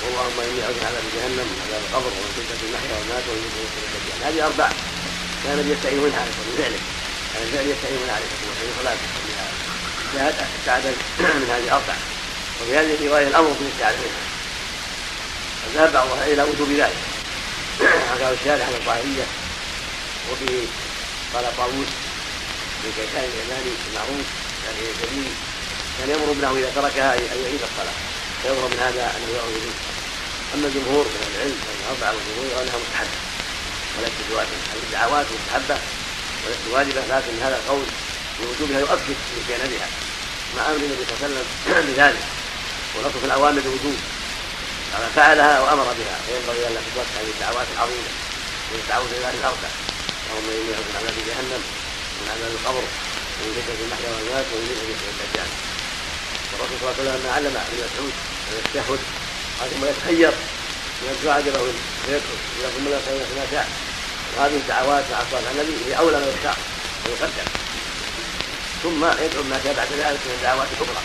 اللهم 0.06 0.38
أعوذ 0.40 0.54
من 0.56 0.84
عذاب 0.86 1.04
جهنم 1.16 1.48
عذاب 1.62 1.82
القبر 1.86 2.10
ومن 2.16 2.30
فتنة 2.36 2.60
المحيا 2.66 2.94
والمات 2.98 3.24
ومن 3.28 3.48
فتنة 3.54 3.92
الدجال 3.98 4.18
هذه 4.26 4.40
أربع. 4.46 4.68
كان 5.44 5.58
يستعين 5.72 5.98
منها 6.04 6.20
عليه 6.20 6.30
الصلاه 6.30 6.56
فعله 6.58 6.80
كان 7.32 7.42
الفعل 7.46 7.66
يستعين 7.72 7.98
منها 8.02 8.14
عليه 8.16 8.28
الصلاه 8.34 8.48
والسلام 8.66 8.76
صلاته 8.78 9.06
جاءت 10.14 10.36
استعاذ 10.58 10.84
من 11.40 11.48
هذه 11.54 11.68
أربع. 11.78 11.96
وفي 12.58 12.72
هذه 12.78 12.94
الرواية 12.94 13.26
الأمر 13.28 13.50
بالاستعاذه 13.58 14.00
منها. 14.06 14.24
فذهب 15.62 15.92
بعض 15.92 16.06
إلى 16.26 16.42
وجوب 16.42 16.70
ذلك. 16.70 17.15
حكاه 17.84 18.30
الشارع 18.32 18.64
عن 18.64 18.74
الظاهريه 18.80 19.26
وفي 20.30 20.52
قال 21.34 21.56
طاووس 21.56 21.90
في 22.82 22.88
كيسان 22.96 23.24
اليماني 23.30 23.72
المعروف 23.88 24.26
يعني 24.64 24.80
جميل. 25.02 25.32
كان 25.98 26.10
يأمر 26.10 26.30
ابنه 26.32 26.50
إذا 26.58 26.70
تركها 26.74 27.14
أن 27.14 27.38
يعيد 27.44 27.60
الصلاة. 27.68 27.96
فيظهر 28.42 28.68
من 28.68 28.78
هذا 28.86 29.04
أنه 29.16 29.28
يعود 29.36 29.64
أما 30.54 30.66
الجمهور 30.68 31.04
من 31.04 31.22
العلم 31.34 31.58
ان 31.70 31.78
الاربعه 31.82 32.12
والجمهور 32.16 32.62
أنها 32.62 32.78
مستحبة. 32.84 33.18
وليست 33.96 34.20
بواجبه 34.30 34.60
هذه 34.72 34.82
الدعوات 34.86 35.26
مستحبة 35.36 35.76
وليست 36.42 36.66
واجبة 36.72 37.00
لكن 37.14 37.34
هذا 37.42 37.56
القول 37.56 37.86
بوجوبها 38.38 38.80
يؤكد 38.80 39.16
الاتيان 39.36 39.70
بها 39.72 39.88
مع 40.56 40.62
أمر 40.70 40.76
النبي 40.76 41.04
صلى 41.08 41.14
الله 41.16 41.20
عليه 41.22 41.36
وسلم 41.66 41.86
بذلك 41.94 42.24
ولطف 42.94 43.24
الأوامر 43.24 43.60
بوجوب. 43.60 43.98
كما 44.92 45.08
فعلها 45.16 45.60
وامر 45.60 45.84
بها 45.98 46.16
فينبغي 46.26 46.66
أن 46.68 46.76
تترك 46.86 47.10
هذه 47.18 47.30
الدعوات 47.34 47.68
العظيمة 47.74 48.10
من 48.70 48.78
التعوذ 48.82 49.10
إلى 49.18 49.30
الاربع 49.40 49.70
اللهم 50.26 50.48
إني 50.50 50.72
أعوذ 50.74 50.86
من 50.88 50.96
عذاب 51.00 51.16
جهنم 51.28 51.62
ومن 52.16 52.28
عذاب 52.34 52.52
القبر 52.58 52.84
ومن 53.36 53.52
فتنة 53.56 53.80
المحيا 53.86 54.10
والمات 54.14 54.46
ومن 54.52 54.66
فتنة 54.80 55.10
الدجال. 55.14 55.50
الرسول 56.52 56.76
صلى 56.80 56.88
الله 56.88 56.94
عليه 56.96 57.10
وسلم 57.10 57.26
علم 57.36 57.54
ابن 57.68 57.78
مسعود 57.84 58.14
من 58.48 58.58
التشهد 58.62 59.00
ثم 59.72 59.82
يتخير 59.90 60.32
من 61.02 61.08
الدعاء 61.14 61.36
عجبه 61.38 61.60
ويدخل 61.62 62.38
اذا 62.58 62.68
ثم 62.74 62.84
لا 62.90 62.96
يخير 62.98 63.26
ما 63.40 63.46
شاء. 63.50 63.68
وهذه 64.36 64.56
الدعوات 64.56 65.04
مع 65.10 65.18
على 65.18 65.50
النبي 65.52 65.74
هي 65.86 65.98
أولى 65.98 66.16
ما 66.16 66.26
يختار 66.26 66.56
ويقدم 67.06 67.48
ثم 68.82 69.04
يدعو 69.24 69.42
ما 69.42 69.60
شاء 69.64 69.74
بعد 69.74 69.88
ذلك 69.92 70.20
من 70.26 70.34
الدعوات 70.38 70.68
الاخرى 70.74 71.02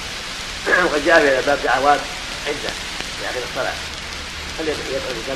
وقد 0.86 1.06
جاء 1.06 1.20
في 1.20 1.28
هذا 1.28 1.40
الباب 1.40 1.60
دعوات 1.64 1.99
عدة. 2.48 2.74
في 3.22 3.30
اخر 3.30 3.41
الصلاه 3.49 3.77
فليدعو 4.57 4.84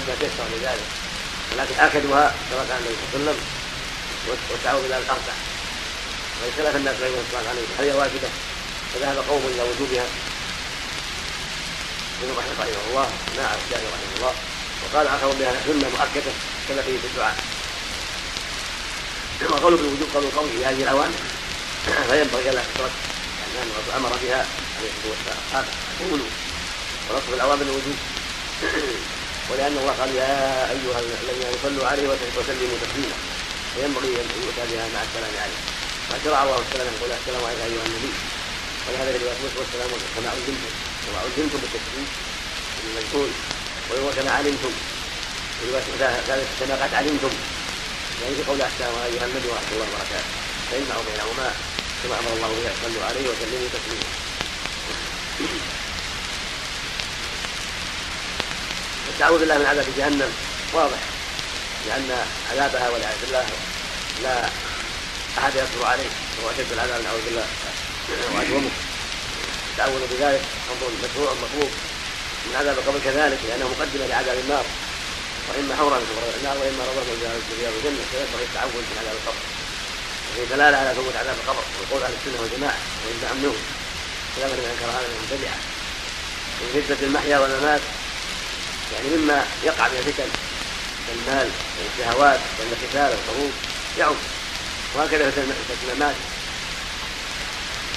ما 0.07 0.15
تيسر 0.19 0.45
لذلك. 0.53 0.87
ولكن 1.51 1.75
أكدها 1.79 2.35
كما 2.49 2.65
كان 2.69 2.77
النبي 2.77 2.95
صلى 2.95 3.19
الله 3.19 3.31
عليه 3.31 3.39
وسلم 3.39 3.39
والتعاون 4.49 4.85
إلى 4.85 4.97
الاربع 4.97 5.35
وإن 6.41 6.51
خلاف 6.57 6.75
الناس 6.75 6.95
بين 6.95 7.13
الصلاه 7.25 7.49
عليه 7.49 7.67
هل 7.79 7.85
هي 7.85 7.93
واجبة؟ 7.99 8.29
فذهب 8.93 9.17
قوم 9.29 9.43
إلى 9.53 9.63
وجوبها. 9.69 10.05
ابن 12.21 12.31
رحمه 12.37 12.53
رحمه 12.59 12.89
الله 12.89 13.07
نعم 13.37 13.57
الشافعي 13.65 13.87
رحمه 13.95 14.15
الله. 14.17 14.33
وقال 14.83 15.07
اخر 15.07 15.27
بها 15.27 15.53
سنة 15.67 15.89
مؤكدة 15.89 16.31
كما 16.69 16.81
في 16.81 16.91
الدعاء. 17.11 17.37
وقوله 19.49 19.77
بالوجوب 19.77 20.09
قالوا 20.13 20.31
قوي 20.37 20.49
في 20.49 20.65
هذه 20.65 20.83
الاوامر 20.83 21.19
فينبغي 22.09 22.49
الا 22.49 22.61
تترك 22.61 22.91
لأن 23.55 23.67
الرسول 23.71 23.93
أمر 23.95 24.09
بها 24.23 24.45
عليه 24.77 24.89
الصلاة 24.95 25.11
والسلام. 25.11 25.37
قال 25.53 25.65
قولوا. 25.99 26.44
ونصف 27.09 27.33
الأوامر 27.33 27.61
الوجوب 27.61 27.97
ولأن 29.49 29.77
الله 29.77 29.93
قال 30.01 30.15
يا 30.15 30.33
أيها 30.75 30.99
الذين 30.99 31.51
صلوا 31.63 31.87
عليه 31.87 32.07
وسلموا 32.37 32.77
تسليما. 32.85 33.17
فينبغي 33.75 34.11
أن 34.21 34.27
يؤتى 34.45 34.63
بها 34.71 34.85
مع 34.93 35.01
السلام 35.07 35.33
عليه. 35.43 35.61
فشرع 36.09 36.43
الله 36.43 36.59
السلام 36.65 36.87
يقول 36.95 37.11
السلام 37.19 37.41
عليك 37.45 37.61
أيها 37.69 37.85
النبي. 37.89 38.11
ولهذا 38.85 39.09
روايه 39.21 39.39
موسى 39.43 39.57
والسلام 39.59 39.89
كما 40.15 40.29
علمتم 40.33 40.71
كما 41.03 41.17
علمتم 41.23 41.59
بالتسليم 41.61 42.07
المجهول. 42.85 43.29
كما 44.17 44.31
علمتم 44.37 44.73
ذلك 46.29 46.47
كما 46.59 46.75
قد 46.83 46.93
علمتم. 46.93 47.33
يعني 48.21 48.35
في 48.35 48.43
قول 48.49 48.61
السلام 48.61 48.93
أيها 49.09 49.25
النبي 49.29 49.47
ورحمة 49.51 49.71
الله 49.73 49.87
وبركاته. 49.93 50.29
فيجمع 50.69 50.95
بينهما 51.07 51.47
كما 52.03 52.15
أمر 52.19 52.31
الله 52.37 52.49
به 52.57 52.71
صلوا 52.83 53.03
عليه 53.09 53.25
وسلموا 53.29 53.69
تسليما. 53.75 54.09
التعوذ 59.15 59.39
بالله 59.39 59.57
من 59.57 59.65
عذاب 59.65 59.87
جهنم. 59.97 60.31
واضح. 60.73 61.01
لأن 61.87 62.09
عذابها 62.51 62.89
والعياذ 62.89 63.19
بالله 63.21 63.45
لا 64.23 64.35
أحد 65.37 65.53
يصبر 65.55 65.85
عليه. 65.85 66.11
وهو 66.35 66.49
أشد 66.51 66.71
العذاب 66.71 67.03
نعوذ 67.03 67.21
بالله. 67.25 67.47
واجومه 68.35 68.71
التعوذ 69.71 70.01
بذلك. 70.11 70.43
أمر 70.71 70.85
مشروع 71.03 71.31
مطلوب. 71.43 71.71
من 72.45 72.55
عذاب 72.59 72.77
القبر 72.79 72.99
كذلك 73.05 73.39
لأنه 73.47 73.65
مقدمه 73.73 74.05
لعذاب 74.07 74.37
النار. 74.43 74.65
وإما 75.49 75.75
حورا 75.75 75.97
من 75.99 76.35
النار 76.39 76.57
وإما 76.57 76.83
روضه 76.87 77.03
من 77.11 77.17
رياض 77.59 77.73
الجنة. 77.79 78.03
فينبغي 78.11 78.45
التعوذ 78.49 78.83
من 78.91 78.97
عذاب 79.01 79.15
القبر. 79.19 79.43
وفي 80.27 80.45
دلالة 80.53 80.77
على 80.77 80.91
ثبوت 80.97 81.15
عذاب 81.15 81.35
القبر. 81.41 81.63
وقول 81.79 82.03
أهل 82.03 82.13
السنة 82.19 82.37
والجماعة 82.41 82.79
وينزع 83.01 83.29
منهم 83.39 83.59
كلام 84.35 84.49
من 84.49 84.65
أنكر 84.71 84.87
هذا 84.95 85.07
من 85.07 85.15
المبتدعه 85.15 85.57
من 86.59 86.67
فتنة 86.75 87.07
المحيا 87.07 87.37
والممات 87.39 87.81
يعني 88.93 89.17
مما 89.17 89.45
يقع 89.63 89.87
من 89.87 89.97
الفتن 89.97 90.29
كالمال 91.07 91.49
والشهوات 91.77 92.39
والقتال 92.59 93.17
والحروب 93.17 93.51
يعم. 93.97 94.15
وهكذا 94.95 95.31
فتن 95.31 95.41
الممات 95.89 96.15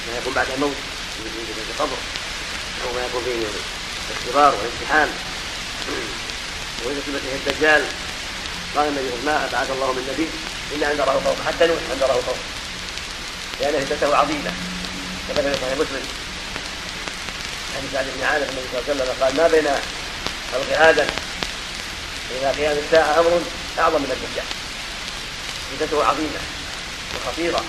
ما 0.08 0.18
يكون 0.18 0.32
بعد 0.32 0.46
الموت 0.54 0.76
فتنة 1.18 1.64
القبر 1.70 1.96
أو 2.84 2.92
ما 2.92 3.06
يكون 3.06 3.22
فيه 3.24 3.46
الاختبار 4.10 4.54
والامتحان 4.54 5.08
وإذا 6.84 7.00
المسيح 7.08 7.32
الدجال 7.46 7.84
قال 8.76 8.88
النبي 8.88 9.26
ما 9.26 9.44
أبعث 9.44 9.70
الله 9.70 9.92
من 9.92 10.08
نبي 10.12 10.28
إلا 10.72 10.88
عند 10.88 11.00
راه 11.00 11.24
قوم. 11.24 11.36
حتى 11.46 11.66
نوح 11.66 11.78
عند 11.90 12.02
راه 12.02 12.14
قوم. 12.26 12.38
لأن 13.60 13.84
فتنته 13.84 14.16
عظيمة. 14.16 14.52
كما 15.28 15.52
في 15.52 15.60
صحيح 15.60 15.74
مسلم. 15.74 16.02
عن 17.76 17.88
سعد 17.92 18.06
بن 18.16 18.24
عامر 18.24 18.36
النبي 18.36 18.66
صلى 18.72 18.80
الله 18.80 19.02
عليه 19.02 19.02
وسلم 19.02 19.24
قال 19.24 19.36
ما 19.36 19.48
بين 19.48 19.68
خلق 20.52 20.80
آدم 20.80 21.06
إلى 22.30 22.50
قيام 22.50 22.76
الساعة 22.78 23.20
أمر 23.20 23.42
أعظم 23.78 24.02
من 24.02 24.12
الدجال 24.12 24.46
فتنته 25.70 26.04
عظيمة 26.04 26.40
وخطيرة. 27.16 27.64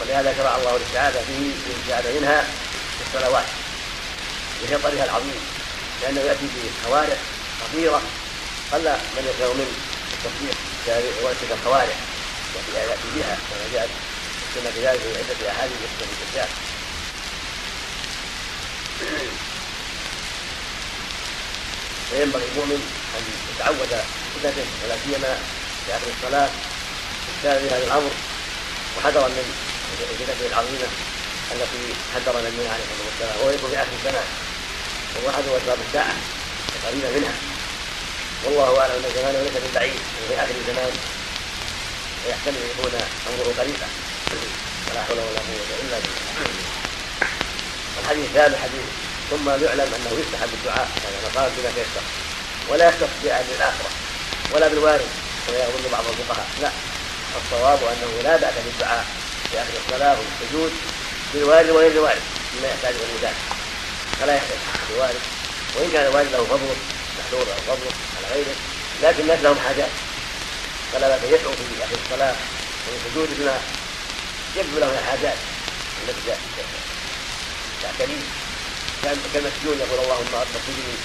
ولهذا 0.00 0.34
شرع 0.36 0.56
الله 0.56 0.76
الاستعاذة 0.76 1.24
به 1.28 1.52
الاستعاذة 1.66 2.20
منها 2.20 2.42
في 2.98 3.02
الصلوات 3.06 3.44
بخطرها 4.62 5.04
العظيم. 5.04 5.40
لأنه 6.02 6.20
يأتي 6.20 6.46
بخوارع 6.84 7.16
خطيرة 7.62 8.02
قل 8.72 8.84
من 8.84 9.32
يشاء 9.34 9.54
من 9.54 9.76
التصديق 10.12 10.56
بواسطة 10.86 11.54
الخوارع 11.54 11.94
التي 12.54 12.90
يأتي 12.90 13.08
بها 13.16 13.38
كما 13.50 13.66
جاءت 13.72 13.90
كما 14.54 14.70
ذلك 14.70 15.00
في 15.00 15.08
عدة 15.18 15.50
أحاديث 15.50 15.76
في 15.98 16.04
الدجال 16.04 16.48
فينبغي 22.12 22.44
المؤمن 22.52 22.80
أن 23.16 23.22
يتعود 23.54 23.92
سنته 24.34 24.66
ولا 24.84 24.96
سيما 25.04 25.32
في 25.86 25.96
آخر 25.96 26.06
الصلاة 26.16 26.50
كان 27.42 27.58
في 27.60 27.74
هذا 27.74 27.84
الأمر 27.84 28.10
وحذرا 28.96 29.28
من 29.28 29.44
الفتنه 30.10 30.46
العظيمة 30.46 30.88
التي 31.52 31.82
حذر 32.14 32.38
النبي 32.38 32.68
عليه 32.68 32.84
الصلاة 32.84 33.06
والسلام 33.08 33.36
وهو 33.40 33.50
يكون 33.50 33.70
في 33.70 33.76
آخر 33.76 33.92
الزمان. 33.98 34.28
وهو 35.14 35.30
أحد 35.30 35.42
أسباب 35.42 35.78
الساعة 35.88 36.14
قريبه 36.86 37.10
منها. 37.18 37.34
والله 38.44 38.80
أعلم 38.80 38.92
أن 38.92 39.10
زمانه 39.16 39.38
ليس 39.42 39.56
من 39.64 39.72
بعيد 39.74 40.00
في 40.28 40.34
آخر 40.34 40.54
الزمان 40.60 40.92
ويحتمل 42.26 42.56
أن 42.56 42.68
يكون 42.72 42.92
أمره 43.28 43.54
قريبا 43.58 43.88
ولا 44.90 45.02
حول 45.02 45.18
ولا 45.18 45.40
قوة 45.48 45.68
إلا 45.82 45.98
بالله. 46.02 46.22
الحديث 48.02 48.24
الثالث 48.24 48.56
حديث 48.62 48.86
ثم 49.32 49.48
يعلم 49.48 49.88
أنه 49.96 50.12
يستحب 50.20 50.50
الدعاء 50.58 50.88
كما 51.02 51.42
قال 51.42 51.50
بما 51.56 51.70
تيسر 51.76 52.04
ولا 52.68 52.88
يختص 52.88 53.12
بأهل 53.24 53.44
الآخرة 53.56 53.90
ولا 54.52 54.68
بالوارد 54.68 55.06
كما 55.46 55.56
يظن 55.56 55.90
بعض 55.92 56.04
الفقهاء. 56.08 56.46
لا 56.62 56.70
الصواب 57.44 57.78
أنه 57.78 58.22
لا 58.22 58.36
بأس 58.36 58.54
بالدعاء 58.64 59.04
في 59.50 59.58
آخر 59.62 59.72
الصلاة 59.86 60.16
والسجود 60.18 60.72
بالوارد 61.34 61.70
وغير 61.70 61.90
الوارد 61.90 62.20
مما 62.54 62.68
يحتاج 62.68 62.94
إلى 62.94 63.18
ذلك 63.22 63.36
فلا 64.20 64.34
يحتاج 64.36 64.58
بالوارد 64.90 65.20
وإن 65.76 65.90
كان 65.92 66.06
الوارد 66.06 66.28
له 66.32 66.44
فضله 66.44 66.76
محذور 67.18 67.44
له 67.44 67.54
فضله 67.66 67.92
على 68.16 68.34
غيره 68.34 68.56
لكن 69.02 69.20
الناس 69.20 69.40
لهم 69.40 69.58
حاجات. 69.68 69.90
فلا 70.92 71.08
بأس 71.08 71.20
يدعو 71.24 71.52
في 71.52 71.84
آخر 71.84 71.96
الصلاة 72.04 72.34
والسجود 72.88 73.28
بما 73.38 73.56
يجب 74.56 74.78
له 74.78 74.98
الحاجات 74.98 75.38
التي 76.08 76.36
تعتنيه 77.82 78.51
كالمسجون 79.02 79.76
يقول 79.84 79.98
اللهم 80.04 80.32
رب 80.42 80.54
سجني 80.66 80.96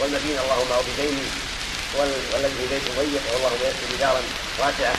والمدينة 0.00 0.40
اللهم 0.44 0.72
أعوذ 0.72 0.86
بديني 0.92 1.28
والذي 2.32 2.54
في 2.58 2.66
بيت 2.72 2.86
ضيق 2.98 3.24
واللهم 3.32 3.60
يسر 3.66 3.96
دارا 4.00 4.22
واسعة 4.58 4.96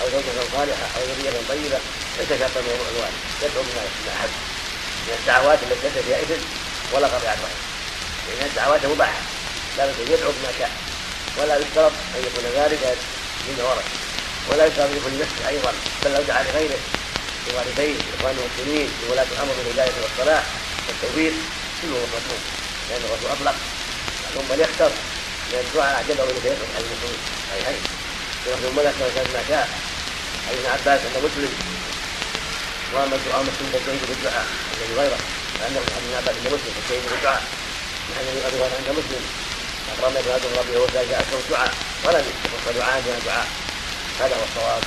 أو 0.00 0.06
زوجة 0.12 0.32
صالحة 0.56 0.86
أو 0.96 1.00
ذرية 1.08 1.30
طيبة 1.48 1.78
ليس 2.18 2.28
شرطا 2.28 2.60
موضوع 2.60 2.88
الوالد 2.92 3.18
يدعو 3.42 3.62
بما 3.62 3.82
احب 4.14 4.32
من 5.06 5.14
الدعوات 5.20 5.58
التي 5.62 5.88
ليس 5.88 6.04
فيها 6.04 6.22
إثم 6.22 6.42
ولا 6.92 7.06
قطيعة 7.06 7.32
رحم 7.32 7.60
لأن 8.28 8.48
الدعوات 8.48 8.86
مباحة. 8.86 9.20
لا 9.78 9.86
بد 9.86 10.08
يدعو 10.08 10.30
بما 10.30 10.52
شاء. 10.58 10.70
ولا 11.38 11.56
يشترط 11.56 11.92
أن 12.16 12.20
يكون 12.26 12.44
ذلك 12.60 12.96
مما 13.48 13.64
ورد 13.68 13.84
ولا 14.50 14.66
يشترط 14.66 14.90
أن 14.90 14.96
يكون 14.96 15.12
لنفسه 15.12 15.48
أيضا. 15.48 15.72
بل 16.04 16.10
لو 16.14 16.22
دعا 16.22 16.42
لغيره 16.42 16.78
لوالديه 17.48 17.94
لاخوان 17.94 18.36
المسلمين 18.38 18.88
لولاة 19.08 19.26
الأمر 19.32 19.52
بالهداية 19.58 19.92
والصلاح 20.02 20.44
والتوفيق. 20.88 21.32
كله 21.82 22.06
مطلوب 22.16 22.42
لأن 22.88 23.02
الرسول 23.06 23.30
أطلق. 23.36 23.56
ثم 24.34 24.48
يختر 24.62 24.92
من 25.50 25.58
الدعاء 25.64 25.94
اعجبه 25.96 26.24
من 26.24 26.44
يدخل 26.48 26.68
على 26.74 26.84
المسلمين 26.86 27.20
صحيحين 27.50 27.82
يخرج 28.46 28.64
الملك 28.70 28.96
وكان 29.04 29.26
ما 29.36 29.42
شاء. 29.48 29.66
عن 30.46 30.52
ابن 30.58 30.66
عباس 30.74 31.00
ان 31.06 31.16
مسلم. 31.26 31.52
وأما 32.92 33.14
الدعاء 33.16 33.42
مسلم 33.42 33.68
فالجيد 33.72 34.02
بالدعاء 34.10 34.46
الذي 34.74 34.94
غيره. 35.00 35.20
فانه 35.58 35.82
عن 35.94 36.02
ابن 36.04 36.14
عباس 36.20 36.36
مسلم. 36.54 36.72
فالجيد 36.88 37.04
بالدعاء 37.12 37.42
نحن 38.10 38.24
الذي 38.28 38.40
قد 38.44 38.72
عند 38.78 38.88
مسلم. 38.98 39.22
اكرم 39.92 40.14
هذا 40.16 40.48
ربه 40.60 40.74
هو 40.80 40.86
ذلك 40.96 41.12
أكثر 41.22 41.38
الدعاء 41.44 41.70
ولم 42.04 42.24
يخص 42.44 42.66
دعاء 42.78 42.96
دون 43.06 43.18
دعاء. 43.26 43.46
هذا 44.20 44.34
هو 44.38 44.44
الصواب. 44.48 44.82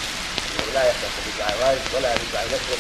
إنه 0.52 0.74
لا 0.74 0.84
يختص 0.90 1.16
بالدعاء 1.26 1.52
الوالد 1.58 1.84
ولا 1.94 2.10
بالدعاء 2.20 2.46
نفسه 2.56 2.80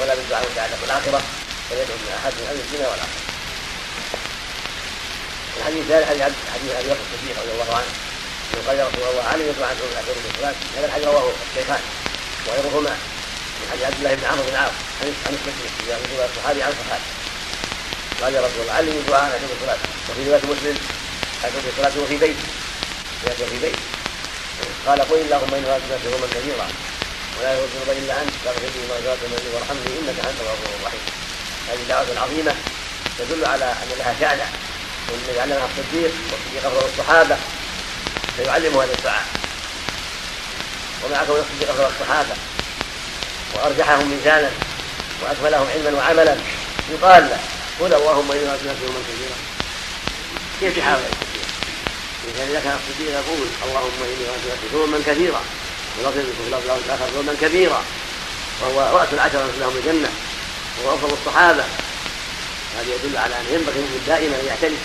ولا 0.00 0.14
بالدعاء 0.14 0.42
المتعلق 0.46 0.78
بالاخره 0.82 1.22
فيدعو 1.68 1.96
من 2.02 2.12
أحد 2.18 2.32
من 2.38 2.46
أهل 2.50 2.58
الدنيا 2.64 2.88
والآخرة. 2.88 3.31
الحديث 5.58 5.80
الثالث 5.82 6.06
حديث 6.08 6.22
حديث 6.54 6.70
أبي 6.78 6.88
بكر 6.88 7.04
الصديق 7.06 7.36
رضي 7.42 7.52
الله 7.54 7.70
عنه. 7.76 7.92
انه 8.52 8.62
قال 8.68 8.76
يا 8.78 8.84
رسول 8.88 9.02
الله 9.10 9.24
علي 9.32 9.44
يدعو 9.48 9.64
عن 9.70 9.76
الاخير 9.92 10.14
من 10.20 10.30
الصلاه 10.30 10.56
هذا 10.76 10.86
الحديث 10.86 11.06
رواه 11.06 11.32
الشيخان 11.48 11.82
وغيرهما 12.46 12.94
من 13.58 13.66
حديث 13.70 13.84
عبد 13.88 13.98
الله 13.98 14.14
بن 14.14 14.24
عمرو 14.30 14.44
بن 14.50 14.56
عاص 14.62 14.76
عن 15.00 15.34
الصديق 15.38 15.72
اذا 15.84 15.94
رسول 16.02 16.18
الصحابي 16.30 16.62
عن 16.62 16.72
الصحابي. 16.76 17.08
قال 18.20 18.34
يا 18.34 18.40
رسول 18.46 18.60
الله 18.62 18.72
علمني 18.72 19.02
دعاء 19.08 19.22
عن 19.22 19.42
الصلاة 19.56 19.82
وفي 20.08 20.20
رواية 20.28 20.44
مسلم 20.52 20.76
اعتقد 21.44 21.64
الصلاة 21.72 21.94
وفي 22.02 22.16
بيت 22.16 22.40
في 23.50 23.58
بيت. 23.64 23.78
قال 24.86 24.98
قل 25.10 25.20
اللهم 25.26 25.54
اني 25.54 25.66
اسالك 25.76 26.04
يوما 26.04 26.26
كثيرا 26.34 26.66
ولا 27.38 27.52
يغفر 27.52 27.92
إلا 27.92 28.22
أنت 28.22 28.34
فاغفر 28.44 28.70
لي 28.74 28.82
مغفره 28.90 29.28
مني 29.32 29.48
وارحمني 29.54 29.90
إنك 30.00 30.18
أنت 30.28 30.38
الغفور 30.44 30.72
الرحيم. 30.80 31.04
هذه 31.68 31.82
دعوة 31.88 32.20
عظيمة 32.24 32.54
تدل 33.18 33.44
على 33.44 33.64
ان 33.64 33.88
لها 33.98 34.14
شأنا 34.20 34.46
والذي 35.08 35.40
علمها 35.40 35.68
الصديق 35.78 36.12
افضل 36.64 36.88
الصحابة 36.92 37.36
فيعلم 38.36 38.80
هذا 38.80 38.92
الدعاء 38.98 39.26
ومع 41.04 41.24
كون 41.24 41.36
الصديق 41.36 41.70
افضل 41.70 41.86
الصحابة 41.94 42.34
وأرجحهم 43.54 44.10
ميزانا 44.10 44.50
واكملهم 45.22 45.66
علما 45.74 45.98
وعملا. 45.98 46.36
يقال 46.92 47.22
له 47.22 47.38
قل 47.80 47.94
اللهم 47.94 48.32
إني 48.32 48.50
ارجوك 48.50 48.76
يوما 48.82 49.00
كثيرا 49.08 49.36
كيف 50.60 50.78
تحاول 50.78 51.00
الصديق؟ 51.12 51.46
إذا 52.50 52.60
كان 52.60 52.76
الصديق 52.80 53.10
يقول 53.12 53.48
اللهم 53.64 54.02
إني 54.02 54.24
ارجوك 54.28 54.72
يوما 54.72 54.98
كثيرا. 55.06 55.40
ولفظ 55.98 56.18
في 56.18 56.42
اللفظ 56.46 56.70
الآخر 56.86 57.06
يوما 57.16 57.34
كبيرا 57.40 57.82
وهو 58.62 58.98
رأس 58.98 59.08
العشرة 59.12 59.50
لهم 59.60 59.76
الجنة 59.76 60.10
وهو 60.78 60.94
أفضل 60.94 61.16
الصحابة. 61.20 61.64
هذا 62.78 62.94
يدل 62.94 63.16
على 63.16 63.34
ان 63.34 63.46
ينبغي 63.54 63.78
المؤمن 63.78 64.04
دائما 64.06 64.36
ان 64.40 64.46
يعتني 64.46 64.76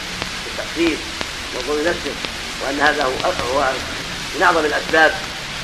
بالتقصير 0.45 0.97
وقول 1.55 1.79
نفسه 1.83 2.13
وان 2.61 2.79
هذا 2.79 3.03
هو 3.03 3.31
هو 3.53 3.71
من 4.35 4.43
اعظم 4.43 4.65
الاسباب 4.65 5.15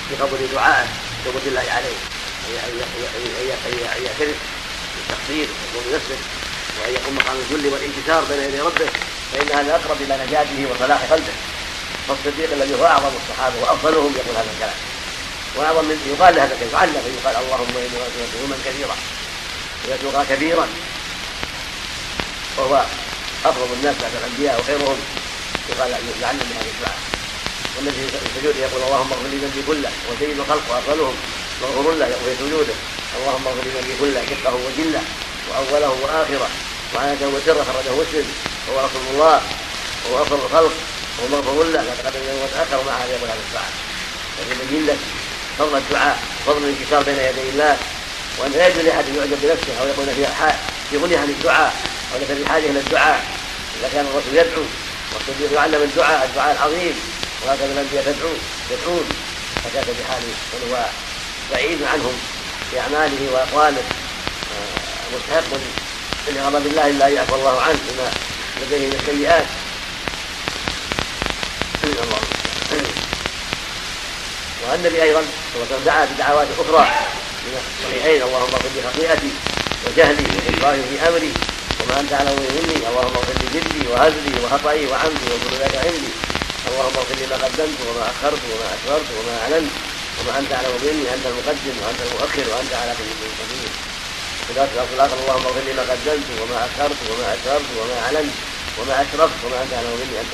في 0.10 0.16
قبول 0.16 0.40
دعائه 0.54 0.88
توبه 1.26 1.42
الله 1.48 1.66
عليه 1.72 1.98
ان 3.98 4.04
يعترف 4.06 4.38
بالتقصير 4.96 5.48
وقول 5.76 5.94
نفسه 5.96 6.18
وان 6.82 6.94
يقوم 6.94 7.16
مقام 7.16 7.36
الذل 7.38 7.74
والانكسار 7.74 8.24
بين 8.24 8.44
يدي 8.44 8.60
ربه 8.62 8.90
فان 9.34 9.58
هذا 9.58 9.76
اقرب 9.76 10.02
إلى 10.02 10.26
نجاته 10.28 10.68
وصلاح 10.72 11.02
قلبه 11.12 11.34
فالصديق 12.08 12.52
الذي 12.54 12.76
هو 12.82 12.86
اعظم 12.86 13.12
الصحابه 13.22 13.56
وافضلهم 13.62 14.14
يقول 14.16 14.36
هذا 14.36 14.52
الكلام 14.54 14.80
واعظم 15.56 15.86
من 15.86 16.16
يقال 16.16 16.40
هذا 16.40 16.54
الكلام 16.54 16.74
يعلم 16.74 17.02
فيقال 17.04 17.36
اللهم 17.44 17.78
اني 17.78 17.98
واسالك 18.00 18.34
يوما 18.42 18.56
كثيرا 18.66 18.96
ويسوق 19.88 20.24
كبيرا 20.24 20.68
وهو 22.58 22.86
افضل 23.46 23.74
الناس 23.74 23.96
بعد 24.02 24.12
الأنبياء 24.22 24.60
وخيرهم 24.60 24.98
يقال 25.70 25.92
يعلم 26.22 26.46
بهذا 26.50 26.70
الدعاء. 26.76 27.00
والذي 27.78 28.08
في 28.08 28.18
السجود 28.26 28.56
يقول 28.56 28.82
اللهم 28.84 29.12
اغفر 29.14 29.28
لي 29.32 29.38
ذنبي 29.38 29.62
كله 29.68 29.92
وسيد 30.10 30.40
الخلق 30.40 30.64
وافضلهم 30.72 31.16
مغفور 31.62 31.94
له 31.94 32.06
في 32.26 32.36
سجوده 32.40 32.76
اللهم 33.18 33.48
اغفر 33.48 33.64
لي 33.64 33.72
ذنبي 33.78 33.94
كله 34.00 34.22
دقه 34.32 34.54
وجله 34.66 35.02
وأوله 35.50 35.90
وآخره 36.04 36.50
وعنته 36.96 37.28
وسره 37.28 37.64
خرجه 37.64 37.94
مسلم 38.02 38.28
وهو 38.68 38.86
رسول 38.86 39.02
الله 39.14 39.42
وهو 40.06 40.22
أفضل 40.24 40.40
الخلق 40.46 40.74
وهو 41.20 41.42
مغفور 41.42 41.66
له 41.66 41.82
لا 41.82 41.94
تقدم 42.04 42.24
يوم 42.30 42.40
وتاخر 42.44 42.84
مع 42.88 42.94
هذا 42.98 43.12
يقول 43.16 43.30
هذا 43.30 43.44
الدعاء. 43.48 43.72
يبين 44.52 44.86
لك 44.88 44.98
فضل 45.60 45.78
الدعاء 45.78 46.20
فضل 46.46 46.58
الانكسار 46.58 47.04
بين 47.04 47.16
يدي 47.16 47.50
الله 47.50 47.78
وأن 48.38 48.52
لا 48.52 48.68
يجوز 48.68 48.86
لأحد 48.86 49.06
يعجب 49.08 49.38
بنفسه 49.42 49.82
أو 49.82 49.88
يقول 49.88 50.06
في 50.06 50.26
في 50.90 50.98
غنى 50.98 51.16
عن 51.16 51.30
الدعاء 51.30 51.74
أو 52.14 52.20
ليس 52.20 52.32
بحاجه 52.32 52.66
إلى 52.66 52.80
الدعاء. 52.80 53.26
إذا 53.80 53.90
كان 53.94 54.06
الرسول 54.06 54.38
يدعو 54.38 54.64
والصديق 55.14 55.52
يعلم 55.54 55.82
الدعاء 55.84 56.26
الدعاء 56.26 56.52
العظيم 56.56 56.96
وهكذا 57.46 57.66
الانبياء 57.66 58.04
تدعو 58.04 58.34
يدعون. 58.72 59.10
فكان 59.64 59.84
بحاله 60.00 60.34
بل 60.54 60.72
هو 60.72 60.86
بعيد 61.52 61.84
عنهم 61.84 62.16
في 62.72 62.80
أعماله 62.80 63.34
وأقواله. 63.34 63.84
آه، 64.54 65.16
مستحق 65.16 65.58
لغضب 66.28 66.66
الله 66.66 66.88
إلا 66.88 67.08
ان 67.08 67.14
يعفو 67.14 67.36
الله 67.36 67.62
عنه 67.62 67.80
بما 67.90 68.12
لديه 68.62 68.88
من 68.88 69.00
السيئات. 69.02 69.46
والنبي 74.72 75.04
أيضا 75.04 75.24
صلى 75.54 75.80
دعا 75.86 76.06
بدعوات 76.06 76.48
أخرى 76.60 76.92
من 77.46 77.58
الصحيحين 77.62 78.22
اللهم 78.22 78.42
اغفر 78.54 78.70
لي 78.76 78.82
خطيئتي 78.94 79.32
وجهلي 79.88 80.24
وإسرائي 80.24 80.82
في 80.90 81.08
أمري. 81.08 81.34
وما 81.94 82.02
انت 82.02 82.14
على 82.14 82.32
مني 82.34 82.78
اللهم 82.90 83.16
اغفر 83.18 83.36
لي 83.42 83.48
جدي 83.54 83.82
وهزلي 83.88 84.34
وخطئي 84.44 84.84
وعمدي 84.90 85.28
وكل 85.34 85.54
ذلك 85.62 85.76
عندي. 85.86 86.14
اللهم 86.68 86.96
اغفر 87.00 87.16
لي 87.20 87.26
ما 87.32 87.38
قدمت 87.46 87.80
وما 87.88 88.04
أخرت 88.14 88.44
وما 88.52 88.68
اسررت 88.76 89.10
وما 89.18 89.34
أعلنت. 89.42 89.74
وما 90.18 90.34
أنت 90.40 90.52
على 90.58 90.68
مني 90.84 91.06
أنت 91.16 91.26
المقدم 91.32 91.76
وأنت 91.82 92.02
المؤخر 92.06 92.46
وأنت 92.52 92.74
على 92.82 92.92
كل 92.98 93.10
شيء 93.20 93.34
قدير 93.40 93.72
وفي 94.50 94.94
الآخر 94.96 95.18
اللهم 95.24 95.46
اغفر 95.48 95.64
لي 95.68 95.74
ما 95.80 95.84
قدمت 95.92 96.28
وما 96.42 96.58
أخرت 96.68 97.00
وما 97.10 97.28
اسررت 97.36 97.70
وما 97.80 97.96
أعلنت. 98.06 98.36
وما 98.78 98.94
أشرفت. 99.04 99.38
وما 99.46 99.58
أنت 99.64 99.74
أعلم 99.78 99.94
مني 100.02 100.16
أنت 100.24 100.34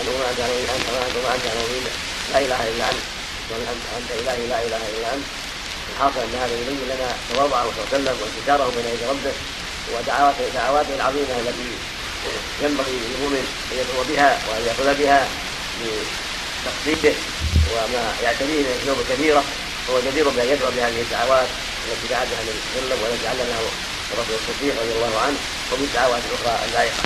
أنت 0.00 0.08
وما 0.14 0.26
أنت 0.30 0.40
أعلم 0.44 0.56
مني 0.60 0.72
أنت 0.76 0.86
وما 0.92 1.04
انت 1.06 1.16
أنت 1.34 1.46
أعلم 1.50 1.66
مني 1.72 1.92
لا 2.32 2.38
إله 2.44 2.60
إلا 2.72 2.84
أنت. 2.92 3.04
وانت 3.50 3.68
انت 3.98 4.10
إلهي 4.20 4.44
لا 4.52 4.58
إله 4.66 4.82
إلا 4.94 5.08
أنت. 5.16 5.26
الحاصل 5.92 6.20
أن 6.26 6.34
هذا 6.42 6.54
يبين 6.60 6.80
لنا 6.92 7.08
تواضعه 7.30 7.66
وسلم 7.80 8.14
وانتشاره 8.20 8.66
بين 8.76 8.86
يدي 8.94 9.06
ربه. 9.12 9.34
ودعواته 9.94 10.44
دعواته 10.54 10.94
العظيمة 10.96 11.32
التي 11.40 11.70
ينبغي 12.62 12.92
للمؤمن 12.92 13.44
أن 13.72 13.76
يدعو 13.80 14.02
بها 14.10 14.38
وأن 14.48 14.62
يأخذ 14.66 14.88
بها 15.02 15.28
لتقصيده 15.80 17.14
وما 17.72 18.14
يعتريه 18.22 18.60
من 18.62 18.72
الذنوب 18.76 18.98
الكثيره 19.00 19.44
هو 19.90 20.00
جدير 20.06 20.28
بأن 20.28 20.48
يدعو 20.48 20.70
بهذه 20.76 21.00
الدعوات 21.00 21.48
التي 21.86 22.06
دعا 22.10 22.24
بها 22.24 22.40
النبي 22.42 22.60
صلى 22.74 22.82
الله 22.82 22.94
عليه 22.94 22.94
وسلم 22.94 22.98
والتي 23.02 23.28
علمها 23.28 23.60
الرسول 24.12 24.36
الصديق 24.40 24.74
رضي 24.82 24.92
الله 24.92 25.20
عنه 25.20 25.38
وبالدعوات 25.72 26.22
الأخرى 26.28 26.54
اللائقة. 26.68 27.02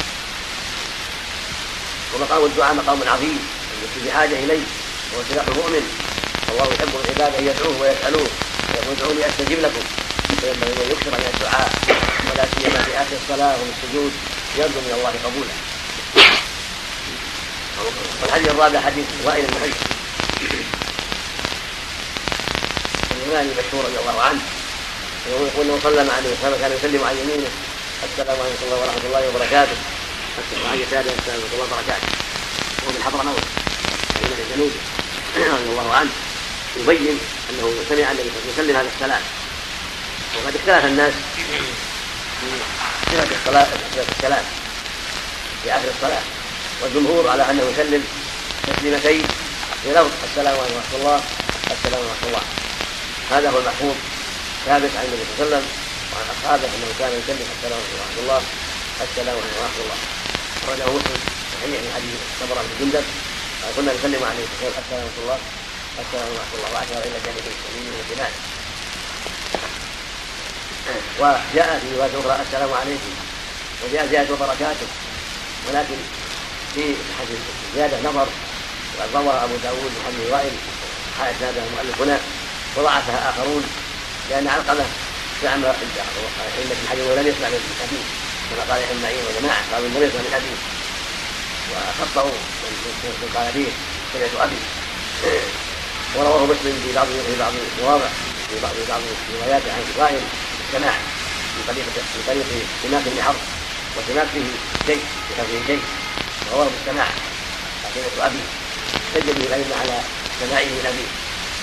ومقام 2.15 2.45
الدعاء 2.45 2.75
مقام 2.75 2.99
عظيم 3.07 3.39
التي 3.83 4.09
بحاجه 4.09 4.37
إليه 4.45 4.65
هو 5.15 5.23
سلاح 5.31 5.47
المؤمن. 5.47 5.85
الله 6.51 6.65
يحب 6.75 6.89
من 6.89 7.05
عباده 7.09 7.39
أن 7.39 7.47
يدعوه 7.47 7.81
ويسألوه 7.81 8.29
ويقول 8.75 8.97
ادعوني 8.97 9.27
أستجب 9.29 9.61
لكم. 9.61 9.85
فينبغي 10.45 10.91
يكثر 10.93 11.11
من 11.11 11.31
الدعاء 11.35 11.71
ولا 12.31 12.45
سيما 12.55 12.83
في 12.83 12.93
آخر 13.03 13.17
الصلاة 13.23 13.55
وفي 13.55 13.71
السجود 13.75 14.13
يرجو 14.59 14.81
من 14.87 14.93
الله 14.97 15.15
قبوله. 15.25 15.55
والحديث 18.23 18.49
الرابع 18.51 18.81
حديث 18.81 19.07
وائل 19.25 19.47
بن 19.47 19.55
حجر 19.63 19.75
اليماني 23.17 23.51
مشهور 23.51 23.85
رضي 23.85 23.99
الله 24.01 24.23
عنه 24.23 24.41
يقول 25.31 25.67
انه 25.67 25.81
صلى 25.83 26.05
مع 26.05 26.19
النبي 26.19 26.37
صلى 26.43 26.57
كان 26.59 26.73
يسلم 26.73 27.05
عن 27.05 27.17
يمينه 27.17 27.51
السلام 28.05 28.37
عليكم 28.41 28.67
ورحمة 28.73 29.05
الله 29.07 29.29
وبركاته. 29.29 29.77
وعن 30.65 30.79
يساره 30.81 31.13
السلام 31.19 31.41
ورحمة 31.41 31.55
الله 31.55 31.69
وبركاته. 31.73 32.09
وهو 32.83 32.93
من 32.93 33.03
حضرموت 33.07 33.45
من 34.23 34.31
الجنوب 34.45 34.73
رضي 35.37 35.71
الله 35.71 35.95
عنه 35.95 36.11
يبين 36.77 37.19
أنه 37.51 37.75
سمع 37.89 38.11
النبي 38.11 38.29
صلى 38.31 38.41
الله 38.41 38.53
عليه 38.53 38.63
وسلم 38.63 38.77
هذا 38.77 38.91
السلام. 38.97 39.23
وقد 40.37 40.57
اختلف 40.57 40.85
الناس 40.85 41.15
في 42.41 42.49
صفه 43.11 43.37
الصلاه 43.39 43.67
صفه 43.95 44.13
السلام 44.17 44.45
في 45.63 45.73
آخر 45.73 45.89
الصلاة. 45.97 46.23
والجمهور 46.83 47.29
على 47.29 47.51
أنه 47.51 47.63
يسلم 47.73 48.05
تسليمتين 48.67 49.27
بلفظ 49.85 50.11
السلام 50.31 50.55
عليكم 50.61 50.75
ورحمة 50.77 50.97
الله 50.99 51.21
السلام 51.71 52.01
ورحمة 52.07 52.27
الله. 52.29 52.45
هذا 53.31 53.51
هو 53.51 53.59
المحفوظ 53.59 53.97
ثابت 54.67 54.91
عن 54.99 55.05
النبي 55.05 55.25
صلى 55.25 55.47
الله 55.47 55.47
عليه 55.47 55.47
وسلم 55.47 55.65
وعن 56.13 56.27
اصحابه 56.35 56.67
أنه 56.75 56.89
كان 56.99 57.13
يسلم 57.21 57.49
السلام 57.57 57.81
عليكم 57.81 57.97
ورحمة 57.99 58.21
الله 58.23 58.41
السلام 59.07 59.37
عليكم 59.39 59.59
ورحمة 59.61 59.81
الله. 59.85 59.99
اخرجه 60.63 60.87
مسلم 60.97 61.21
صحيح 61.55 61.81
من 61.85 61.91
حديث 61.97 62.19
صبر 62.41 62.57
بن 62.63 62.73
جندب 62.81 63.05
كنا 63.77 63.93
نسلم 63.97 64.23
عليه 64.31 64.45
السلام 64.53 65.03
ورحمة 65.05 65.23
الله 65.23 65.39
السلام 66.03 66.29
ورحمة 66.35 66.55
الله. 66.57 66.71
وأشار 66.75 67.03
إلى 67.09 67.19
جانبه 67.25 67.55
يمينه 67.77 67.99
وشماله 68.01 68.39
وجاء 71.19 71.81
في 71.83 71.97
روايه 71.97 72.11
أخرى 72.21 72.43
السلام 72.47 72.73
عليكم. 72.73 73.13
وجاء 73.85 74.07
زيادة 74.07 74.35
وبركاته. 74.35 74.87
ولكن 75.69 75.97
في 76.75 76.95
حديث 77.19 77.39
زيادة 77.75 77.97
نظر 78.11 78.27
وقد 78.99 79.09
روى 79.15 79.35
أبو 79.45 79.55
داود 79.63 79.93
محمد 80.01 80.27
وائل 80.31 80.53
حال 81.19 81.35
هذا 81.41 81.63
المؤلف 81.67 82.03
هنا 82.03 82.19
وضعفها 82.77 83.35
لأن 84.31 84.49
علقمة 84.49 84.85
زعم 85.43 85.65
عند 85.65 86.71
ابن 86.71 86.89
حجر 86.91 87.03
ولم 87.03 87.27
يسمع 87.27 87.49
من 87.49 87.61
الحديث 87.77 88.07
كما 88.51 88.63
قال 88.75 88.83
يحيى 88.83 89.03
معين 89.03 89.25
وجماعة 89.29 89.63
قالوا 89.73 89.89
لم 89.89 90.03
يسمع 90.03 90.21
من 90.21 90.27
الحديث. 90.29 90.59
وخطأوا 91.71 92.31
من 93.23 93.29
قال 93.35 93.53
به 93.55 93.69
سمعت 94.13 94.35
أبي. 94.45 94.61
ورواه 96.17 96.45
مسلم 96.45 96.75
في 96.87 96.93
بعض 96.95 97.07
في 97.07 97.39
بعض 97.39 97.53
المواضع 97.79 98.09
في 98.51 98.57
بعض 98.63 98.75
بعض 98.89 99.01
رواياته 99.41 99.73
عن 99.73 99.83
وائل 99.99 100.21
السماع 100.75 100.95
من 101.57 101.63
طريق 101.69 101.87
من 101.87 102.23
طريق 102.27 102.47
سماك 102.83 103.03
بن 103.07 103.23
حرب 103.23 103.43
وسماك 103.97 104.27
فيه 104.35 104.49
شيء 104.87 105.03
بحفظه 105.31 105.67
شيء 105.67 105.83
رواه 106.53 106.67
بالسماع 106.73 107.07
سمعت 107.95 108.19
أبي 108.27 108.43
سجل 109.15 109.33
به 109.39 109.47
الأئمة 109.47 109.75
على 109.81 109.97
سماعه 110.41 110.65
من 110.65 110.85
ابيه 110.91 111.11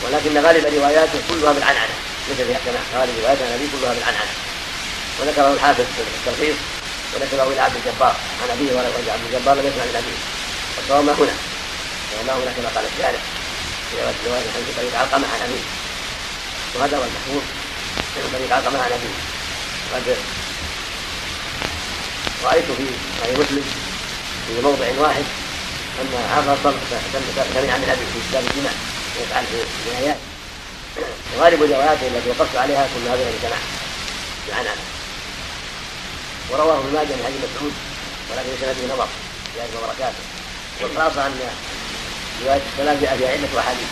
ولكن 0.04 0.46
غالب 0.46 0.64
رواياته 0.78 1.20
كلها 1.30 1.54
بالعنعنة. 1.54 1.96
ليس 2.30 2.38
فيها 2.48 2.60
سماع 2.66 2.82
غالب 3.02 3.14
روايات 3.20 3.38
عن 3.42 3.52
ابيه 3.58 3.70
كلها 3.74 3.94
بالعنعنة. 3.94 4.34
وذكره 5.20 5.54
الحافظ 5.54 5.86
في 5.96 6.02
التلخيص 6.20 6.58
وذكره 7.14 7.48
إلى 7.54 7.62
عبد 7.62 7.76
الجبار. 7.76 8.16
عن 8.42 8.50
ابيه 8.56 8.72
ورجع 8.76 9.14
عبد 9.14 9.26
الجبار 9.28 9.56
لم 9.56 9.66
يسمع 9.68 9.86
من 9.90 9.96
ابيه 10.02 10.20
والصواب 10.78 11.04
ما 11.06 11.14
هنا. 11.20 11.36
وما 12.16 12.34
هنا 12.34 12.52
كما 12.58 12.70
قال 12.76 12.86
الشارع 12.92 13.22
في 13.90 13.96
روايه 14.28 14.48
عن 14.56 14.64
طريق 14.78 15.00
علقمه 15.00 15.28
عن 15.34 15.42
ابيه 15.48 15.66
وهذا 16.76 16.98
هو 16.98 17.04
المحفوظ. 17.04 17.61
علقمه 18.52 18.80
عن 18.84 18.92
ابيه 18.92 19.16
قد 19.94 20.18
رأيت 22.44 22.66
في 22.66 22.86
صحيح 23.22 23.38
مسلم 23.40 23.64
في 24.48 24.62
موضع 24.62 24.86
واحد 24.98 25.24
أن 26.02 26.14
هذا 26.36 26.54
الصلب 26.54 26.80
سمع 27.54 27.78
من 27.78 27.90
ابي 27.90 28.06
في 28.14 28.20
كتاب 28.30 28.44
الجماع 28.44 28.74
ويفعل 29.20 29.46
في 29.46 29.90
النهايات 29.90 30.18
وغالب 31.38 31.62
رواياته 31.62 32.08
التي 32.08 32.30
وقفت 32.30 32.56
عليها 32.56 32.88
كل 32.96 33.10
هذا 33.12 33.22
الذي 33.22 33.40
سمع 33.42 33.58
بعنانه 34.50 34.82
ورواه 36.52 36.78
ابن 36.80 36.94
ماجه 36.94 37.14
من 37.16 37.24
حديث 37.26 37.42
مسعود 37.48 37.74
ولكن 38.30 38.50
سنده 38.62 38.94
نظر 38.94 39.08
في 39.54 39.62
هذه 39.62 39.84
وبركاته. 39.84 40.22
والخلاصة 40.82 41.28
أن 41.28 41.40
رواية 42.46 42.62
السلام 42.74 42.98
جاء 43.02 43.18
فيها 43.18 43.30
عده 43.30 43.60
احاديث 43.60 43.90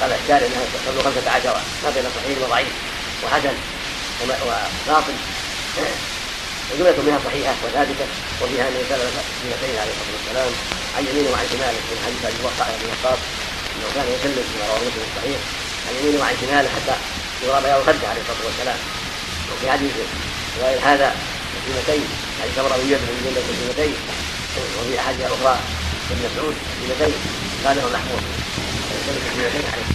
قال 0.00 0.12
الشارع 0.12 0.46
إنها 0.46 0.64
تصل 0.74 1.04
خمسة 1.04 1.30
عشر 1.30 1.60
ما 1.84 1.90
بين 1.90 2.04
صحيح 2.16 2.38
وضعيف. 2.42 2.72
وحسن 3.22 3.56
وباطل. 4.22 5.16
وجملة 6.70 6.98
منها 7.06 7.20
صحيحة 7.28 7.54
وثابتة 7.64 8.06
وفيها 8.40 8.64
أن 8.68 8.74
يسأل 8.80 9.00
سنتين 9.42 9.76
عليه 9.82 9.92
الصلاة 9.94 10.14
والسلام 10.16 10.50
عن 10.96 11.02
يمينه 11.08 11.30
وعن 11.32 11.46
شماله 11.52 11.80
من 11.90 11.98
حديث 12.04 12.22
أبي 12.30 12.40
وقاص 12.44 12.68
بن 12.80 12.88
وقاص 12.92 13.20
أنه 13.74 13.88
كان 13.94 14.06
يسلم 14.14 14.44
فيما 14.50 14.64
رواه 14.70 14.82
مسلم 14.86 15.04
الصحيح 15.10 15.38
عن 15.86 15.92
يمينه 15.98 16.18
وعن 16.22 16.34
شماله 16.42 16.68
حتى 16.76 16.96
يرى 17.44 17.58
بياض 17.64 17.80
خده 17.86 18.08
عليه 18.10 18.22
الصلاة 18.24 18.46
والسلام. 18.48 18.80
وفي 19.50 19.70
حديث 19.70 19.92
غير 20.62 20.78
هذا 20.90 21.08
تسليمتين 21.54 22.08
حديث 22.42 22.58
أمر 22.58 22.74
أبي 22.74 22.90
يوسف 22.90 23.04
بن 23.10 23.18
جندة 23.24 23.40
تسليمتين 23.50 23.94
وفي 24.78 25.00
أحاديث 25.00 25.26
أخرى 25.36 25.54
ابن 26.10 26.20
مسعود 26.26 26.54
تسليمتين 26.72 27.14
هذا 27.66 27.82
هو 27.82 27.88
المحمود 27.88 28.22
يسلم 28.94 29.16
تسليمتين 29.28 29.64
عليه 29.72 29.88